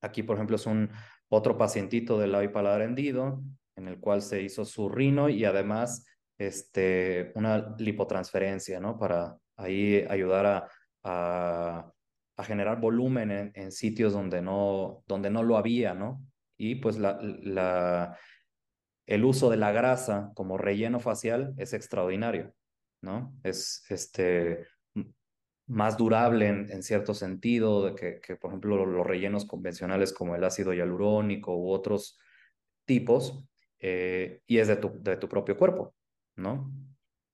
Aquí, 0.00 0.22
por 0.22 0.36
ejemplo, 0.36 0.56
es 0.56 0.66
un 0.66 0.90
otro 1.28 1.58
pacientito 1.58 2.18
del 2.18 2.32
labio 2.32 2.52
paladar 2.52 2.82
hendido, 2.82 3.42
en 3.74 3.88
el 3.88 3.98
cual 3.98 4.22
se 4.22 4.42
hizo 4.42 4.64
su 4.64 4.88
rino 4.88 5.28
y 5.28 5.44
además 5.44 6.06
este, 6.38 7.32
una 7.34 7.74
lipotransferencia, 7.78 8.80
¿no? 8.80 8.98
Para 8.98 9.36
ahí 9.56 10.04
ayudar 10.08 10.68
a 11.02 11.92
a 12.36 12.44
generar 12.44 12.80
volumen 12.80 13.52
en, 13.54 13.72
sitios 13.72 14.12
donde 14.12 14.42
no, 14.42 15.02
donde 15.06 15.30
no 15.30 15.42
lo 15.42 15.56
había, 15.56 15.94
¿no? 15.94 16.22
Y 16.58 16.76
pues 16.76 16.98
la, 16.98 17.18
la, 17.20 18.18
el 19.06 19.24
uso 19.24 19.50
de 19.50 19.56
la 19.56 19.72
grasa 19.72 20.32
como 20.34 20.58
relleno 20.58 21.00
facial 21.00 21.54
es 21.56 21.72
extraordinario, 21.72 22.54
¿no? 23.00 23.34
Es 23.42 23.84
este, 23.88 24.66
más 25.66 25.96
durable 25.96 26.48
en, 26.48 26.70
en 26.70 26.82
cierto 26.82 27.14
sentido, 27.14 27.86
de 27.86 27.94
que, 27.94 28.20
que, 28.20 28.36
por 28.36 28.50
ejemplo 28.50 28.84
los 28.84 29.06
rellenos 29.06 29.46
convencionales 29.46 30.12
como 30.12 30.36
el 30.36 30.44
ácido 30.44 30.74
hialurónico 30.74 31.56
u 31.56 31.70
otros 31.70 32.18
tipos, 32.84 33.46
eh, 33.78 34.42
y 34.46 34.58
es 34.58 34.68
de 34.68 34.76
tu, 34.76 35.02
de 35.02 35.16
tu 35.16 35.28
propio 35.28 35.56
cuerpo, 35.56 35.94
¿no? 36.36 36.70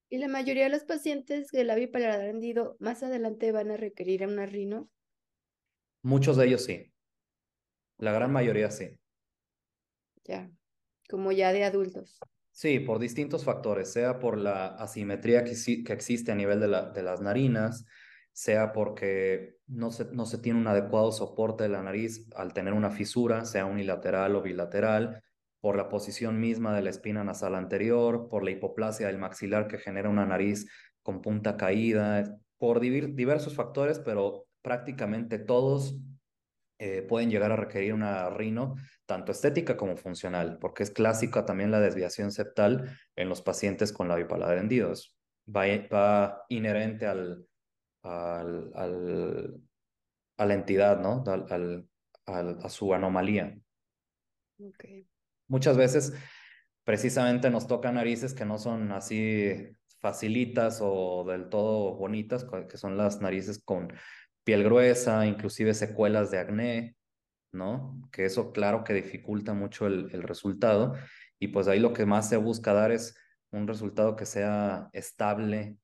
Y 0.08 0.18
la 0.18 0.28
mayoría 0.28 0.64
de 0.64 0.70
los 0.70 0.84
pacientes 0.84 1.48
de 1.48 1.64
labio 1.64 1.90
paladar 1.90 2.26
hendido 2.26 2.76
más 2.80 3.02
adelante 3.02 3.50
van 3.52 3.70
a 3.70 3.76
requerir 3.76 4.26
una 4.26 4.46
rino. 4.46 4.90
Muchos 6.02 6.36
de 6.36 6.46
ellos 6.46 6.64
sí. 6.64 6.92
La 7.98 8.12
gran 8.12 8.32
mayoría 8.32 8.70
sí. 8.70 8.98
Ya, 10.24 10.50
como 11.08 11.32
ya 11.32 11.52
de 11.52 11.64
adultos. 11.64 12.18
Sí, 12.50 12.80
por 12.80 12.98
distintos 12.98 13.44
factores, 13.44 13.90
sea 13.90 14.18
por 14.18 14.36
la 14.36 14.66
asimetría 14.66 15.44
que, 15.44 15.54
que 15.84 15.92
existe 15.92 16.32
a 16.32 16.34
nivel 16.34 16.60
de, 16.60 16.68
la, 16.68 16.90
de 16.90 17.02
las 17.02 17.20
narinas, 17.22 17.86
sea 18.32 18.72
porque 18.72 19.56
no 19.66 19.90
se, 19.90 20.04
no 20.12 20.26
se 20.26 20.38
tiene 20.38 20.60
un 20.60 20.66
adecuado 20.66 21.12
soporte 21.12 21.64
de 21.64 21.70
la 21.70 21.82
nariz 21.82 22.28
al 22.36 22.52
tener 22.52 22.74
una 22.74 22.90
fisura, 22.90 23.46
sea 23.46 23.64
unilateral 23.64 24.36
o 24.36 24.42
bilateral, 24.42 25.22
por 25.62 25.76
la 25.76 25.88
posición 25.88 26.40
misma 26.40 26.74
de 26.74 26.82
la 26.82 26.90
espina 26.90 27.22
nasal 27.22 27.54
anterior, 27.54 28.28
por 28.28 28.42
la 28.42 28.50
hipoplasia 28.50 29.06
del 29.06 29.18
maxilar 29.18 29.68
que 29.68 29.78
genera 29.78 30.10
una 30.10 30.26
nariz 30.26 30.68
con 31.02 31.22
punta 31.22 31.56
caída, 31.56 32.36
por 32.58 32.80
diversos 32.80 33.54
factores, 33.54 34.00
pero 34.00 34.46
prácticamente 34.60 35.38
todos 35.38 35.96
eh, 36.80 37.02
pueden 37.02 37.30
llegar 37.30 37.52
a 37.52 37.56
requerir 37.56 37.94
una 37.94 38.28
rino, 38.30 38.74
tanto 39.06 39.30
estética 39.30 39.76
como 39.76 39.96
funcional, 39.96 40.58
porque 40.60 40.82
es 40.82 40.90
clásica 40.90 41.46
también 41.46 41.70
la 41.70 41.78
desviación 41.78 42.32
septal 42.32 42.98
en 43.14 43.28
los 43.28 43.40
pacientes 43.40 43.92
con 43.92 44.08
labio 44.08 44.26
paladar 44.26 44.58
hendidos. 44.58 45.16
Va, 45.48 45.62
va 45.92 46.44
inherente 46.48 47.06
al, 47.06 47.46
a 48.02 48.44
la 50.44 50.54
entidad, 50.54 51.00
¿no? 51.00 51.22
Al, 51.24 51.86
a 52.26 52.68
su 52.68 52.92
anomalía. 52.94 53.56
Okay. 54.58 55.06
Muchas 55.52 55.76
veces 55.76 56.14
precisamente 56.82 57.50
nos 57.50 57.66
tocan 57.66 57.96
narices 57.96 58.32
que 58.32 58.46
no 58.46 58.56
son 58.56 58.90
así 58.90 59.76
facilitas 60.00 60.78
o 60.80 61.26
del 61.28 61.50
todo 61.50 61.94
bonitas, 61.94 62.46
que 62.70 62.78
son 62.78 62.96
las 62.96 63.20
narices 63.20 63.62
con 63.62 63.92
piel 64.44 64.64
gruesa, 64.64 65.26
inclusive 65.26 65.74
secuelas 65.74 66.30
de 66.30 66.38
acné, 66.38 66.96
¿no? 67.52 68.00
Que 68.10 68.24
eso 68.24 68.50
claro 68.50 68.82
que 68.82 68.94
dificulta 68.94 69.52
mucho 69.52 69.86
el, 69.86 70.22
resultado 70.22 70.94
y 71.38 71.48
pues 71.48 71.68
ahí 71.68 71.80
lo 71.80 71.92
que 71.92 72.06
más 72.06 72.30
se 72.30 72.38
busca 72.38 72.72
dar 72.72 72.90
es 72.90 73.14
un 73.50 73.68
resultado 73.68 74.16
que 74.16 74.24
sea 74.24 74.88
estable 74.94 75.76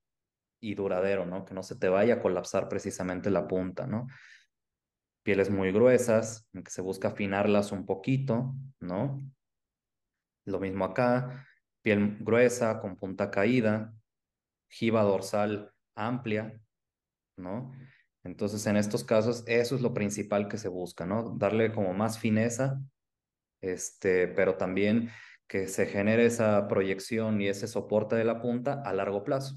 y 0.59 0.73
duradero, 0.73 1.27
¿no? 1.27 1.45
Que 1.45 1.53
no 1.53 1.61
se 1.61 1.75
te 1.75 1.89
vaya 1.89 2.15
a 2.15 2.21
colapsar 2.21 2.69
precisamente 2.69 3.29
la 3.29 3.47
punta, 3.47 3.85
¿no? 3.85 4.07
Pieles 5.21 5.51
muy 5.51 5.71
gruesas, 5.71 6.49
que 6.53 6.71
se 6.71 6.81
busca 6.81 7.09
afinarlas 7.09 7.71
un 7.71 7.85
poquito, 7.85 8.55
¿no? 8.79 9.19
Lo 10.49 10.59
mismo 10.59 10.85
acá, 10.85 11.47
piel 11.81 12.17
gruesa 12.19 12.79
con 12.79 12.95
punta 12.95 13.31
caída, 13.31 13.93
jiba 14.69 15.03
dorsal 15.03 15.71
amplia, 15.95 16.59
¿no? 17.37 17.71
Entonces, 18.23 18.65
en 18.67 18.77
estos 18.77 19.03
casos, 19.03 19.43
eso 19.47 19.75
es 19.75 19.81
lo 19.81 19.93
principal 19.93 20.47
que 20.47 20.57
se 20.57 20.67
busca, 20.67 21.05
¿no? 21.05 21.35
Darle 21.37 21.71
como 21.71 21.93
más 21.93 22.19
fineza, 22.19 22.81
este, 23.61 24.27
pero 24.27 24.57
también 24.57 25.09
que 25.47 25.67
se 25.67 25.85
genere 25.85 26.25
esa 26.25 26.67
proyección 26.67 27.41
y 27.41 27.47
ese 27.47 27.67
soporte 27.67 28.15
de 28.15 28.23
la 28.23 28.41
punta 28.41 28.81
a 28.85 28.93
largo 28.93 29.23
plazo. 29.23 29.55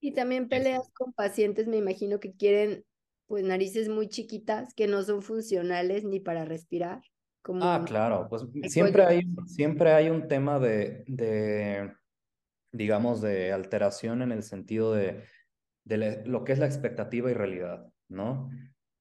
Y 0.00 0.12
también 0.12 0.48
peleas 0.48 0.90
con 0.92 1.12
pacientes, 1.12 1.66
me 1.66 1.76
imagino 1.76 2.20
que 2.20 2.34
quieren 2.34 2.84
pues 3.26 3.44
narices 3.44 3.88
muy 3.88 4.08
chiquitas 4.08 4.74
que 4.74 4.86
no 4.86 5.02
son 5.02 5.22
funcionales 5.22 6.04
ni 6.04 6.20
para 6.20 6.44
respirar. 6.44 7.02
Como 7.48 7.64
ah, 7.64 7.82
claro, 7.84 8.28
pues 8.28 8.44
siempre 8.70 9.02
hay, 9.04 9.22
siempre 9.46 9.92
hay 9.92 10.10
un 10.10 10.28
tema 10.28 10.58
de, 10.58 11.02
de, 11.06 11.94
digamos, 12.72 13.22
de 13.22 13.52
alteración 13.52 14.20
en 14.20 14.32
el 14.32 14.42
sentido 14.42 14.92
de 14.92 15.24
de 15.88 16.22
lo 16.26 16.44
que 16.44 16.52
es 16.52 16.58
la 16.58 16.66
expectativa 16.66 17.30
y 17.30 17.34
realidad, 17.34 17.86
¿no? 18.08 18.50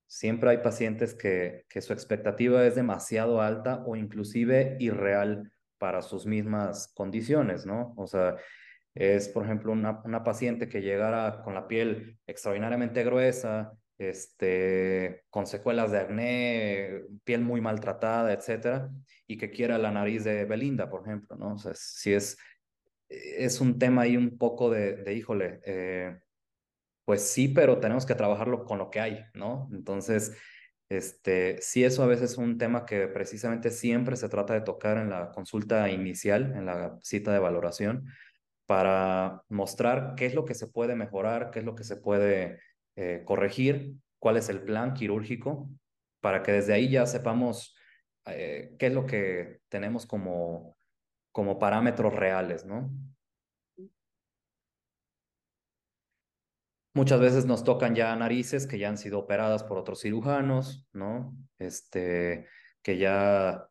Siempre 0.07 0.49
hay 0.49 0.57
pacientes 0.59 1.13
que, 1.13 1.65
que 1.67 1.81
su 1.81 1.91
expectativa 1.91 2.65
es 2.65 2.75
demasiado 2.75 3.41
alta 3.41 3.83
o 3.85 3.97
inclusive 3.97 4.77
irreal 4.79 5.51
para 5.77 6.01
sus 6.01 6.25
mismas 6.25 6.87
condiciones, 6.95 7.65
¿no? 7.65 7.93
O 7.97 8.07
sea, 8.07 8.37
es, 8.95 9.27
por 9.27 9.43
ejemplo, 9.43 9.73
una, 9.73 10.01
una 10.05 10.23
paciente 10.23 10.69
que 10.69 10.81
llegara 10.81 11.41
con 11.43 11.53
la 11.53 11.67
piel 11.67 12.17
extraordinariamente 12.25 13.03
gruesa, 13.03 13.73
este, 13.97 15.23
con 15.29 15.47
secuelas 15.47 15.91
de 15.91 15.99
acné, 15.99 17.01
piel 17.23 17.41
muy 17.41 17.61
maltratada, 17.61 18.31
etcétera, 18.33 18.89
y 19.25 19.37
que 19.37 19.49
quiera 19.49 19.77
la 19.77 19.91
nariz 19.91 20.23
de 20.23 20.45
Belinda, 20.45 20.89
por 20.89 21.01
ejemplo, 21.01 21.35
¿no? 21.35 21.53
O 21.55 21.57
sea, 21.57 21.73
si 21.75 22.13
es, 22.13 22.37
es 23.09 23.59
un 23.61 23.79
tema 23.79 24.03
ahí 24.03 24.17
un 24.17 24.37
poco 24.37 24.69
de, 24.69 24.97
de 24.97 25.13
híjole, 25.13 25.59
eh, 25.65 26.19
pues 27.05 27.21
sí, 27.21 27.47
pero 27.47 27.79
tenemos 27.79 28.05
que 28.05 28.15
trabajarlo 28.15 28.65
con 28.65 28.77
lo 28.77 28.89
que 28.89 28.99
hay, 28.99 29.25
¿no? 29.33 29.69
Entonces, 29.71 30.37
este, 30.89 31.57
sí, 31.61 31.83
eso 31.83 32.03
a 32.03 32.07
veces 32.07 32.31
es 32.31 32.37
un 32.37 32.57
tema 32.57 32.85
que 32.85 33.07
precisamente 33.07 33.71
siempre 33.71 34.15
se 34.15 34.29
trata 34.29 34.53
de 34.53 34.61
tocar 34.61 34.97
en 34.97 35.09
la 35.09 35.31
consulta 35.31 35.89
inicial, 35.89 36.53
en 36.55 36.65
la 36.65 36.97
cita 37.01 37.33
de 37.33 37.39
valoración, 37.39 38.05
para 38.65 39.43
mostrar 39.49 40.15
qué 40.15 40.25
es 40.25 40.33
lo 40.35 40.45
que 40.45 40.53
se 40.53 40.67
puede 40.67 40.95
mejorar, 40.95 41.51
qué 41.51 41.59
es 41.59 41.65
lo 41.65 41.75
que 41.75 41.83
se 41.83 41.97
puede 41.97 42.59
eh, 42.97 43.21
corregir, 43.25 43.93
cuál 44.19 44.37
es 44.37 44.49
el 44.49 44.63
plan 44.63 44.95
quirúrgico, 44.95 45.69
para 46.19 46.41
que 46.41 46.51
desde 46.51 46.73
ahí 46.73 46.89
ya 46.89 47.05
sepamos 47.05 47.77
eh, 48.25 48.75
qué 48.79 48.87
es 48.87 48.93
lo 48.93 49.05
que 49.05 49.61
tenemos 49.69 50.07
como, 50.07 50.75
como 51.31 51.59
parámetros 51.59 52.15
reales, 52.15 52.65
¿no? 52.65 52.91
Muchas 56.95 57.19
veces 57.19 57.45
nos 57.45 57.63
tocan 57.63 57.93
ya 57.93 58.15
narices 58.15 58.65
que 58.65 58.79
ya 58.79 58.89
han 58.89 58.97
sido 58.97 59.19
operadas 59.19 59.63
por 59.63 59.77
otros 59.77 60.01
cirujanos, 60.01 60.87
¿no? 60.91 61.37
Este, 61.59 62.47
que 62.81 62.97
ya 62.97 63.69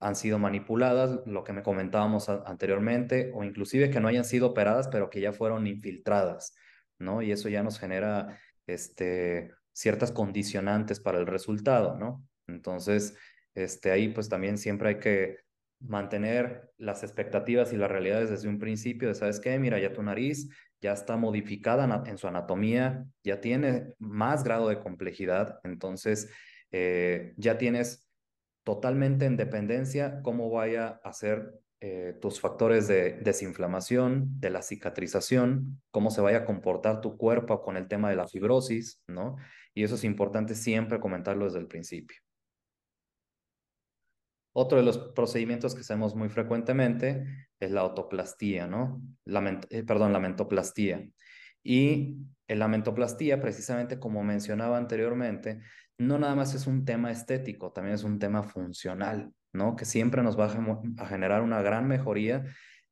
han 0.00 0.16
sido 0.16 0.38
manipuladas, 0.38 1.20
lo 1.26 1.44
que 1.44 1.52
me 1.52 1.62
comentábamos 1.62 2.30
anteriormente, 2.30 3.30
o 3.34 3.44
inclusive 3.44 3.90
que 3.90 4.00
no 4.00 4.08
hayan 4.08 4.24
sido 4.24 4.46
operadas, 4.46 4.88
pero 4.88 5.10
que 5.10 5.20
ya 5.20 5.34
fueron 5.34 5.66
infiltradas, 5.66 6.54
¿no? 7.00 7.22
Y 7.22 7.32
eso 7.32 7.48
ya 7.48 7.62
nos 7.62 7.78
genera 7.78 8.38
este, 8.66 9.50
ciertas 9.72 10.12
condicionantes 10.12 11.00
para 11.00 11.18
el 11.18 11.26
resultado, 11.26 11.96
¿no? 11.98 12.24
Entonces, 12.46 13.16
este, 13.54 13.90
ahí 13.90 14.08
pues 14.08 14.28
también 14.28 14.58
siempre 14.58 14.90
hay 14.90 14.98
que 14.98 15.38
mantener 15.80 16.70
las 16.76 17.02
expectativas 17.02 17.72
y 17.72 17.76
las 17.76 17.90
realidades 17.90 18.30
desde 18.30 18.48
un 18.48 18.58
principio 18.58 19.08
de, 19.08 19.14
¿sabes 19.14 19.40
qué? 19.40 19.58
Mira, 19.58 19.78
ya 19.78 19.92
tu 19.92 20.02
nariz 20.02 20.48
ya 20.80 20.92
está 20.92 21.16
modificada 21.16 22.02
en 22.06 22.18
su 22.18 22.26
anatomía, 22.26 23.04
ya 23.22 23.40
tiene 23.40 23.92
más 23.98 24.44
grado 24.44 24.68
de 24.68 24.78
complejidad, 24.78 25.58
entonces 25.64 26.30
eh, 26.70 27.34
ya 27.36 27.58
tienes 27.58 28.08
totalmente 28.64 29.26
en 29.26 29.36
dependencia 29.36 30.20
cómo 30.22 30.50
vaya 30.50 31.00
a 31.02 31.12
ser 31.12 31.52
eh, 31.82 32.18
tus 32.20 32.40
factores 32.40 32.88
de 32.88 33.12
desinflamación, 33.22 34.38
de 34.38 34.50
la 34.50 34.60
cicatrización, 34.60 35.80
cómo 35.90 36.10
se 36.10 36.20
vaya 36.20 36.38
a 36.38 36.44
comportar 36.44 37.00
tu 37.00 37.16
cuerpo 37.16 37.62
con 37.62 37.78
el 37.78 37.88
tema 37.88 38.10
de 38.10 38.16
la 38.16 38.28
fibrosis, 38.28 39.02
¿no? 39.06 39.36
Y 39.72 39.84
eso 39.84 39.94
es 39.94 40.04
importante 40.04 40.54
siempre 40.54 41.00
comentarlo 41.00 41.46
desde 41.46 41.58
el 41.58 41.68
principio. 41.68 42.18
Otro 44.52 44.76
de 44.76 44.84
los 44.84 44.98
procedimientos 44.98 45.74
que 45.74 45.80
hacemos 45.80 46.14
muy 46.14 46.28
frecuentemente 46.28 47.48
es 47.58 47.70
la 47.70 47.80
autoplastía, 47.80 48.66
¿no? 48.66 49.00
Eh, 49.70 49.82
perdón, 49.84 50.12
la 50.12 50.20
mentoplastía. 50.20 51.08
Y 51.62 52.18
la 52.46 52.68
mentoplastía, 52.68 53.40
precisamente 53.40 53.98
como 53.98 54.22
mencionaba 54.22 54.76
anteriormente, 54.76 55.60
no 55.98 56.18
nada 56.18 56.34
más 56.34 56.54
es 56.54 56.66
un 56.66 56.84
tema 56.84 57.10
estético, 57.10 57.72
también 57.72 57.94
es 57.94 58.04
un 58.04 58.18
tema 58.18 58.42
funcional, 58.42 59.32
¿no? 59.52 59.76
Que 59.76 59.84
siempre 59.84 60.22
nos 60.22 60.38
va 60.38 60.46
a, 60.46 61.06
generar 61.06 61.42
una 61.42 61.62
gran 61.62 61.88
mejoría 61.88 62.44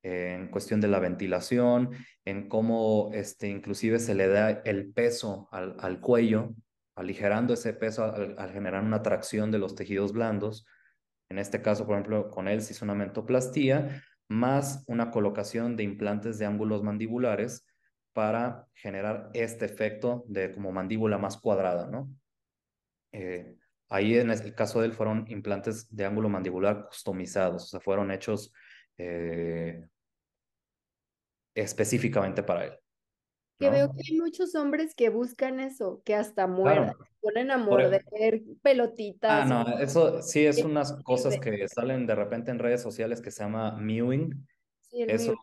en 0.02 0.48
cuestión 0.48 0.80
de 0.80 0.88
la 0.88 1.00
ventilación, 1.00 1.90
en 2.24 2.48
cómo 2.48 3.10
este, 3.12 3.48
inclusive 3.48 3.98
se 3.98 4.14
le 4.14 4.28
da 4.28 4.50
el 4.50 4.92
peso 4.92 5.48
al, 5.50 5.76
al 5.80 6.00
cuello, 6.00 6.54
aligerando 6.94 7.54
ese 7.54 7.72
peso 7.74 8.04
al 8.04 8.52
generar 8.52 8.82
una 8.82 9.02
tracción 9.02 9.50
de 9.50 9.58
los 9.58 9.74
tejidos 9.74 10.12
blandos 10.12 10.66
en 11.30 11.38
este 11.38 11.60
caso, 11.60 11.86
por 11.86 11.94
ejemplo, 11.94 12.30
con 12.30 12.48
él 12.48 12.62
se 12.62 12.72
hizo 12.72 12.84
una 12.84 12.94
mentoplastía 12.94 14.02
más 14.28 14.84
una 14.86 15.10
colocación 15.10 15.76
de 15.76 15.84
implantes 15.84 16.38
de 16.38 16.46
ángulos 16.46 16.82
mandibulares 16.82 17.66
para 18.12 18.66
generar 18.74 19.30
este 19.32 19.64
efecto 19.64 20.24
de 20.26 20.52
como 20.52 20.72
mandíbula 20.72 21.18
más 21.18 21.38
cuadrada, 21.38 21.86
¿no? 21.86 22.10
Eh, 23.12 23.56
ahí 23.88 24.16
en 24.16 24.30
el 24.30 24.54
caso 24.54 24.80
de 24.80 24.86
él 24.86 24.92
fueron 24.92 25.24
implantes 25.28 25.94
de 25.94 26.04
ángulo 26.04 26.28
mandibular 26.28 26.86
customizados, 26.86 27.64
o 27.64 27.66
sea, 27.66 27.80
fueron 27.80 28.10
hechos 28.10 28.52
eh, 28.96 29.86
específicamente 31.54 32.42
para 32.42 32.66
él. 32.66 32.72
Que 33.58 33.70
veo 33.70 33.92
que 33.92 34.02
hay 34.08 34.16
muchos 34.16 34.54
hombres 34.54 34.94
que 34.94 35.08
buscan 35.08 35.58
eso, 35.58 36.00
que 36.04 36.14
hasta 36.14 36.46
muerden, 36.46 36.92
ponen 37.20 37.50
a 37.50 37.58
morder 37.58 38.04
pelotitas. 38.62 39.30
Ah, 39.30 39.44
no, 39.44 39.78
eso 39.78 40.22
sí 40.22 40.46
es 40.46 40.62
unas 40.62 40.92
cosas 41.02 41.40
que 41.40 41.66
salen 41.66 42.06
de 42.06 42.14
repente 42.14 42.52
en 42.52 42.60
redes 42.60 42.80
sociales 42.80 43.20
que 43.20 43.32
se 43.32 43.42
llama 43.42 43.72
mewing. 43.72 44.46
Sí, 44.80 45.04
eso 45.08 45.34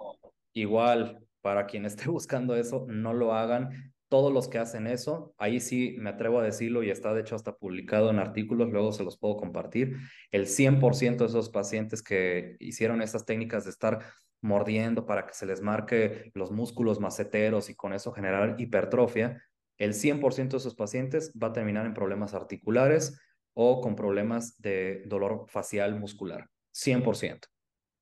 igual, 0.54 1.28
para 1.41 1.66
quien 1.66 1.86
esté 1.86 2.06
buscando 2.10 2.56
eso, 2.56 2.86
no 2.88 3.14
lo 3.14 3.34
hagan. 3.34 3.93
Todos 4.16 4.32
los 4.32 4.47
que 4.47 4.59
hacen 4.59 4.88
eso, 4.88 5.36
ahí 5.38 5.59
sí 5.59 5.97
me 5.99 6.11
atrevo 6.11 6.39
a 6.39 6.43
decirlo 6.43 6.84
y 6.84 6.89
está 6.89 7.13
de 7.13 7.20
hecho 7.20 7.36
hasta 7.36 7.57
publicado 7.57 8.09
en 8.09 8.18
artículos, 8.18 8.72
luego 8.72 8.93
se 8.93 9.03
los 9.03 9.18
puedo 9.18 9.36
compartir. 9.36 9.97
El 10.32 10.47
100% 10.47 11.18
de 11.18 11.26
esos 11.26 11.49
pacientes 11.49 12.01
que 12.01 12.55
hicieron 12.61 13.01
esas 13.01 13.26
técnicas 13.26 13.66
de 13.66 13.72
estar 13.72 14.05
mordiendo 14.39 15.05
para 15.05 15.26
que 15.26 15.34
se 15.34 15.45
les 15.45 15.59
marque 15.59 16.32
los 16.34 16.49
músculos 16.51 17.01
maceteros 17.01 17.70
y 17.70 17.76
con 17.76 17.91
eso 17.91 18.13
generar 18.13 18.55
hipertrofia, 18.57 19.43
el 19.78 19.93
100% 19.93 20.51
de 20.51 20.57
esos 20.59 20.76
pacientes 20.76 21.34
va 21.34 21.47
a 21.47 21.53
terminar 21.53 21.86
en 21.86 21.93
problemas 21.93 22.34
articulares 22.34 23.20
o 23.53 23.82
con 23.82 23.97
problemas 23.97 24.57
de 24.61 25.03
dolor 25.07 25.43
facial 25.49 25.99
muscular. 25.99 26.47
100%. 26.74 27.49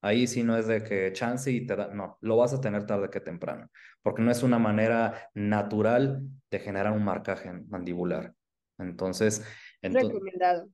Ahí 0.04 0.26
sí 0.26 0.42
no 0.42 0.54
es 0.58 0.66
de 0.66 0.82
que 0.82 1.14
chance 1.14 1.50
y 1.50 1.66
te 1.66 1.76
da, 1.76 1.88
no, 1.88 2.18
lo 2.20 2.36
vas 2.36 2.52
a 2.52 2.60
tener 2.60 2.84
tarde 2.84 3.08
que 3.08 3.20
temprano, 3.20 3.70
porque 4.02 4.20
no 4.20 4.30
es 4.30 4.42
una 4.42 4.58
manera 4.58 5.30
natural 5.32 6.20
de 6.50 6.58
generar 6.58 6.92
un 6.92 7.02
marcaje 7.02 7.50
mandibular. 7.68 8.34
Entonces, 8.76 9.42
recomendado. 9.80 10.68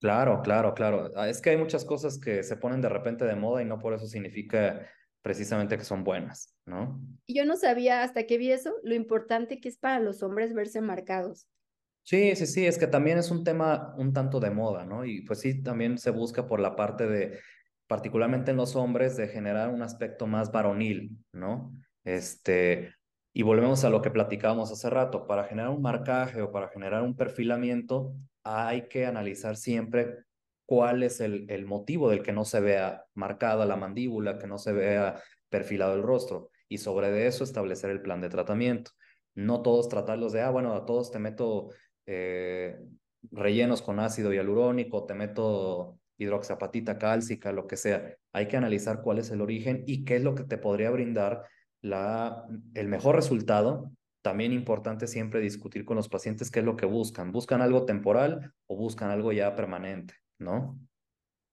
Claro, 0.00 0.40
claro, 0.40 0.72
claro. 0.72 1.10
Ah, 1.16 1.28
es 1.28 1.42
que 1.42 1.50
hay 1.50 1.58
muchas 1.58 1.84
cosas 1.84 2.18
que 2.18 2.42
se 2.42 2.56
ponen 2.56 2.80
de 2.80 2.88
repente 2.88 3.26
de 3.26 3.36
moda 3.36 3.60
y 3.60 3.66
no 3.66 3.78
por 3.78 3.92
eso 3.92 4.06
significa 4.06 4.88
precisamente 5.20 5.76
que 5.76 5.84
son 5.84 6.02
buenas, 6.02 6.56
¿no? 6.64 6.98
Y 7.26 7.36
yo 7.36 7.44
no 7.44 7.58
sabía 7.58 8.02
hasta 8.02 8.24
que 8.26 8.38
vi 8.38 8.52
eso 8.52 8.74
lo 8.84 8.94
importante 8.94 9.60
que 9.60 9.68
es 9.68 9.76
para 9.76 10.00
los 10.00 10.22
hombres 10.22 10.54
verse 10.54 10.80
marcados. 10.80 11.46
Sí, 12.04 12.34
sí, 12.36 12.46
sí, 12.46 12.64
es 12.64 12.78
que 12.78 12.86
también 12.86 13.18
es 13.18 13.30
un 13.30 13.44
tema 13.44 13.94
un 13.98 14.14
tanto 14.14 14.40
de 14.40 14.50
moda, 14.50 14.86
¿no? 14.86 15.04
Y 15.04 15.20
pues 15.26 15.40
sí, 15.40 15.62
también 15.62 15.98
se 15.98 16.10
busca 16.10 16.46
por 16.46 16.58
la 16.58 16.74
parte 16.74 17.06
de, 17.06 17.38
particularmente 17.86 18.50
en 18.50 18.56
los 18.56 18.76
hombres, 18.76 19.16
de 19.16 19.28
generar 19.28 19.68
un 19.70 19.82
aspecto 19.82 20.26
más 20.26 20.50
varonil, 20.52 21.16
¿no? 21.32 21.72
Este, 22.04 22.94
y 23.32 23.42
volvemos 23.42 23.84
a 23.84 23.90
lo 23.90 24.02
que 24.02 24.10
platicábamos 24.10 24.70
hace 24.72 24.90
rato, 24.90 25.26
para 25.26 25.44
generar 25.44 25.70
un 25.70 25.82
marcaje 25.82 26.42
o 26.42 26.52
para 26.52 26.68
generar 26.68 27.02
un 27.02 27.16
perfilamiento, 27.16 28.14
hay 28.44 28.88
que 28.88 29.06
analizar 29.06 29.56
siempre 29.56 30.24
cuál 30.66 31.02
es 31.02 31.20
el, 31.20 31.46
el 31.48 31.66
motivo 31.66 32.08
del 32.10 32.22
que 32.22 32.32
no 32.32 32.44
se 32.44 32.60
vea 32.60 33.04
marcada 33.14 33.66
la 33.66 33.76
mandíbula, 33.76 34.38
que 34.38 34.46
no 34.46 34.58
se 34.58 34.72
vea 34.72 35.20
perfilado 35.48 35.94
el 35.94 36.02
rostro, 36.02 36.50
y 36.68 36.78
sobre 36.78 37.26
eso 37.26 37.44
establecer 37.44 37.90
el 37.90 38.00
plan 38.00 38.20
de 38.20 38.30
tratamiento. 38.30 38.92
No 39.34 39.62
todos 39.62 39.88
tratarlos 39.88 40.32
de, 40.32 40.40
ah, 40.40 40.50
bueno, 40.50 40.74
a 40.74 40.86
todos 40.86 41.10
te 41.10 41.18
meto 41.18 41.70
eh, 42.06 42.78
rellenos 43.30 43.82
con 43.82 44.00
ácido 44.00 44.32
hialurónico, 44.32 45.04
te 45.04 45.14
meto 45.14 45.98
hidroxapatita 46.18 46.98
cálcica, 46.98 47.52
lo 47.52 47.66
que 47.66 47.76
sea. 47.76 48.16
Hay 48.32 48.48
que 48.48 48.56
analizar 48.56 49.02
cuál 49.02 49.18
es 49.18 49.30
el 49.30 49.40
origen 49.40 49.84
y 49.86 50.04
qué 50.04 50.16
es 50.16 50.22
lo 50.22 50.34
que 50.34 50.44
te 50.44 50.58
podría 50.58 50.90
brindar 50.90 51.44
la, 51.80 52.46
el 52.74 52.88
mejor 52.88 53.16
resultado. 53.16 53.92
También 54.22 54.52
importante 54.52 55.06
siempre 55.06 55.40
discutir 55.40 55.84
con 55.84 55.96
los 55.96 56.08
pacientes 56.08 56.50
qué 56.50 56.60
es 56.60 56.64
lo 56.64 56.76
que 56.76 56.86
buscan. 56.86 57.32
¿Buscan 57.32 57.60
algo 57.60 57.84
temporal 57.84 58.52
o 58.66 58.76
buscan 58.76 59.10
algo 59.10 59.32
ya 59.32 59.56
permanente? 59.56 60.14
¿No? 60.38 60.78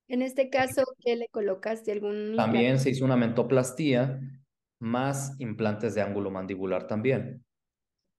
En 0.07 0.21
este 0.21 0.49
caso, 0.49 0.83
¿qué 0.99 1.15
le 1.15 1.27
colocaste? 1.29 1.91
¿Algún 1.91 2.35
También 2.35 2.79
se 2.79 2.89
hizo 2.89 3.05
una 3.05 3.15
mentoplastía 3.15 4.19
más 4.79 5.35
implantes 5.39 5.93
de 5.95 6.01
ángulo 6.01 6.31
mandibular 6.31 6.87
también. 6.87 7.43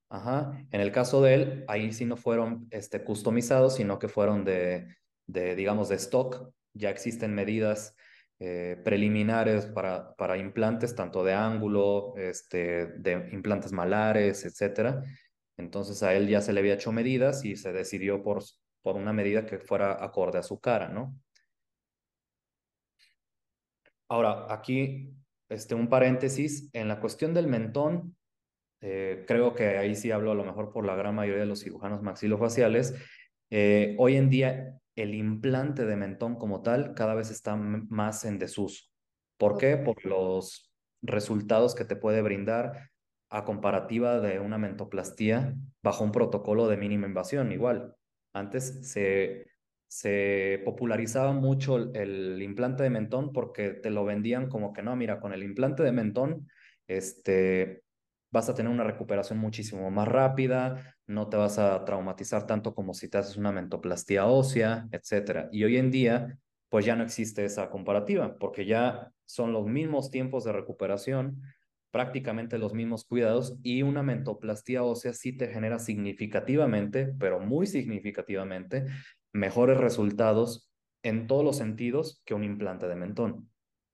Ajá. 0.08 0.52
En 0.72 0.80
el 0.80 0.90
caso 0.90 1.22
de 1.22 1.34
él, 1.34 1.64
ahí 1.68 1.92
sí 1.92 2.04
no 2.04 2.16
fueron 2.16 2.66
este, 2.70 3.02
customizados, 3.04 3.76
sino 3.76 3.98
que 3.98 4.08
fueron 4.08 4.44
de, 4.44 4.88
de, 5.32 5.54
digamos, 5.54 5.88
de 5.88 5.96
stock. 5.96 6.52
Ya 6.74 6.90
existen 6.90 7.34
medidas 7.34 7.96
eh, 8.38 8.80
preliminares 8.84 9.66
para, 9.66 10.14
para 10.14 10.38
implantes, 10.38 10.94
tanto 10.94 11.22
de 11.24 11.34
ángulo, 11.34 12.14
este, 12.16 12.86
de 12.86 13.28
implantes 13.32 13.72
malares, 13.72 14.44
etcétera. 14.44 15.02
Entonces 15.56 16.02
a 16.02 16.14
él 16.14 16.26
ya 16.26 16.40
se 16.40 16.52
le 16.52 16.60
había 16.60 16.74
hecho 16.74 16.92
medidas 16.92 17.44
y 17.44 17.56
se 17.56 17.72
decidió 17.72 18.22
por, 18.22 18.42
por 18.82 18.96
una 18.96 19.12
medida 19.12 19.44
que 19.44 19.58
fuera 19.58 20.02
acorde 20.02 20.38
a 20.38 20.42
su 20.42 20.58
cara, 20.58 20.88
¿no? 20.88 21.14
Ahora, 24.08 24.46
aquí 24.52 25.14
este, 25.50 25.74
un 25.74 25.88
paréntesis, 25.88 26.70
en 26.72 26.88
la 26.88 26.98
cuestión 26.98 27.34
del 27.34 27.46
mentón, 27.46 28.16
eh, 28.80 29.24
creo 29.26 29.54
que 29.54 29.76
ahí 29.76 29.94
sí 29.94 30.10
hablo 30.10 30.32
a 30.32 30.34
lo 30.34 30.44
mejor 30.44 30.72
por 30.72 30.86
la 30.86 30.96
gran 30.96 31.14
mayoría 31.14 31.42
de 31.42 31.46
los 31.46 31.60
cirujanos 31.60 32.02
maxilofaciales, 32.02 32.94
eh, 33.50 33.96
hoy 33.98 34.16
en 34.16 34.30
día 34.30 34.79
el 35.02 35.14
implante 35.14 35.86
de 35.86 35.96
mentón 35.96 36.36
como 36.36 36.62
tal 36.62 36.94
cada 36.94 37.14
vez 37.14 37.30
está 37.30 37.56
más 37.56 38.24
en 38.24 38.38
desuso. 38.38 38.84
¿Por 39.38 39.56
qué? 39.56 39.76
Por 39.76 40.04
los 40.04 40.70
resultados 41.02 41.74
que 41.74 41.84
te 41.84 41.96
puede 41.96 42.22
brindar 42.22 42.90
a 43.30 43.44
comparativa 43.44 44.20
de 44.20 44.40
una 44.40 44.58
mentoplastía 44.58 45.54
bajo 45.82 46.04
un 46.04 46.12
protocolo 46.12 46.68
de 46.68 46.76
mínima 46.76 47.06
invasión. 47.06 47.52
Igual, 47.52 47.94
antes 48.34 48.86
se, 48.90 49.46
se 49.88 50.60
popularizaba 50.64 51.32
mucho 51.32 51.76
el, 51.76 51.96
el, 51.96 52.42
implante 52.42 52.82
de 52.82 52.90
mentón 52.90 53.32
porque 53.32 53.70
te 53.70 53.90
lo 53.90 54.04
vendían 54.04 54.48
como 54.48 54.72
que 54.72 54.82
no, 54.82 54.96
mira, 54.96 55.20
con 55.20 55.32
el 55.32 55.42
implante 55.42 55.82
de 55.82 55.92
mentón, 55.92 56.48
este, 56.86 57.84
vas 58.30 58.48
a 58.48 58.54
tener 58.54 58.70
una 58.70 58.84
recuperación 58.84 59.38
muchísimo 59.38 59.90
más 59.90 60.08
rápida, 60.08 60.96
no 61.10 61.28
te 61.28 61.36
vas 61.36 61.58
a 61.58 61.84
traumatizar 61.84 62.46
tanto 62.46 62.72
como 62.72 62.94
si 62.94 63.08
te 63.08 63.18
haces 63.18 63.36
una 63.36 63.50
mentoplastía 63.50 64.26
ósea, 64.26 64.88
etcétera. 64.92 65.48
Y 65.50 65.64
hoy 65.64 65.76
en 65.76 65.90
día, 65.90 66.38
pues 66.68 66.86
ya 66.86 66.94
no 66.94 67.02
existe 67.02 67.44
esa 67.44 67.68
comparativa, 67.68 68.38
porque 68.38 68.64
ya 68.64 69.10
son 69.26 69.52
los 69.52 69.66
mismos 69.66 70.10
tiempos 70.10 70.44
de 70.44 70.52
recuperación, 70.52 71.42
prácticamente 71.90 72.58
los 72.58 72.74
mismos 72.74 73.04
cuidados, 73.04 73.58
y 73.64 73.82
una 73.82 74.04
mentoplastía 74.04 74.84
ósea 74.84 75.12
sí 75.12 75.36
te 75.36 75.48
genera 75.48 75.80
significativamente, 75.80 77.12
pero 77.18 77.40
muy 77.40 77.66
significativamente, 77.66 78.86
mejores 79.32 79.78
resultados 79.78 80.70
en 81.02 81.26
todos 81.26 81.44
los 81.44 81.56
sentidos 81.56 82.22
que 82.24 82.34
un 82.34 82.44
implante 82.44 82.86
de 82.86 82.94
mentón 82.94 83.50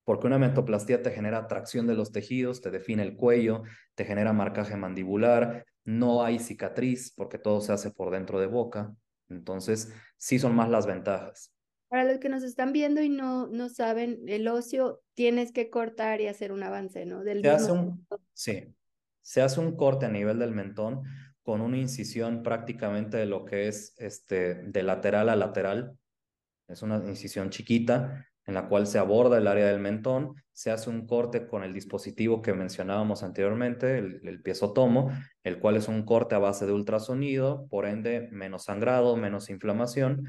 porque 0.06 0.28
una 0.28 0.38
mentoplastía 0.38 1.02
te 1.02 1.10
genera 1.10 1.48
tracción 1.48 1.88
de 1.88 1.96
los 1.96 2.12
tejidos, 2.12 2.60
te 2.60 2.70
define 2.70 3.02
el 3.02 3.16
cuello, 3.16 3.64
te 3.96 4.04
genera 4.04 4.32
marcaje 4.32 4.76
mandibular, 4.76 5.64
no 5.86 6.24
hay 6.24 6.38
cicatriz 6.38 7.12
porque 7.16 7.38
todo 7.38 7.60
se 7.60 7.72
hace 7.72 7.90
por 7.90 8.10
dentro 8.10 8.38
de 8.38 8.48
boca. 8.48 8.94
Entonces, 9.30 9.92
sí 10.18 10.38
son 10.38 10.54
más 10.54 10.68
las 10.68 10.86
ventajas. 10.86 11.54
Para 11.88 12.04
los 12.04 12.18
que 12.18 12.28
nos 12.28 12.42
están 12.42 12.72
viendo 12.72 13.00
y 13.00 13.08
no, 13.08 13.46
no 13.46 13.68
saben, 13.68 14.20
el 14.26 14.48
ocio 14.48 15.00
tienes 15.14 15.52
que 15.52 15.70
cortar 15.70 16.20
y 16.20 16.26
hacer 16.26 16.52
un 16.52 16.64
avance, 16.64 17.06
¿no? 17.06 17.22
Del 17.22 17.40
se 17.40 17.50
hace 17.50 17.72
un, 17.72 18.06
sí, 18.32 18.74
se 19.22 19.40
hace 19.40 19.60
un 19.60 19.76
corte 19.76 20.06
a 20.06 20.10
nivel 20.10 20.40
del 20.40 20.50
mentón 20.50 21.04
con 21.42 21.60
una 21.60 21.78
incisión 21.78 22.42
prácticamente 22.42 23.16
de 23.16 23.26
lo 23.26 23.44
que 23.44 23.68
es 23.68 23.94
este, 23.98 24.54
de 24.54 24.82
lateral 24.82 25.28
a 25.28 25.36
lateral. 25.36 25.96
Es 26.66 26.82
una 26.82 26.96
incisión 26.96 27.50
chiquita 27.50 28.26
en 28.46 28.54
la 28.54 28.68
cual 28.68 28.86
se 28.86 28.98
aborda 28.98 29.38
el 29.38 29.46
área 29.46 29.66
del 29.66 29.80
mentón, 29.80 30.34
se 30.52 30.70
hace 30.70 30.88
un 30.88 31.06
corte 31.06 31.46
con 31.46 31.64
el 31.64 31.74
dispositivo 31.74 32.40
que 32.40 32.54
mencionábamos 32.54 33.22
anteriormente, 33.22 33.98
el, 33.98 34.20
el 34.26 34.40
piezotomo, 34.40 35.10
el 35.42 35.58
cual 35.58 35.76
es 35.76 35.88
un 35.88 36.04
corte 36.04 36.34
a 36.34 36.38
base 36.38 36.64
de 36.64 36.72
ultrasonido, 36.72 37.66
por 37.68 37.86
ende 37.86 38.28
menos 38.30 38.64
sangrado, 38.64 39.16
menos 39.16 39.50
inflamación. 39.50 40.28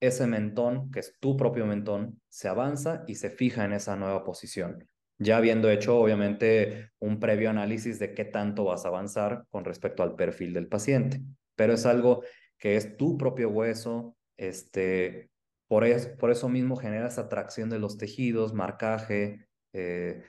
Ese 0.00 0.26
mentón, 0.28 0.90
que 0.92 1.00
es 1.00 1.18
tu 1.18 1.36
propio 1.36 1.66
mentón, 1.66 2.20
se 2.28 2.48
avanza 2.48 3.02
y 3.08 3.16
se 3.16 3.30
fija 3.30 3.64
en 3.64 3.72
esa 3.72 3.96
nueva 3.96 4.24
posición. 4.24 4.88
Ya 5.18 5.36
habiendo 5.36 5.68
hecho, 5.68 5.98
obviamente, 5.98 6.90
un 7.00 7.18
previo 7.18 7.50
análisis 7.50 7.98
de 7.98 8.14
qué 8.14 8.24
tanto 8.24 8.64
vas 8.64 8.84
a 8.84 8.88
avanzar 8.88 9.44
con 9.50 9.64
respecto 9.64 10.04
al 10.04 10.14
perfil 10.14 10.54
del 10.54 10.68
paciente. 10.68 11.20
Pero 11.56 11.72
es 11.72 11.86
algo 11.86 12.22
que 12.56 12.76
es 12.76 12.96
tu 12.96 13.18
propio 13.18 13.50
hueso, 13.50 14.16
este, 14.36 15.30
por, 15.68 15.84
por 16.16 16.30
eso 16.30 16.48
mismo 16.48 16.76
genera 16.76 17.08
esa 17.08 17.22
atracción 17.22 17.68
de 17.70 17.78
los 17.78 17.98
tejidos, 17.98 18.54
marcaje, 18.54 19.46
eh, 19.74 20.22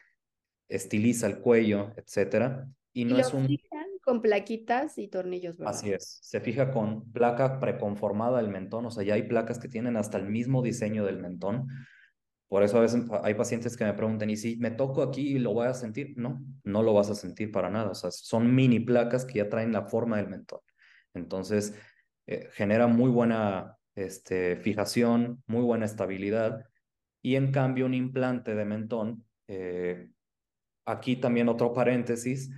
estiliza 0.67 1.27
el 1.27 1.39
cuello, 1.39 1.93
etcétera. 1.95 2.67
Y 2.93 3.05
no 3.05 3.17
es 3.17 3.33
un... 3.33 3.47
fijan 3.47 3.87
con 4.03 4.21
plaquitas 4.21 4.97
y 4.97 5.07
tornillos. 5.07 5.57
¿verdad? 5.57 5.73
Así 5.73 5.91
es, 5.91 6.19
se 6.21 6.41
fija 6.41 6.71
con 6.71 7.11
placa 7.11 7.59
preconformada 7.59 8.41
del 8.41 8.49
mentón, 8.49 8.85
o 8.85 8.91
sea, 8.91 9.03
ya 9.03 9.13
hay 9.13 9.23
placas 9.23 9.59
que 9.59 9.69
tienen 9.69 9.95
hasta 9.95 10.17
el 10.17 10.25
mismo 10.25 10.61
diseño 10.61 11.05
del 11.05 11.19
mentón. 11.19 11.67
Por 12.49 12.63
eso 12.63 12.79
a 12.79 12.81
veces 12.81 13.03
hay 13.23 13.35
pacientes 13.35 13.77
que 13.77 13.85
me 13.85 13.93
preguntan, 13.93 14.29
¿y 14.31 14.35
si 14.35 14.57
me 14.57 14.71
toco 14.71 15.03
aquí 15.03 15.35
y 15.35 15.39
lo 15.39 15.53
voy 15.53 15.67
a 15.67 15.73
sentir? 15.75 16.15
No, 16.17 16.43
no 16.63 16.81
lo 16.81 16.93
vas 16.93 17.11
a 17.11 17.15
sentir 17.15 17.51
para 17.51 17.69
nada. 17.69 17.91
O 17.91 17.95
sea, 17.95 18.09
son 18.09 18.55
mini 18.55 18.79
placas 18.79 19.23
que 19.23 19.35
ya 19.35 19.49
traen 19.49 19.71
la 19.71 19.83
forma 19.83 20.17
del 20.17 20.29
mentón. 20.29 20.59
Entonces, 21.13 21.75
eh, 22.25 22.49
genera 22.53 22.87
muy 22.87 23.11
buena 23.11 23.78
este, 23.95 24.57
fijación, 24.57 25.43
muy 25.47 25.61
buena 25.61 25.85
estabilidad. 25.85 26.65
Y 27.21 27.35
en 27.35 27.51
cambio, 27.51 27.85
un 27.85 27.93
implante 27.93 28.55
de 28.55 28.65
mentón, 28.65 29.25
eh, 29.47 30.09
aquí 30.85 31.15
también 31.15 31.49
otro 31.49 31.73
paréntesis, 31.73 32.51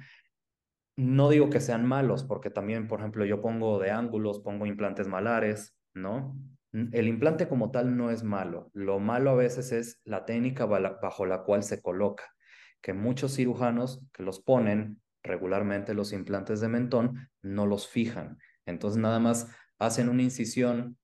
no 0.95 1.29
digo 1.29 1.49
que 1.49 1.59
sean 1.59 1.86
malos, 1.86 2.23
porque 2.23 2.49
también, 2.49 2.88
por 2.88 2.99
ejemplo, 2.99 3.25
yo 3.25 3.41
pongo 3.41 3.79
de 3.79 3.91
ángulos, 3.91 4.39
pongo 4.39 4.65
implantes 4.65 5.07
malares, 5.07 5.75
¿no? 5.93 6.38
El 6.73 7.07
implante 7.07 7.47
como 7.47 7.71
tal 7.71 7.97
no 7.97 8.11
es 8.11 8.23
malo. 8.23 8.69
Lo 8.73 8.99
malo 8.99 9.32
a 9.32 9.36
veces 9.36 9.71
es 9.71 9.99
la 10.05 10.25
técnica 10.25 10.65
bajo 10.65 11.25
la 11.25 11.43
cual 11.43 11.63
se 11.63 11.82
coloca, 11.82 12.23
que 12.82 12.93
muchos 12.93 13.36
cirujanos 13.36 14.05
que 14.13 14.23
los 14.23 14.41
ponen 14.41 15.01
regularmente 15.23 15.93
los 15.93 16.13
implantes 16.13 16.61
de 16.61 16.69
mentón 16.69 17.29
no 17.41 17.65
los 17.65 17.88
fijan. 17.88 18.38
Entonces 18.65 19.01
nada 19.01 19.19
más 19.19 19.49
hacen 19.79 20.09
una 20.09 20.23
incisión 20.23 20.97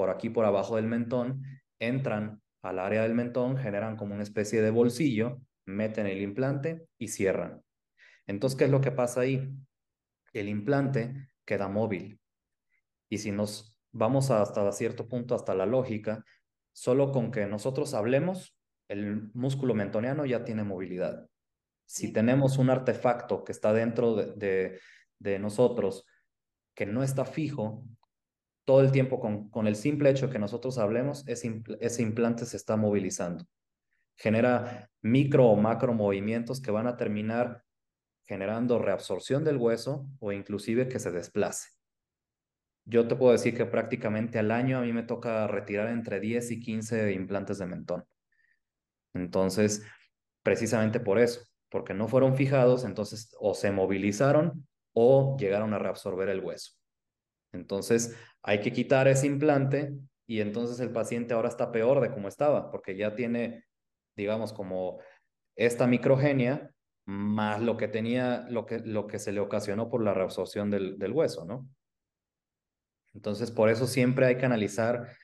por 0.00 0.08
aquí, 0.08 0.30
por 0.30 0.46
abajo 0.46 0.76
del 0.76 0.86
mentón, 0.86 1.42
entran 1.78 2.40
al 2.62 2.78
área 2.78 3.02
del 3.02 3.12
mentón, 3.12 3.58
generan 3.58 3.98
como 3.98 4.14
una 4.14 4.22
especie 4.22 4.62
de 4.62 4.70
bolsillo, 4.70 5.42
meten 5.66 6.06
el 6.06 6.22
implante 6.22 6.86
y 6.96 7.08
cierran. 7.08 7.62
Entonces, 8.26 8.58
¿qué 8.58 8.64
es 8.64 8.70
lo 8.70 8.80
que 8.80 8.92
pasa 8.92 9.20
ahí? 9.20 9.54
El 10.32 10.48
implante 10.48 11.28
queda 11.44 11.68
móvil. 11.68 12.18
Y 13.10 13.18
si 13.18 13.30
nos 13.30 13.78
vamos 13.92 14.30
hasta 14.30 14.72
cierto 14.72 15.06
punto, 15.06 15.34
hasta 15.34 15.54
la 15.54 15.66
lógica, 15.66 16.24
solo 16.72 17.12
con 17.12 17.30
que 17.30 17.44
nosotros 17.44 17.92
hablemos, 17.92 18.56
el 18.88 19.30
músculo 19.34 19.74
mentoniano 19.74 20.24
ya 20.24 20.44
tiene 20.44 20.64
movilidad. 20.64 21.28
Si 21.84 22.10
tenemos 22.10 22.56
un 22.56 22.70
artefacto 22.70 23.44
que 23.44 23.52
está 23.52 23.74
dentro 23.74 24.14
de, 24.14 24.80
de, 25.18 25.38
nosotros, 25.38 26.06
que 26.74 26.86
no 26.86 27.02
está 27.02 27.26
fijo, 27.26 27.84
todo 28.70 28.82
el 28.82 28.92
tiempo 28.92 29.18
con, 29.18 29.50
con 29.50 29.66
el 29.66 29.74
simple 29.74 30.10
hecho 30.10 30.30
que 30.30 30.38
nosotros 30.38 30.78
hablemos, 30.78 31.26
ese, 31.26 31.60
ese 31.80 32.02
implante 32.02 32.46
se 32.46 32.56
está 32.56 32.76
movilizando. 32.76 33.44
Genera 34.14 34.88
micro 35.02 35.48
o 35.48 35.56
macro 35.56 35.92
movimientos 35.92 36.60
que 36.60 36.70
van 36.70 36.86
a 36.86 36.96
terminar 36.96 37.64
generando 38.26 38.78
reabsorción 38.78 39.42
del 39.42 39.56
hueso 39.56 40.06
o 40.20 40.30
inclusive 40.30 40.86
que 40.86 41.00
se 41.00 41.10
desplace. 41.10 41.70
Yo 42.84 43.08
te 43.08 43.16
puedo 43.16 43.32
decir 43.32 43.56
que 43.56 43.66
prácticamente 43.66 44.38
al 44.38 44.52
año 44.52 44.78
a 44.78 44.82
mí 44.82 44.92
me 44.92 45.02
toca 45.02 45.48
retirar 45.48 45.88
entre 45.88 46.20
10 46.20 46.52
y 46.52 46.60
15 46.60 47.12
implantes 47.12 47.58
de 47.58 47.66
mentón. 47.66 48.04
Entonces, 49.14 49.82
precisamente 50.44 51.00
por 51.00 51.18
eso, 51.18 51.40
porque 51.70 51.92
no 51.92 52.06
fueron 52.06 52.36
fijados, 52.36 52.84
entonces 52.84 53.34
o 53.40 53.52
se 53.52 53.72
movilizaron 53.72 54.64
o 54.92 55.36
llegaron 55.40 55.74
a 55.74 55.80
reabsorber 55.80 56.28
el 56.28 56.38
hueso. 56.38 56.79
Entonces, 57.52 58.16
hay 58.42 58.60
que 58.60 58.72
quitar 58.72 59.08
ese 59.08 59.26
implante 59.26 59.92
y 60.26 60.40
entonces 60.40 60.78
el 60.80 60.92
paciente 60.92 61.34
ahora 61.34 61.48
está 61.48 61.72
peor 61.72 62.00
de 62.00 62.10
como 62.10 62.28
estaba, 62.28 62.70
porque 62.70 62.96
ya 62.96 63.14
tiene, 63.14 63.64
digamos, 64.16 64.52
como 64.52 65.00
esta 65.56 65.86
microgenia 65.86 66.70
más 67.06 67.60
lo 67.60 67.76
que 67.76 67.88
tenía, 67.88 68.46
lo 68.48 68.66
que, 68.66 68.78
lo 68.78 69.06
que 69.06 69.18
se 69.18 69.32
le 69.32 69.40
ocasionó 69.40 69.90
por 69.90 70.02
la 70.02 70.14
reabsorción 70.14 70.70
del, 70.70 70.98
del 70.98 71.12
hueso, 71.12 71.44
¿no? 71.44 71.68
Entonces, 73.12 73.50
por 73.50 73.68
eso 73.68 73.86
siempre 73.86 74.26
hay 74.26 74.36
que 74.36 74.46
analizar 74.46 75.16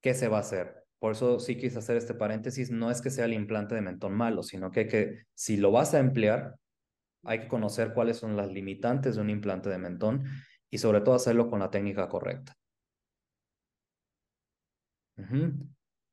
qué 0.00 0.14
se 0.14 0.28
va 0.28 0.38
a 0.38 0.40
hacer. 0.40 0.84
Por 0.98 1.12
eso 1.12 1.38
sí 1.38 1.58
quise 1.58 1.78
hacer 1.78 1.98
este 1.98 2.14
paréntesis, 2.14 2.70
no 2.70 2.90
es 2.90 3.02
que 3.02 3.10
sea 3.10 3.26
el 3.26 3.34
implante 3.34 3.74
de 3.74 3.82
mentón 3.82 4.14
malo, 4.14 4.42
sino 4.42 4.70
que, 4.70 4.86
que 4.86 5.24
si 5.34 5.58
lo 5.58 5.70
vas 5.70 5.92
a 5.92 5.98
emplear, 5.98 6.54
hay 7.24 7.40
que 7.40 7.48
conocer 7.48 7.92
cuáles 7.92 8.16
son 8.16 8.36
las 8.36 8.50
limitantes 8.50 9.16
de 9.16 9.20
un 9.20 9.30
implante 9.30 9.68
de 9.68 9.78
mentón 9.78 10.24
y 10.74 10.78
sobre 10.78 11.02
todo 11.02 11.14
hacerlo 11.14 11.48
con 11.48 11.60
la 11.60 11.70
técnica 11.70 12.08
correcta. 12.08 12.58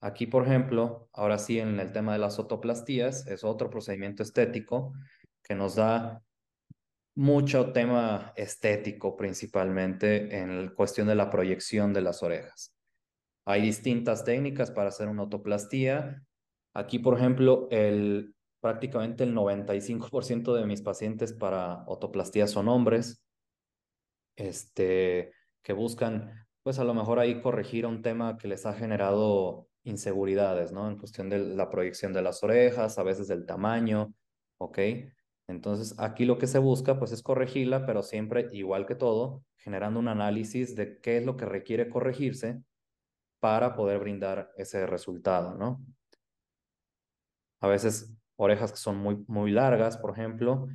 Aquí, 0.01 0.27
por 0.27 0.45
ejemplo, 0.45 1.09
ahora 1.13 1.39
sí 1.39 1.57
en 1.57 1.79
el 1.79 1.91
tema 1.91 2.13
de 2.13 2.19
las 2.19 2.37
otoplastías, 2.37 3.25
es 3.25 3.43
otro 3.43 3.71
procedimiento 3.71 4.21
estético 4.21 4.93
que 5.43 5.55
nos 5.55 5.77
da 5.77 6.21
mucho 7.15 7.71
tema 7.71 8.33
estético 8.35 9.17
principalmente 9.17 10.37
en 10.37 10.65
la 10.65 10.75
cuestión 10.75 11.07
de 11.07 11.15
la 11.15 11.31
proyección 11.31 11.91
de 11.91 12.01
las 12.01 12.21
orejas. 12.21 12.71
Hay 13.45 13.63
distintas 13.63 14.23
técnicas 14.23 14.69
para 14.69 14.89
hacer 14.89 15.07
una 15.07 15.23
otoplastía. 15.23 16.23
Aquí, 16.75 16.99
por 16.99 17.17
ejemplo, 17.17 17.67
el, 17.71 18.35
prácticamente 18.59 19.23
el 19.23 19.33
95% 19.33 20.53
de 20.53 20.67
mis 20.67 20.83
pacientes 20.83 21.33
para 21.33 21.83
otoplastía 21.87 22.45
son 22.45 22.67
hombres, 22.67 23.23
este, 24.35 25.33
que 25.61 25.73
buscan, 25.73 26.47
pues 26.63 26.79
a 26.79 26.83
lo 26.83 26.93
mejor 26.93 27.19
ahí 27.19 27.41
corregir 27.41 27.85
un 27.85 28.01
tema 28.01 28.37
que 28.37 28.47
les 28.47 28.65
ha 28.65 28.73
generado 28.73 29.67
inseguridades, 29.83 30.71
¿no? 30.71 30.87
En 30.87 30.97
cuestión 30.97 31.29
de 31.29 31.39
la 31.39 31.69
proyección 31.69 32.13
de 32.13 32.21
las 32.21 32.43
orejas, 32.43 32.97
a 32.97 33.03
veces 33.03 33.27
del 33.27 33.45
tamaño, 33.45 34.13
¿ok? 34.57 34.79
Entonces, 35.47 35.95
aquí 35.99 36.25
lo 36.25 36.37
que 36.37 36.47
se 36.47 36.59
busca, 36.59 36.97
pues, 36.99 37.11
es 37.11 37.23
corregirla, 37.23 37.85
pero 37.85 38.03
siempre, 38.03 38.47
igual 38.51 38.85
que 38.85 38.95
todo, 38.95 39.43
generando 39.57 39.99
un 39.99 40.07
análisis 40.07 40.75
de 40.75 40.99
qué 40.99 41.17
es 41.17 41.25
lo 41.25 41.35
que 41.37 41.45
requiere 41.45 41.89
corregirse 41.89 42.63
para 43.39 43.75
poder 43.75 43.99
brindar 43.99 44.51
ese 44.55 44.85
resultado, 44.85 45.55
¿no? 45.55 45.83
A 47.59 47.67
veces 47.67 48.13
orejas 48.37 48.71
que 48.71 48.77
son 48.77 48.97
muy, 48.97 49.23
muy 49.27 49.51
largas, 49.51 49.97
por 49.97 50.11
ejemplo, 50.11 50.67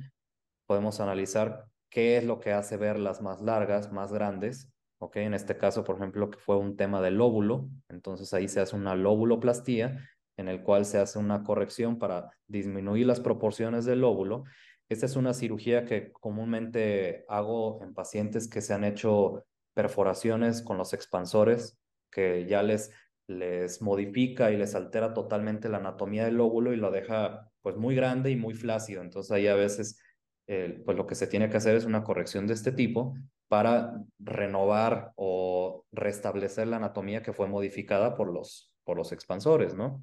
podemos 0.67 0.99
analizar 0.99 1.65
qué 1.89 2.17
es 2.17 2.23
lo 2.23 2.39
que 2.39 2.51
hace 2.51 2.77
verlas 2.77 3.21
más 3.21 3.41
largas, 3.41 3.91
más 3.91 4.11
grandes, 4.11 4.71
¿ok? 4.99 5.17
En 5.17 5.33
este 5.33 5.57
caso, 5.57 5.83
por 5.83 5.97
ejemplo, 5.97 6.29
que 6.29 6.39
fue 6.39 6.57
un 6.57 6.75
tema 6.75 7.01
del 7.01 7.15
lóbulo, 7.15 7.69
entonces 7.89 8.33
ahí 8.33 8.47
se 8.47 8.59
hace 8.59 8.75
una 8.75 8.95
lóbuloplastía 8.95 9.99
en 10.37 10.47
el 10.47 10.61
cual 10.61 10.85
se 10.85 10.99
hace 10.99 11.19
una 11.19 11.43
corrección 11.43 11.97
para 11.97 12.31
disminuir 12.47 13.07
las 13.07 13.19
proporciones 13.19 13.85
del 13.85 14.01
lóbulo. 14.01 14.43
Esta 14.87 15.05
es 15.05 15.15
una 15.15 15.33
cirugía 15.33 15.83
que 15.83 16.11
comúnmente 16.11 17.25
hago 17.27 17.81
en 17.83 17.93
pacientes 17.93 18.47
que 18.47 18.61
se 18.61 18.73
han 18.73 18.83
hecho 18.83 19.45
perforaciones 19.73 20.61
con 20.61 20.77
los 20.77 20.93
expansores 20.93 21.77
que 22.11 22.45
ya 22.47 22.63
les, 22.63 22.91
les 23.27 23.81
modifica 23.81 24.51
y 24.51 24.57
les 24.57 24.75
altera 24.75 25.13
totalmente 25.13 25.69
la 25.69 25.77
anatomía 25.77 26.25
del 26.25 26.35
lóbulo 26.35 26.73
y 26.73 26.77
lo 26.77 26.91
deja 26.91 27.51
pues 27.61 27.75
muy 27.75 27.95
grande 27.95 28.31
y 28.31 28.35
muy 28.35 28.53
flácido. 28.53 29.01
Entonces 29.01 29.31
ahí 29.31 29.47
a 29.47 29.55
veces 29.55 29.99
pues 30.47 30.95
lo 30.97 31.05
que 31.05 31.15
se 31.15 31.27
tiene 31.27 31.49
que 31.49 31.57
hacer 31.57 31.75
es 31.75 31.85
una 31.85 32.03
corrección 32.03 32.47
de 32.47 32.53
este 32.53 32.71
tipo 32.71 33.13
para 33.49 34.01
renovar 34.19 35.11
o 35.15 35.85
restablecer 35.91 36.67
la 36.67 36.77
anatomía 36.77 37.21
que 37.21 37.33
fue 37.33 37.47
modificada 37.47 38.15
por 38.15 38.31
los, 38.31 38.71
por 38.83 38.97
los 38.97 39.11
expansores, 39.11 39.75
¿no? 39.75 40.01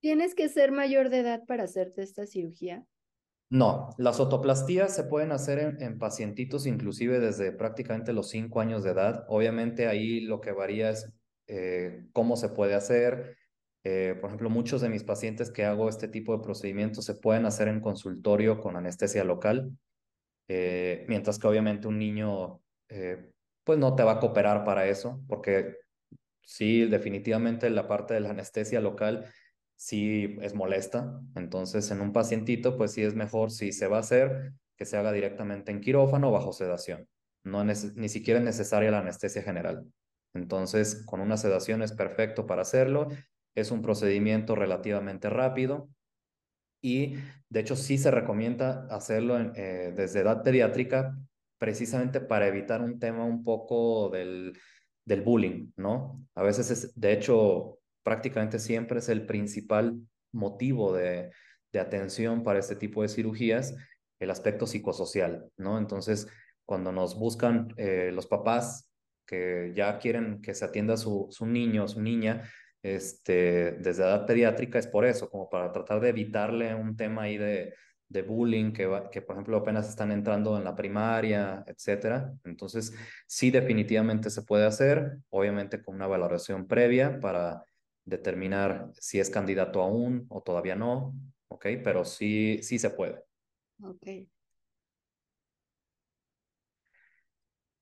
¿Tienes 0.00 0.34
que 0.34 0.48
ser 0.48 0.72
mayor 0.72 1.08
de 1.08 1.20
edad 1.20 1.44
para 1.46 1.64
hacerte 1.64 2.02
esta 2.02 2.26
cirugía? 2.26 2.84
No, 3.50 3.94
las 3.96 4.20
otoplastías 4.20 4.94
se 4.94 5.04
pueden 5.04 5.32
hacer 5.32 5.76
en, 5.80 5.98
pacientitos 5.98 6.66
inclusive 6.66 7.18
desde 7.18 7.50
prácticamente 7.50 8.12
los 8.12 8.28
cinco 8.28 8.60
años 8.60 8.84
de 8.84 8.90
edad. 8.90 9.24
Obviamente 9.28 9.88
ahí 9.88 10.20
lo 10.20 10.40
que 10.40 10.52
varía 10.52 10.90
es 10.90 11.10
eh, 11.46 12.04
cómo 12.12 12.36
se 12.36 12.50
puede 12.50 12.74
hacer. 12.74 13.36
Eh, 13.84 14.16
por 14.20 14.28
ejemplo, 14.30 14.50
muchos 14.50 14.80
de 14.80 14.88
mis 14.88 15.04
pacientes 15.04 15.50
que 15.50 15.64
hago 15.64 15.88
este 15.88 16.08
tipo 16.08 16.36
de 16.36 16.42
procedimientos 16.42 17.04
se 17.04 17.14
pueden 17.14 17.46
hacer 17.46 17.68
en 17.68 17.80
consultorio 17.80 18.60
con 18.60 18.76
anestesia 18.76 19.24
local, 19.24 19.70
eh, 20.48 21.04
mientras 21.08 21.38
que 21.38 21.46
obviamente 21.46 21.88
un 21.88 21.98
niño 21.98 22.60
pues 23.64 23.78
no 23.78 23.94
te 23.94 24.02
va 24.02 24.12
a 24.12 24.18
cooperar 24.18 24.64
para 24.64 24.86
eso, 24.86 25.20
porque 25.28 25.76
sí, 26.40 26.86
definitivamente 26.86 27.68
la 27.68 27.86
parte 27.86 28.14
de 28.14 28.20
la 28.20 28.30
anestesia 28.30 28.80
local 28.80 29.26
sí 29.76 30.38
es 30.40 30.54
molesta. 30.54 31.20
Entonces, 31.36 31.90
en 31.90 32.00
un 32.00 32.14
pacientito, 32.14 32.78
pues 32.78 32.92
sí 32.92 33.02
es 33.02 33.14
mejor 33.14 33.50
si 33.50 33.72
se 33.72 33.86
va 33.86 33.98
a 33.98 34.00
hacer 34.00 34.52
que 34.76 34.86
se 34.86 34.96
haga 34.96 35.12
directamente 35.12 35.70
en 35.70 35.80
quirófano 35.80 36.28
o 36.28 36.32
bajo 36.32 36.52
sedación. 36.52 37.06
No 37.44 37.62
ni 37.64 38.08
siquiera 38.08 38.40
es 38.40 38.44
necesaria 38.44 38.90
la 38.90 39.00
anestesia 39.00 39.42
general. 39.42 39.84
Entonces, 40.34 41.04
con 41.04 41.20
una 41.20 41.36
sedación 41.36 41.82
es 41.82 41.92
perfecto 41.92 42.46
para 42.46 42.62
hacerlo. 42.62 43.08
Es 43.54 43.70
un 43.70 43.82
procedimiento 43.82 44.54
relativamente 44.54 45.30
rápido 45.30 45.88
y 46.82 47.16
de 47.48 47.60
hecho 47.60 47.76
sí 47.76 47.98
se 47.98 48.10
recomienda 48.10 48.86
hacerlo 48.90 49.38
eh, 49.54 49.92
desde 49.96 50.20
edad 50.20 50.42
pediátrica 50.42 51.16
precisamente 51.58 52.20
para 52.20 52.46
evitar 52.46 52.82
un 52.82 52.98
tema 52.98 53.24
un 53.24 53.42
poco 53.42 54.10
del, 54.10 54.56
del 55.04 55.22
bullying, 55.22 55.72
¿no? 55.76 56.24
A 56.34 56.42
veces 56.42 56.70
es, 56.70 57.00
de 57.00 57.12
hecho, 57.12 57.80
prácticamente 58.04 58.58
siempre 58.60 59.00
es 59.00 59.08
el 59.08 59.26
principal 59.26 59.98
motivo 60.32 60.92
de, 60.92 61.30
de 61.72 61.80
atención 61.80 62.44
para 62.44 62.60
este 62.60 62.76
tipo 62.76 63.02
de 63.02 63.08
cirugías, 63.08 63.74
el 64.20 64.30
aspecto 64.30 64.66
psicosocial, 64.66 65.50
¿no? 65.56 65.78
Entonces, 65.78 66.28
cuando 66.64 66.92
nos 66.92 67.18
buscan 67.18 67.72
eh, 67.76 68.10
los 68.12 68.26
papás 68.26 68.90
que 69.26 69.72
ya 69.74 69.98
quieren 69.98 70.40
que 70.40 70.54
se 70.54 70.64
atienda 70.64 70.96
su, 70.96 71.26
su 71.30 71.46
niño, 71.46 71.88
su 71.88 72.00
niña, 72.00 72.48
este, 72.96 73.72
desde 73.72 74.02
edad 74.02 74.26
pediátrica, 74.26 74.78
es 74.78 74.86
por 74.86 75.04
eso, 75.04 75.28
como 75.30 75.48
para 75.48 75.72
tratar 75.72 76.00
de 76.00 76.10
evitarle 76.10 76.74
un 76.74 76.96
tema 76.96 77.22
ahí 77.22 77.36
de, 77.38 77.74
de 78.08 78.22
bullying, 78.22 78.72
que, 78.72 78.88
que 79.12 79.22
por 79.22 79.36
ejemplo 79.36 79.56
apenas 79.58 79.88
están 79.88 80.10
entrando 80.12 80.56
en 80.56 80.64
la 80.64 80.74
primaria, 80.74 81.64
etcétera. 81.66 82.32
Entonces, 82.44 82.94
sí, 83.26 83.50
definitivamente 83.50 84.30
se 84.30 84.42
puede 84.42 84.66
hacer, 84.66 85.18
obviamente 85.30 85.82
con 85.82 85.94
una 85.94 86.06
valoración 86.06 86.66
previa 86.66 87.20
para 87.20 87.64
determinar 88.04 88.90
si 88.94 89.20
es 89.20 89.30
candidato 89.30 89.82
aún 89.82 90.26
o 90.30 90.42
todavía 90.42 90.74
no, 90.74 91.14
¿ok? 91.48 91.66
Pero 91.84 92.04
sí, 92.04 92.60
sí 92.62 92.78
se 92.78 92.90
puede. 92.90 93.22
Ok. 93.82 94.06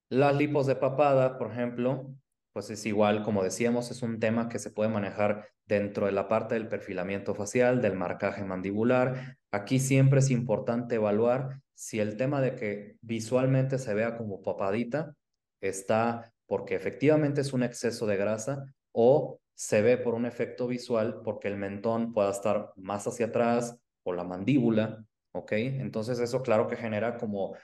Las 0.09 0.37
lipos 0.37 0.67
de 0.67 0.77
papada, 0.77 1.39
por 1.39 1.51
ejemplo, 1.51 2.15
pues 2.57 2.71
es 2.71 2.87
igual, 2.87 3.23
como 3.23 3.43
decíamos, 3.45 3.91
es 3.91 4.01
un 4.01 4.19
tema 4.19 4.49
que 4.49 4.59
se 4.59 4.71
puede 4.71 4.89
manejar 4.89 5.47
dentro 5.67 6.07
de 6.07 6.13
la 6.13 6.27
parte 6.27 6.55
del 6.55 6.69
perfilamiento 6.69 7.35
facial, 7.35 7.83
del 7.83 7.97
marcaje 7.97 8.45
mandibular. 8.45 9.37
Aquí 9.51 9.79
siempre 9.79 10.21
es 10.21 10.31
importante 10.31 10.95
evaluar 10.95 11.61
si 11.75 12.01
el 12.01 12.17
tema 12.17 12.41
de 12.41 12.55
que 12.55 12.97
visualmente 13.03 13.79
se 13.79 13.93
vea 13.93 14.17
como 14.17 14.41
papadita 14.41 15.15
está 15.61 16.33
porque 16.47 16.77
efectivamente 16.77 17.43
es 17.43 17.53
un 17.53 17.63
exceso 17.63 18.07
de 18.07 18.17
grasa 18.17 18.65
o 18.91 19.39
se 19.55 19.83
ve 19.83 19.99
por 19.99 20.15
un 20.15 20.25
efecto 20.25 20.67
visual 20.67 21.21
porque 21.23 21.49
el 21.49 21.59
mentón 21.59 22.15
pueda 22.15 22.31
estar 22.31 22.73
más 22.77 23.07
hacia 23.07 23.27
atrás 23.27 23.77
o 24.03 24.15
la 24.15 24.25
mandíbula, 24.25 25.05
¿ok? 25.33 25.53
Entonces 25.53 26.21
eso 26.21 26.41
claro 26.41 26.69
que 26.69 26.77
genera 26.77 27.19
como 27.19 27.55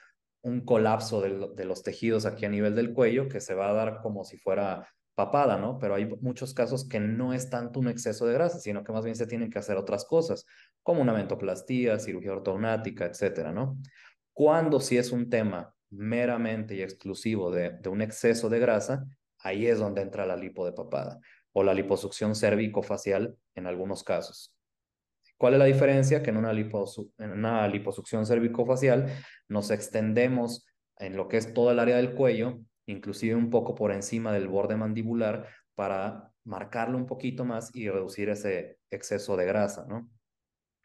un 0.43 0.65
colapso 0.65 1.21
de, 1.21 1.65
los 1.65 1.83
tejidos 1.83 2.27
aquí 2.27 2.45
a 2.45 2.49
nivel 2.49 2.75
del 2.75 2.93
cuello 2.93 3.29
que 3.29 3.41
se 3.41 3.55
va 3.55 3.71
a 3.71 3.73
dar 3.73 4.01
como 4.03 4.25
si 4.25 4.37
fuera 4.37 4.89
papada, 5.15 5.57
¿no? 5.57 5.79
Pero 5.79 5.95
hay 5.95 6.07
muchos 6.21 6.55
casos 6.55 6.89
que 6.89 6.99
no 6.99 7.33
es 7.33 7.51
tanto 7.51 7.81
un 7.81 7.89
exceso 7.89 8.27
de 8.27 8.35
grasa, 8.35 8.59
sino 8.59 8.83
que 8.83 8.93
más 8.93 9.05
bien 9.05 9.17
se 9.17 9.27
tienen 9.27 9.51
que 9.51 9.59
hacer 9.59 9.77
otras 9.77 10.05
cosas, 10.05 10.47
como 10.83 11.03
una 11.03 11.13
mentoplastía, 11.13 11.99
cirugía 11.99 12.33
ortognática, 12.33 13.05
etcétera, 13.07 13.53
¿no? 13.53 13.79
Cuando 14.33 14.81
si 14.81 14.99
es 14.99 15.13
un 15.13 15.31
tema 15.31 15.75
meramente 15.91 16.75
y 16.75 16.83
exclusivo 16.83 17.51
de, 17.51 17.71
de 17.71 17.89
un 17.89 18.03
exceso 18.03 18.49
de 18.49 18.59
grasa, 18.59 19.05
ahí 19.39 19.67
es 19.67 19.79
donde 19.79 20.03
entra 20.03 20.27
la 20.27 20.37
lipo 20.37 20.65
de 20.65 20.73
papada 20.73 21.21
o 21.53 21.63
la 21.63 21.75
liposucción 21.75 22.35
cérvico-facial 22.35 23.37
en 23.55 23.67
algunos 23.67 24.03
casos. 24.03 24.55
¿Cuál 25.43 25.55
es 25.55 25.59
la 25.59 25.65
diferencia? 25.65 26.23
Que 26.23 26.31
en 26.31 26.37
una, 26.37 26.53
en 26.53 27.31
una 27.33 27.67
liposucción 27.67 28.25
cervicofacial 28.25 29.09
nos 29.49 29.73
extendemos 29.73 30.65
en 30.99 31.17
lo 31.17 31.27
que 31.27 31.37
es 31.37 31.53
todo 31.53 31.73
el 31.73 31.81
área 31.81 31.97
del 31.97 32.15
cuello, 32.15 32.61
inclusive 32.87 33.35
un 33.35 33.51
poco 33.51 33.75
por 33.75 33.91
encima 33.91 34.33
del 34.33 34.47
borde 34.47 34.77
mandibular, 34.77 35.49
para 35.75 36.31
marcarlo 36.45 36.97
un 36.97 37.07
poquito 37.07 37.45
más 37.45 37.75
y 37.75 37.91
reducir 37.91 38.29
ese 38.29 38.79
exceso 38.89 39.37
de 39.37 39.45
grasa, 39.45 39.85
¿no? 39.89 40.09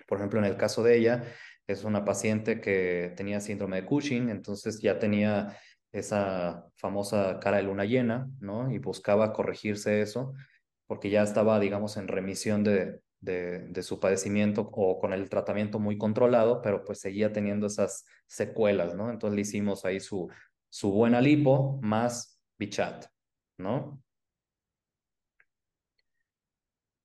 Por 0.08 0.18
ejemplo, 0.18 0.40
en 0.40 0.46
el 0.46 0.58
caso 0.58 0.82
de 0.82 0.98
ella, 0.98 1.24
es 1.68 1.84
una 1.84 2.04
paciente 2.04 2.60
que 2.60 3.14
tenía 3.16 3.40
síndrome 3.42 3.82
de 3.82 3.86
Cushing, 3.86 4.30
entonces 4.30 4.82
ya 4.82 4.98
tenía 4.98 5.56
esa 5.92 6.66
famosa 6.78 7.40
cara 7.40 7.58
de 7.58 7.64
luna 7.64 7.86
llena, 7.86 8.28
¿no? 8.40 8.72
Y 8.72 8.80
buscaba 8.80 9.34
corregirse 9.34 10.02
eso, 10.02 10.34
porque 10.88 11.12
ya 11.12 11.22
estaba, 11.22 11.60
digamos, 11.60 11.96
en 11.98 12.08
remisión 12.08 12.64
de, 12.64 13.02
de, 13.20 13.84
su 13.84 14.00
padecimiento 14.00 14.70
o 14.72 15.00
con 15.00 15.14
el 15.14 15.30
tratamiento 15.30 15.80
muy 15.80 15.98
controlado, 15.98 16.62
pero 16.62 16.84
pues 16.84 17.00
seguía 17.00 17.32
teniendo 17.32 17.68
esas 17.68 18.06
secuelas, 18.26 18.96
¿no? 18.96 19.10
Entonces 19.10 19.36
le 19.36 19.42
hicimos 19.42 19.86
ahí 19.86 20.00
su, 20.00 20.30
su 20.70 20.92
buena 20.92 21.22
lipo 21.22 21.80
más 21.82 22.40
bichat, 22.58 23.06
¿no? 23.58 24.02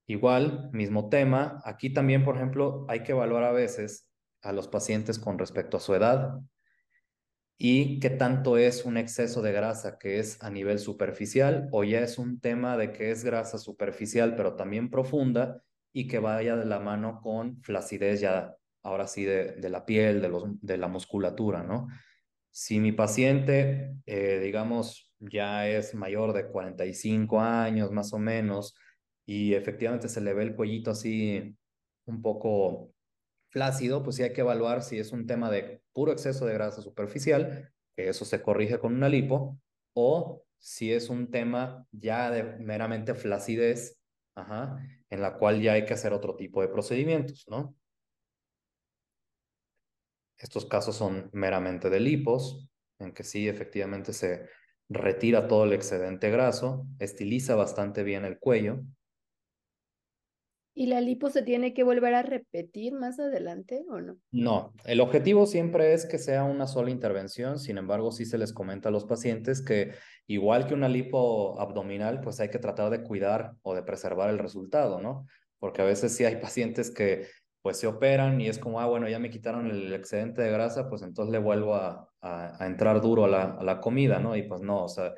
Igual, 0.07 0.71
mismo 0.73 1.09
tema. 1.09 1.63
Aquí 1.65 1.91
también, 1.91 2.25
por 2.25 2.37
ejemplo, 2.37 2.85
hay 2.89 3.03
que 3.03 3.13
evaluar 3.13 3.45
a 3.45 3.53
veces 3.53 4.09
a 4.43 4.53
los 4.53 4.69
pacientes 4.69 5.19
con 5.19 5.39
respecto 5.39 5.77
a 5.77 5.81
su 5.81 5.95
edad 5.95 6.41
y 7.57 8.01
qué 8.01 8.11
tanto 8.11 8.57
es 8.57 8.85
un 8.85 8.97
exceso 8.97 9.41
de 9.41 9.53
grasa 9.53 9.97
que 9.97 10.19
es 10.19 10.43
a 10.43 10.51
nivel 10.51 10.81
superficial 10.81 11.69
o 11.71 11.85
ya 11.85 12.01
es 12.01 12.19
un 12.19 12.41
tema 12.41 12.77
de 12.77 12.93
que 12.93 13.13
es 13.13 13.23
grasa 13.23 13.57
superficial 13.57 14.35
pero 14.35 14.57
también 14.57 14.91
profunda 14.91 15.63
y 15.93 16.07
que 16.07 16.19
vaya 16.19 16.57
de 16.57 16.65
la 16.65 16.81
mano 16.81 17.21
con 17.21 17.63
flacidez 17.63 18.21
ya, 18.21 18.57
ahora 18.83 19.07
sí, 19.07 19.25
de, 19.25 19.53
de 19.53 19.71
la 19.71 19.85
piel, 19.85 20.23
de, 20.23 20.29
los, 20.29 20.45
de 20.61 20.79
la 20.79 20.89
musculatura, 20.89 21.63
¿no? 21.63 21.89
Si 22.51 22.81
mi 22.81 22.93
paciente, 22.93 23.95
eh, 24.07 24.41
digamos, 24.43 25.13
ya 25.19 25.69
es 25.69 25.95
mayor 25.95 26.33
de 26.33 26.49
45 26.49 27.41
años 27.41 27.91
más 27.91 28.13
o 28.13 28.19
menos 28.19 28.75
y 29.25 29.55
efectivamente 29.55 30.09
se 30.09 30.21
le 30.21 30.35
ve 30.35 30.43
el 30.43 30.55
cuellito 30.55 30.91
así 30.91 31.57
un 32.05 32.21
poco 32.21 32.93
flácido, 33.49 34.03
pues 34.03 34.17
sí 34.17 34.23
hay 34.23 34.33
que 34.33 34.41
evaluar 34.41 34.83
si 34.83 34.99
es 34.99 35.13
un 35.13 35.27
tema 35.27 35.51
de 35.51 35.83
puro 35.93 36.13
exceso 36.13 36.47
de 36.47 36.55
grasa 36.55 36.83
superficial, 36.83 37.71
que 37.95 38.09
eso 38.09 38.25
se 38.25 38.43
corrige 38.43 38.79
con 38.79 38.95
una 38.95 39.09
lipo, 39.09 39.59
o 39.95 40.45
si 40.59 40.93
es 40.93 41.09
un 41.11 41.31
tema 41.31 41.87
ya 41.93 42.31
de 42.31 42.45
meramente 42.59 43.15
flacidez, 43.15 44.02
ajá, 44.35 44.79
en 45.11 45.23
la 45.23 45.39
cual 45.39 45.61
ya 45.61 45.73
hay 45.75 45.85
que 45.85 45.95
hacer 45.95 46.13
otro 46.13 46.37
tipo 46.37 46.61
de 46.63 46.69
procedimientos, 46.69 47.45
¿no? 47.49 47.75
Estos 50.39 50.67
casos 50.67 50.97
son 50.97 51.31
meramente 51.33 51.89
de 51.89 52.01
lipos, 52.01 52.69
en 52.99 53.13
que 53.13 53.25
sí, 53.25 53.49
efectivamente 53.49 54.13
se 54.13 54.49
retira 54.89 55.49
todo 55.49 55.65
el 55.65 55.73
excedente 55.73 56.31
graso, 56.31 56.87
estiliza 56.99 57.55
bastante 57.55 58.03
bien 58.03 58.25
el 58.25 58.39
cuello. 58.39 58.81
¿Y 60.75 60.87
la 60.87 61.01
lipo 61.01 61.29
se 61.29 61.43
tiene 61.43 61.75
que 61.75 61.85
volver 61.85 62.15
a 62.15 62.23
repetir 62.23 62.95
más 62.95 63.21
adelante 63.21 63.85
o 63.91 64.01
no? 64.01 64.17
No, 64.31 64.73
el 64.85 65.01
objetivo 65.01 65.47
siempre 65.47 65.93
es 65.93 66.07
que 66.07 66.19
sea 66.19 66.45
una 66.45 66.67
sola 66.67 66.91
intervención, 66.91 67.59
sin 67.59 67.77
embargo, 67.77 68.11
sí 68.11 68.25
se 68.25 68.39
les 68.39 68.55
comenta 68.55 68.89
a 68.89 68.93
los 68.93 69.05
pacientes 69.05 69.61
que 69.61 69.93
igual 70.27 70.67
que 70.67 70.75
una 70.75 70.89
lipo 70.89 71.61
abdominal, 71.61 72.21
pues 72.21 72.41
hay 72.41 72.49
que 72.49 72.59
tratar 72.59 72.91
de 72.91 73.03
cuidar 73.03 73.53
o 73.63 73.75
de 73.75 73.83
preservar 73.83 74.31
el 74.31 74.39
resultado, 74.39 75.01
¿no? 75.01 75.27
Porque 75.59 75.83
a 75.83 75.85
veces 75.85 76.17
sí 76.17 76.25
hay 76.25 76.37
pacientes 76.41 76.91
que 76.91 77.27
pues 77.61 77.77
se 77.77 77.87
operan 77.87 78.41
y 78.41 78.49
es 78.49 78.59
como, 78.59 78.81
ah, 78.81 78.87
bueno, 78.87 79.09
ya 79.09 79.21
me 79.21 79.31
quitaron 79.31 79.71
el 79.71 79.93
excedente 79.93 80.43
de 80.43 80.51
grasa, 80.51 80.89
pues 80.89 81.03
entonces 81.03 81.31
le 81.31 81.39
vuelvo 81.39 81.77
a, 81.77 82.09
a, 82.21 82.67
entrar 82.67 83.01
duro 83.01 83.25
a 83.25 83.29
la, 83.29 83.43
a 83.53 83.63
la 83.63 83.81
comida, 83.81 84.19
¿no? 84.19 84.35
Y 84.37 84.43
pues 84.43 84.63
no, 84.63 84.83
o 84.83 84.89
sea, 84.89 85.13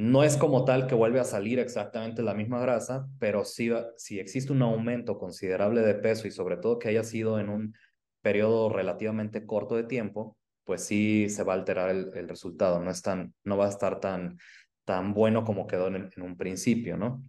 no 0.00 0.24
es 0.24 0.38
como 0.38 0.64
tal 0.64 0.86
que 0.86 0.94
vuelve 0.94 1.20
a 1.20 1.24
salir 1.24 1.58
exactamente 1.58 2.22
la 2.22 2.32
misma 2.32 2.58
grasa, 2.58 3.06
pero 3.18 3.44
sí, 3.44 3.70
si 3.98 4.18
existe 4.18 4.50
un 4.50 4.62
aumento 4.62 5.18
considerable 5.18 5.82
de 5.82 5.94
peso 5.94 6.26
y 6.26 6.30
sobre 6.30 6.56
todo 6.56 6.78
que 6.78 6.88
haya 6.88 7.04
sido 7.04 7.38
en 7.38 7.50
un 7.50 7.74
periodo 8.22 8.70
relativamente 8.70 9.44
corto 9.44 9.76
de 9.76 9.84
tiempo, 9.84 10.38
pues 10.64 10.84
sí 10.84 11.28
se 11.28 11.44
va 11.44 11.52
a 11.52 11.56
alterar 11.56 11.90
el, 11.90 12.28
resultado, 12.30 12.80
no, 12.80 12.90
es 12.90 13.02
tan, 13.02 13.34
no 13.44 13.58
va 13.58 13.66
a 13.66 13.68
estar 13.68 14.00
tan, 14.00 14.38
tan 14.86 15.12
bueno 15.12 15.44
como 15.44 15.66
quedó 15.66 15.88
en, 15.88 16.10
un 16.16 16.36
principio, 16.38 16.96
¿no? 16.96 17.22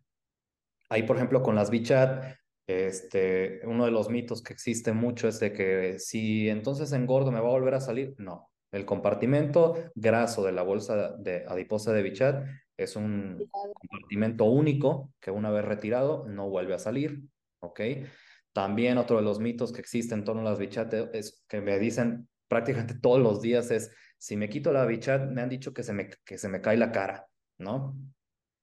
Ahí, 0.88 1.04
por 1.04 1.18
ejemplo, 1.18 1.44
con 1.44 1.56
las 1.56 1.72
bichat, 1.72 2.24
este, 2.68 3.60
uno 3.66 3.84
de 3.84 3.92
los 3.92 4.10
mitos 4.10 4.42
que 4.42 4.54
existe 4.54 4.94
mucho 4.94 5.28
es 5.28 5.42
de 5.42 5.52
que 5.52 6.00
si 6.00 6.48
entonces 6.48 6.94
engordo 6.94 7.34
me 7.34 7.42
va 7.42 7.50
a 7.50 7.52
volver 7.52 7.74
a 7.74 7.82
salir. 7.82 8.16
No, 8.18 8.51
el 8.72 8.86
compartimento 8.86 9.92
graso 9.96 10.44
de 10.44 10.52
la 10.52 10.64
bolsa 10.64 11.16
de 11.18 11.46
adiposa 11.48 11.92
de 11.94 12.04
bichat 12.04 12.46
es 12.78 12.96
un 12.96 13.48
compartimento 13.52 14.46
único 14.46 15.14
que 15.20 15.32
una 15.32 15.52
vez 15.52 15.66
retirado 15.66 16.26
no 16.28 16.50
vuelve 16.50 16.74
a 16.74 16.80
salir, 16.80 17.22
¿ok? 17.60 17.82
También 18.54 18.98
otro 18.98 19.18
de 19.18 19.24
los 19.24 19.40
mitos 19.40 19.72
que 19.72 19.82
existe 19.82 20.14
en 20.14 20.24
torno 20.24 20.42
a 20.42 20.46
las 20.46 20.60
bichat 20.60 20.94
es 21.14 21.44
que 21.48 21.62
me 21.62 21.80
dicen 21.80 22.28
prácticamente 22.48 22.96
todos 23.02 23.20
los 23.20 23.42
días 23.42 23.72
es, 23.72 23.92
si 24.18 24.38
me 24.38 24.50
quito 24.50 24.72
la 24.72 24.86
bichat, 24.86 25.30
me 25.30 25.42
han 25.42 25.50
dicho 25.50 25.74
que 25.74 25.84
se 25.84 25.94
me, 25.94 26.10
que 26.26 26.38
se 26.38 26.50
me 26.50 26.62
cae 26.62 26.78
la 26.78 26.92
cara, 26.92 27.28
¿no? 27.58 27.98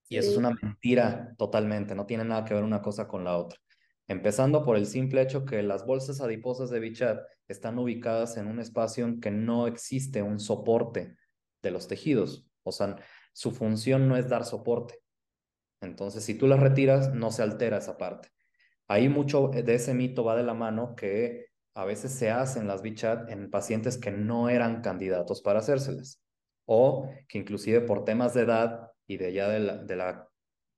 Y 0.09 0.17
eso 0.17 0.31
es 0.31 0.37
una 0.39 0.57
mentira 0.63 1.35
totalmente, 1.37 1.95
no 1.95 2.07
tiene 2.07 2.25
nada 2.25 2.45
que 2.45 2.55
ver 2.55 2.65
una 2.65 2.81
cosa 2.81 3.07
con 3.07 3.25
la 3.25 3.37
otra. 3.37 3.59
Empezando 4.07 4.65
por 4.65 4.77
el 4.77 4.87
simple 4.87 5.21
hecho 5.21 5.45
que 5.45 5.63
las 5.63 5.85
bolsas 5.85 6.23
adiposas 6.23 6.71
de 6.71 6.81
Bichat 6.81 7.21
están 7.49 7.79
ubicadas 7.79 8.37
en 8.37 8.47
un 8.47 8.61
espacio 8.61 9.07
en 9.07 9.21
que 9.21 9.31
no 9.31 9.67
existe 9.67 10.23
un 10.23 10.39
soporte 10.39 11.17
de 11.63 11.71
los 11.71 11.89
tejidos. 11.89 12.47
O 12.63 12.73
sea, 12.73 12.97
su 13.33 13.51
función 13.51 14.09
no 14.09 14.17
es 14.17 14.29
dar 14.29 14.45
soporte. 14.45 15.01
Entonces, 15.81 16.25
si 16.25 16.35
tú 16.35 16.47
las 16.47 16.61
retiras, 16.61 17.15
no 17.15 17.31
se 17.31 17.43
altera 17.43 17.79
esa 17.79 17.97
parte. 17.97 18.29
Ahí 18.89 19.09
mucho 19.09 19.49
de 19.49 19.75
ese 19.75 19.95
mito 19.95 20.25
va 20.25 20.37
de 20.37 20.43
la 20.43 20.55
mano 20.55 20.95
que 20.95 21.47
a 21.75 21.85
veces 21.85 22.13
se 22.13 22.31
hacen 22.31 22.67
las 22.67 22.83
bichat 22.83 23.31
en 23.31 23.51
pacientes 23.51 23.99
que 23.99 24.11
no 24.11 24.49
eran 24.49 24.81
candidatos 24.81 25.43
para 25.43 25.61
hacérselas 25.61 26.21
o 26.67 27.09
que 27.29 27.39
inclusive 27.39 27.81
por 27.83 28.05
temas 28.05 28.35
de 28.35 28.43
edad 28.43 28.91
y 29.07 29.17
de 29.17 29.33
ya 29.33 29.49
de 29.49 29.97
la, 29.97 30.29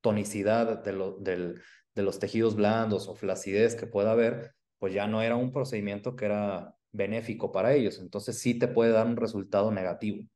tonicidad 0.02 0.82
de 0.82 1.54
de 1.94 2.02
los 2.02 2.18
tejidos 2.18 2.56
blandos 2.56 3.08
o 3.08 3.14
flacidez 3.14 3.74
que 3.74 3.86
pueda 3.86 4.12
haber, 4.12 4.54
pues 4.80 4.92
ya 4.94 5.06
no 5.06 5.22
era 5.22 5.36
un 5.36 5.52
procedimiento 5.52 6.16
que 6.16 6.24
era 6.26 6.76
benéfico 6.92 7.52
para 7.52 7.74
ellos. 7.74 8.00
Entonces 8.00 8.40
sí 8.40 8.58
te 8.58 8.68
puede 8.68 8.92
dar 8.92 9.06
un 9.06 9.16
resultado 9.16 9.70
negativo. 9.70 10.26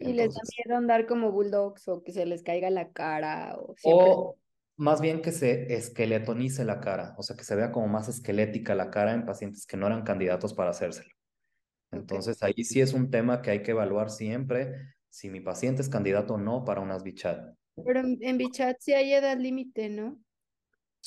Y 0.00 0.12
les 0.12 0.34
da 0.34 0.40
miedo 0.56 0.76
andar 0.78 1.06
como 1.06 1.32
bulldogs 1.32 1.88
o 1.88 2.02
que 2.02 2.12
se 2.12 2.24
les 2.26 2.42
caiga 2.42 2.70
la 2.70 2.92
cara 2.92 3.56
o, 3.58 3.74
o 3.82 4.38
más 4.76 5.00
bien 5.00 5.22
que 5.22 5.32
se 5.32 5.74
esqueletonice 5.74 6.64
la 6.64 6.80
cara, 6.80 7.14
o 7.18 7.22
sea, 7.24 7.36
que 7.36 7.44
se 7.44 7.56
vea 7.56 7.72
como 7.72 7.88
más 7.88 8.08
esquelética 8.08 8.74
la 8.76 8.90
cara 8.90 9.12
en 9.12 9.26
pacientes 9.26 9.66
que 9.66 9.76
no 9.76 9.86
eran 9.86 10.04
candidatos 10.04 10.54
para 10.54 10.70
hacérselo. 10.70 11.10
Entonces, 11.90 12.42
ahí 12.42 12.64
sí 12.64 12.80
es 12.80 12.92
un 12.92 13.10
tema 13.10 13.42
que 13.42 13.50
hay 13.50 13.62
que 13.62 13.72
evaluar 13.72 14.10
siempre 14.10 14.74
si 15.10 15.30
mi 15.30 15.40
paciente 15.40 15.82
es 15.82 15.88
candidato 15.88 16.34
o 16.34 16.38
no 16.38 16.64
para 16.64 16.80
unas 16.80 17.02
bichat. 17.02 17.54
Pero 17.84 18.00
en, 18.00 18.18
en 18.20 18.38
bichat 18.38 18.76
sí 18.80 18.92
hay 18.92 19.12
edad 19.14 19.38
límite, 19.38 19.88
¿no? 19.88 20.20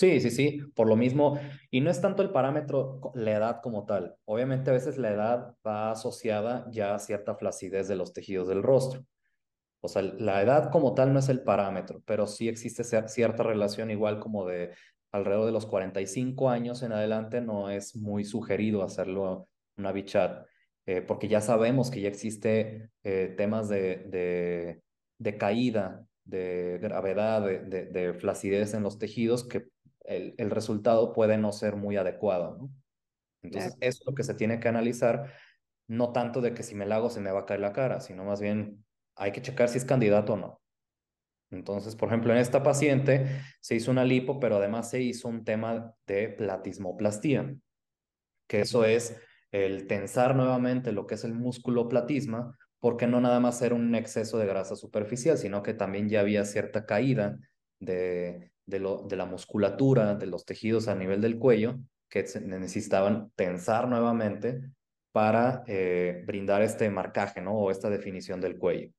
Sí, 0.02 0.20
sí, 0.20 0.32
sí, 0.32 0.60
por 0.74 0.88
lo 0.88 0.96
mismo, 0.96 1.40
y 1.70 1.80
no 1.80 1.92
es 1.92 2.02
tanto 2.02 2.24
el 2.24 2.32
parámetro 2.32 3.12
la 3.14 3.34
edad 3.34 3.62
como 3.62 3.86
tal. 3.86 4.16
Obviamente 4.26 4.72
a 4.72 4.74
veces 4.74 4.98
la 4.98 5.12
edad 5.12 5.56
va 5.66 5.92
asociada 5.92 6.66
ya 6.72 6.96
a 6.96 7.00
cierta 7.00 7.36
flacidez 7.36 7.88
de 7.88 7.96
los 7.96 8.12
tejidos 8.12 8.48
del 8.48 8.64
rostro. 8.64 9.06
O 9.80 9.88
sea, 9.88 10.02
la 10.02 10.42
edad 10.42 10.72
como 10.72 10.96
tal 10.96 11.14
no 11.14 11.20
es 11.20 11.30
el 11.30 11.44
parámetro, 11.44 12.02
pero 12.08 12.26
sí 12.26 12.50
existe 12.50 12.84
cierta 12.84 13.44
relación 13.44 13.92
igual 13.92 14.20
como 14.20 14.48
de 14.48 14.72
alrededor 15.12 15.46
de 15.46 15.52
los 15.52 15.68
45 15.68 16.50
años 16.50 16.82
en 16.82 16.94
adelante 16.94 17.40
no 17.40 17.70
es 17.70 17.96
muy 17.96 18.24
sugerido 18.24 18.82
hacerlo 18.82 19.50
una 19.78 19.92
bichat, 19.92 20.48
eh, 20.88 21.04
porque 21.04 21.28
ya 21.28 21.42
sabemos 21.42 21.92
que 21.92 22.02
ya 22.02 22.10
existe 22.10 22.90
eh, 23.04 23.36
temas 23.38 23.70
de, 23.70 23.98
de, 24.10 24.82
de, 25.20 25.38
caída, 25.38 26.08
de 26.24 26.80
gravedad, 26.82 27.44
de, 27.46 27.86
de, 27.86 28.14
flacidez 28.16 28.74
en 28.74 28.82
los 28.82 28.98
tejidos 28.98 29.48
que 29.48 29.70
el, 30.06 30.36
el 30.38 30.50
resultado 30.50 31.14
puede 31.14 31.38
no 31.38 31.52
ser 31.52 31.76
muy 31.76 31.98
adecuado, 31.98 32.58
¿no? 32.58 32.70
Entonces, 33.44 33.76
eso 33.80 34.00
es 34.02 34.06
lo 34.06 34.14
que 34.14 34.24
se 34.24 34.34
tiene 34.34 34.60
que 34.60 34.68
analizar 34.68 35.34
no 35.88 36.12
tanto 36.14 36.42
de 36.42 36.54
que 36.54 36.64
si 36.64 36.76
me 36.76 36.86
la 36.86 36.98
hago 36.98 37.10
se 37.10 37.20
me 37.20 37.32
va 37.32 37.42
a 37.42 37.46
caer 37.46 37.60
la 37.60 37.74
cara, 37.74 38.00
sino 38.00 38.24
más 38.24 38.40
bien 38.40 38.86
hay 39.16 39.32
que 39.32 39.42
checar 39.42 39.68
si 39.68 39.78
es 39.78 39.86
candidato 39.86 40.34
o 40.34 40.38
no. 40.38 40.62
Entonces, 41.50 41.98
por 41.98 42.08
ejemplo, 42.08 42.32
en 42.32 42.40
esta 42.40 42.64
paciente 42.64 43.42
se 43.60 43.76
hizo 43.76 43.92
una 43.92 44.06
lipo, 44.06 44.40
pero 44.40 44.56
además 44.56 44.90
se 44.90 45.02
hizo 45.02 45.28
un 45.28 45.44
tema 45.44 45.94
de 46.08 46.30
platismoplastía, 46.30 47.54
que 48.48 48.62
eso 48.62 48.86
es 48.86 49.20
el 49.52 49.86
tensar 49.88 50.36
nuevamente 50.36 50.94
lo 50.94 51.08
que 51.08 51.16
es 51.16 51.26
el 51.26 51.34
músculo 51.34 51.90
platisma, 51.90 52.58
porque 52.80 53.06
no 53.06 53.20
nada 53.20 53.42
más 53.42 53.62
era 53.62 53.76
un 53.76 53.94
exceso 53.96 54.38
de 54.38 54.46
grasa 54.46 54.78
superficial, 54.78 55.38
sino 55.38 55.62
que 55.62 55.74
también 55.74 56.08
ya 56.08 56.22
había 56.22 56.46
cierta 56.46 56.86
caída 56.86 57.38
de, 57.80 58.51
de, 58.66 58.80
la 58.80 59.26
musculatura, 59.26 60.16
de 60.16 60.28
los 60.28 60.46
tejidos 60.46 60.88
a 60.88 60.96
nivel 60.96 61.22
del 61.22 61.38
cuello, 61.38 61.80
que 62.10 62.26
necesitaban 62.44 63.32
tensar 63.36 63.88
nuevamente 63.88 64.62
para 65.12 65.64
eh, 65.68 66.24
brindar 66.26 66.62
este 66.62 66.90
marcaje, 66.90 67.42
¿no? 67.42 67.54
O 67.54 67.72
esta 67.72 67.90
definición 67.90 68.40
del 68.42 68.58
cuello. 68.58 68.90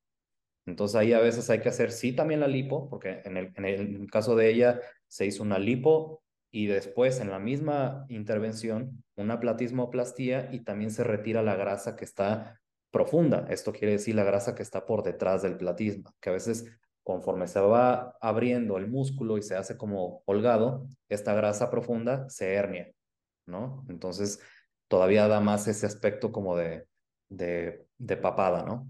Entonces 0.67 0.97
ahí 0.97 1.13
a 1.13 1.21
veces 1.21 1.49
hay 1.51 1.61
que 1.61 1.69
hacer 1.69 1.91
sí 1.91 2.13
también 2.13 2.41
la 2.41 2.47
lipo, 2.47 2.89
porque 2.89 3.21
en 3.25 3.37
el, 3.37 3.53
en 3.57 3.65
el 3.65 4.11
caso 4.11 4.37
de 4.37 4.49
ella 4.51 4.81
se 5.09 5.27
hizo 5.27 5.43
una 5.43 5.59
lipo 5.59 6.23
y 6.51 6.67
después 6.67 7.19
en 7.21 7.31
la 7.31 7.39
misma 7.39 8.05
intervención 8.09 9.03
una 9.17 9.41
platismoplastía 9.41 10.51
y 10.53 10.61
también 10.61 10.91
se 10.91 11.03
retira 11.03 11.43
la 11.43 11.57
grasa 11.57 11.97
que 11.97 12.05
está 12.05 12.61
profunda. 12.91 13.47
Esto 13.49 13.73
quiere 13.73 13.93
decir 13.93 14.15
la 14.15 14.23
grasa 14.23 14.55
que 14.55 14.63
está 14.63 14.87
por 14.87 15.03
detrás 15.03 15.43
del 15.43 15.57
platisma, 15.57 16.15
que 16.21 16.31
a 16.31 16.35
veces 16.35 16.67
conforme 17.03 17.49
se 17.49 17.61
va 17.61 18.17
abriendo 18.21 18.77
el 18.77 18.89
músculo 18.89 19.39
y 19.39 19.43
se 19.43 19.57
hace 19.57 19.77
como 19.77 20.23
holgado, 20.27 20.87
esta 21.09 21.35
grasa 21.35 21.71
profunda 21.71 22.29
se 22.29 22.55
hernia, 22.55 22.93
¿no? 23.47 23.85
Entonces 23.89 24.41
todavía 24.89 25.27
da 25.29 25.41
más 25.41 25.67
ese 25.69 25.87
aspecto 25.87 26.33
como 26.33 26.57
de, 26.57 26.87
de, 27.29 27.87
de 27.99 28.17
papada, 28.17 28.65
¿no? 28.65 28.89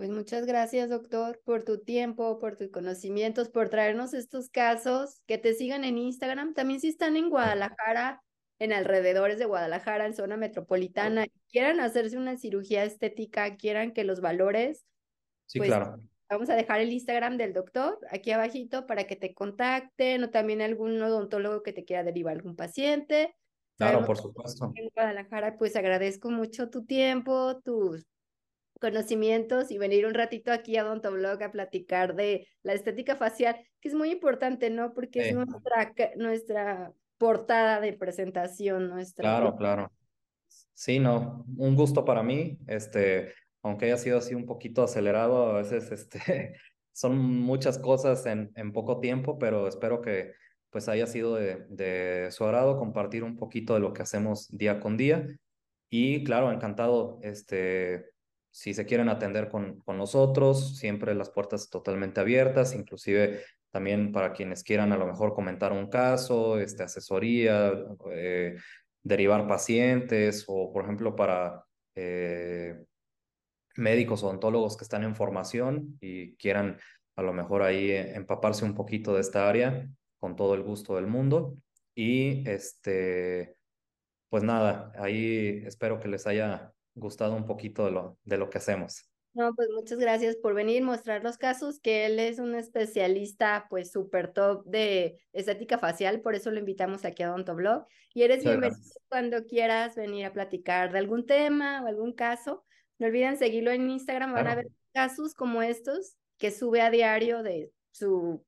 Pues 0.00 0.08
muchas 0.08 0.46
gracias, 0.46 0.88
doctor, 0.88 1.42
por 1.44 1.62
tu 1.62 1.82
tiempo, 1.82 2.38
por 2.38 2.56
tus 2.56 2.70
conocimientos, 2.70 3.50
por 3.50 3.68
traernos 3.68 4.14
estos 4.14 4.48
casos. 4.48 5.20
Que 5.26 5.36
te 5.36 5.52
sigan 5.52 5.84
en 5.84 5.98
Instagram. 5.98 6.54
También 6.54 6.80
si 6.80 6.88
están 6.88 7.18
en 7.18 7.28
Guadalajara, 7.28 8.22
en 8.58 8.72
alrededores 8.72 9.38
de 9.38 9.44
Guadalajara, 9.44 10.06
en 10.06 10.14
zona 10.14 10.38
metropolitana, 10.38 11.26
quieran 11.50 11.80
hacerse 11.80 12.16
una 12.16 12.38
cirugía 12.38 12.84
estética, 12.84 13.56
quieran 13.56 13.92
que 13.92 14.04
los 14.04 14.22
valores. 14.22 14.86
Sí, 15.44 15.58
pues, 15.58 15.68
claro. 15.68 15.98
Vamos 16.30 16.48
a 16.48 16.54
dejar 16.54 16.80
el 16.80 16.92
Instagram 16.92 17.36
del 17.36 17.52
doctor 17.52 17.98
aquí 18.08 18.30
abajito 18.30 18.86
para 18.86 19.04
que 19.04 19.16
te 19.16 19.34
contacten 19.34 20.22
o 20.22 20.30
también 20.30 20.62
algún 20.62 21.02
odontólogo 21.02 21.64
que 21.64 21.72
te 21.72 21.84
quiera 21.84 22.04
derivar 22.04 22.36
algún 22.36 22.54
paciente. 22.54 23.34
Claro, 23.76 24.04
por 24.04 24.16
supuesto. 24.16 24.72
En 24.76 24.90
Guadalajara, 24.94 25.58
pues 25.58 25.74
agradezco 25.74 26.30
mucho 26.30 26.70
tu 26.70 26.84
tiempo, 26.84 27.60
tus 27.64 28.06
conocimientos 28.80 29.72
y 29.72 29.78
venir 29.78 30.06
un 30.06 30.14
ratito 30.14 30.52
aquí 30.52 30.76
a 30.76 30.84
Blog 30.84 31.42
a 31.42 31.50
platicar 31.50 32.14
de 32.14 32.46
la 32.62 32.74
estética 32.74 33.16
facial, 33.16 33.56
que 33.80 33.88
es 33.88 33.94
muy 33.94 34.12
importante, 34.12 34.70
¿no? 34.70 34.94
Porque 34.94 35.30
es 35.30 35.34
nuestra, 35.34 35.92
nuestra 36.16 36.92
portada 37.18 37.80
de 37.80 37.92
presentación, 37.92 38.88
nuestra... 38.88 39.22
Claro, 39.22 39.56
claro. 39.56 39.92
Sí, 40.74 40.98
no, 41.00 41.44
un 41.58 41.74
gusto 41.74 42.04
para 42.04 42.22
mí, 42.22 42.58
este, 42.66 43.34
aunque 43.62 43.86
haya 43.86 43.96
sido 43.96 44.18
así 44.18 44.34
un 44.34 44.46
poquito 44.46 44.82
acelerado, 44.82 45.50
a 45.50 45.62
veces 45.62 45.90
este, 45.92 46.54
son 46.92 47.18
muchas 47.18 47.78
cosas 47.78 48.26
en, 48.26 48.52
en 48.56 48.72
poco 48.72 49.00
tiempo, 49.00 49.38
pero 49.38 49.68
espero 49.68 50.00
que 50.00 50.32
pues 50.70 50.88
haya 50.88 51.06
sido 51.06 51.34
de, 51.34 51.66
de 51.68 52.30
su 52.30 52.44
agrado 52.44 52.78
compartir 52.78 53.24
un 53.24 53.36
poquito 53.36 53.74
de 53.74 53.80
lo 53.80 53.92
que 53.92 54.02
hacemos 54.02 54.48
día 54.56 54.80
con 54.80 54.96
día. 54.96 55.26
Y 55.90 56.22
claro, 56.22 56.52
encantado 56.52 57.18
este, 57.22 58.10
si 58.50 58.74
se 58.74 58.86
quieren 58.86 59.08
atender 59.08 59.48
con, 59.48 59.80
con 59.80 59.96
nosotros, 59.98 60.78
siempre 60.78 61.14
las 61.14 61.30
puertas 61.30 61.70
totalmente 61.70 62.20
abiertas, 62.20 62.74
inclusive 62.74 63.42
también 63.70 64.12
para 64.12 64.32
quienes 64.32 64.64
quieran 64.64 64.92
a 64.92 64.96
lo 64.96 65.06
mejor 65.06 65.34
comentar 65.34 65.72
un 65.72 65.88
caso, 65.88 66.58
este, 66.58 66.82
asesoría, 66.82 67.72
eh, 68.12 68.56
derivar 69.02 69.46
pacientes 69.46 70.44
o, 70.48 70.72
por 70.72 70.84
ejemplo, 70.84 71.14
para 71.14 71.64
eh, 71.94 72.76
médicos 73.76 74.22
odontólogos 74.22 74.76
que 74.76 74.84
están 74.84 75.04
en 75.04 75.16
formación 75.16 75.98
y 76.00 76.36
quieran 76.36 76.78
a 77.16 77.22
lo 77.22 77.32
mejor 77.32 77.62
ahí 77.62 77.90
empaparse 77.90 78.64
un 78.64 78.74
poquito 78.74 79.14
de 79.14 79.20
esta 79.20 79.48
área, 79.48 79.88
con 80.18 80.36
todo 80.36 80.54
el 80.54 80.62
gusto 80.62 80.96
del 80.96 81.06
mundo. 81.06 81.56
Y 81.94 82.48
este, 82.48 83.56
pues 84.28 84.42
nada, 84.42 84.92
ahí 84.96 85.62
espero 85.66 86.00
que 86.00 86.08
les 86.08 86.26
haya 86.26 86.72
gustado 86.94 87.34
un 87.34 87.46
poquito 87.46 87.84
de 87.84 87.90
lo, 87.90 88.18
de 88.24 88.38
lo 88.38 88.48
que 88.48 88.58
hacemos. 88.58 89.10
No, 89.32 89.54
pues 89.54 89.68
muchas 89.70 89.98
gracias 89.98 90.36
por 90.36 90.54
venir, 90.54 90.82
mostrar 90.82 91.22
los 91.22 91.38
casos, 91.38 91.78
que 91.78 92.06
él 92.06 92.18
es 92.18 92.40
un 92.40 92.56
especialista 92.56 93.66
pues 93.70 93.92
súper 93.92 94.32
top 94.32 94.64
de 94.66 95.20
estética 95.32 95.78
facial, 95.78 96.20
por 96.20 96.34
eso 96.34 96.50
lo 96.50 96.58
invitamos 96.58 97.04
aquí 97.04 97.22
a 97.22 97.32
Blog. 97.32 97.86
Y 98.12 98.22
eres 98.22 98.42
bienvenido 98.42 98.80
cuando 99.08 99.44
quieras 99.46 99.94
venir 99.94 100.26
a 100.26 100.32
platicar 100.32 100.90
de 100.90 100.98
algún 100.98 101.26
tema 101.26 101.82
o 101.84 101.86
algún 101.86 102.12
caso. 102.12 102.64
No 103.00 103.06
olviden 103.06 103.38
seguirlo 103.38 103.70
en 103.70 103.88
Instagram, 103.90 104.34
van 104.34 104.46
a 104.46 104.54
ver 104.54 104.68
casos 104.92 105.34
como 105.34 105.62
estos 105.62 106.16
que 106.38 106.50
sube 106.50 106.82
a 106.82 106.90
diario 106.90 107.42
de 107.42 107.72
su, 107.92 108.44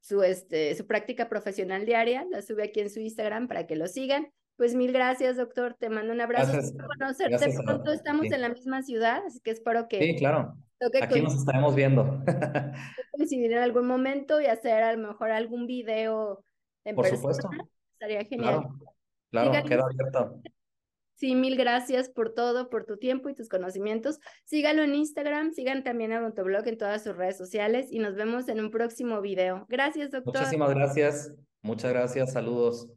su, 0.00 0.22
este, 0.22 0.74
su 0.74 0.86
práctica 0.86 1.28
profesional 1.28 1.84
diaria, 1.84 2.24
la 2.30 2.40
sube 2.40 2.64
aquí 2.64 2.80
en 2.80 2.90
su 2.90 3.00
Instagram 3.00 3.48
para 3.48 3.66
que 3.66 3.76
lo 3.76 3.86
sigan. 3.86 4.32
Pues 4.56 4.74
mil 4.74 4.92
gracias, 4.92 5.36
doctor. 5.36 5.74
Te 5.74 5.90
mando 5.90 6.12
un 6.12 6.22
abrazo. 6.22 6.52
Gracias, 6.52 6.74
conocerte 6.98 7.62
pronto. 7.64 7.92
Estamos 7.92 8.26
en 8.32 8.40
la 8.40 8.48
misma 8.48 8.82
ciudad, 8.82 9.22
así 9.26 9.40
que 9.40 9.50
espero 9.50 9.88
que. 9.88 9.98
Sí, 9.98 10.16
claro. 10.16 10.56
Aquí 11.00 11.20
nos 11.20 11.34
estaremos 11.34 11.74
viendo. 11.74 12.22
coincidir 13.12 13.52
en 13.52 13.58
algún 13.58 13.86
momento 13.86 14.40
y 14.40 14.46
hacer 14.46 14.82
a 14.82 14.94
lo 14.94 15.08
mejor 15.08 15.30
algún 15.30 15.66
video 15.66 16.44
en 16.84 16.96
Por 16.96 17.06
supuesto. 17.06 17.50
Estaría 17.92 18.24
genial. 18.24 18.68
Claro, 19.30 19.50
claro 19.50 19.68
queda 19.68 19.84
abierto. 19.84 20.40
Sí, 21.22 21.36
mil 21.36 21.56
gracias 21.56 22.08
por 22.08 22.34
todo, 22.34 22.68
por 22.68 22.84
tu 22.84 22.96
tiempo 22.96 23.28
y 23.28 23.34
tus 23.36 23.48
conocimientos. 23.48 24.18
Sígalo 24.42 24.82
en 24.82 24.96
Instagram, 24.96 25.52
sigan 25.52 25.84
también 25.84 26.12
a 26.12 26.18
Odontoblog 26.18 26.66
en 26.66 26.76
todas 26.76 27.04
sus 27.04 27.16
redes 27.16 27.38
sociales 27.38 27.92
y 27.92 28.00
nos 28.00 28.16
vemos 28.16 28.48
en 28.48 28.58
un 28.58 28.72
próximo 28.72 29.20
video. 29.20 29.64
Gracias, 29.68 30.10
doctor. 30.10 30.34
Muchísimas 30.34 30.74
gracias. 30.74 31.32
Muchas 31.62 31.92
gracias. 31.92 32.32
Saludos. 32.32 32.88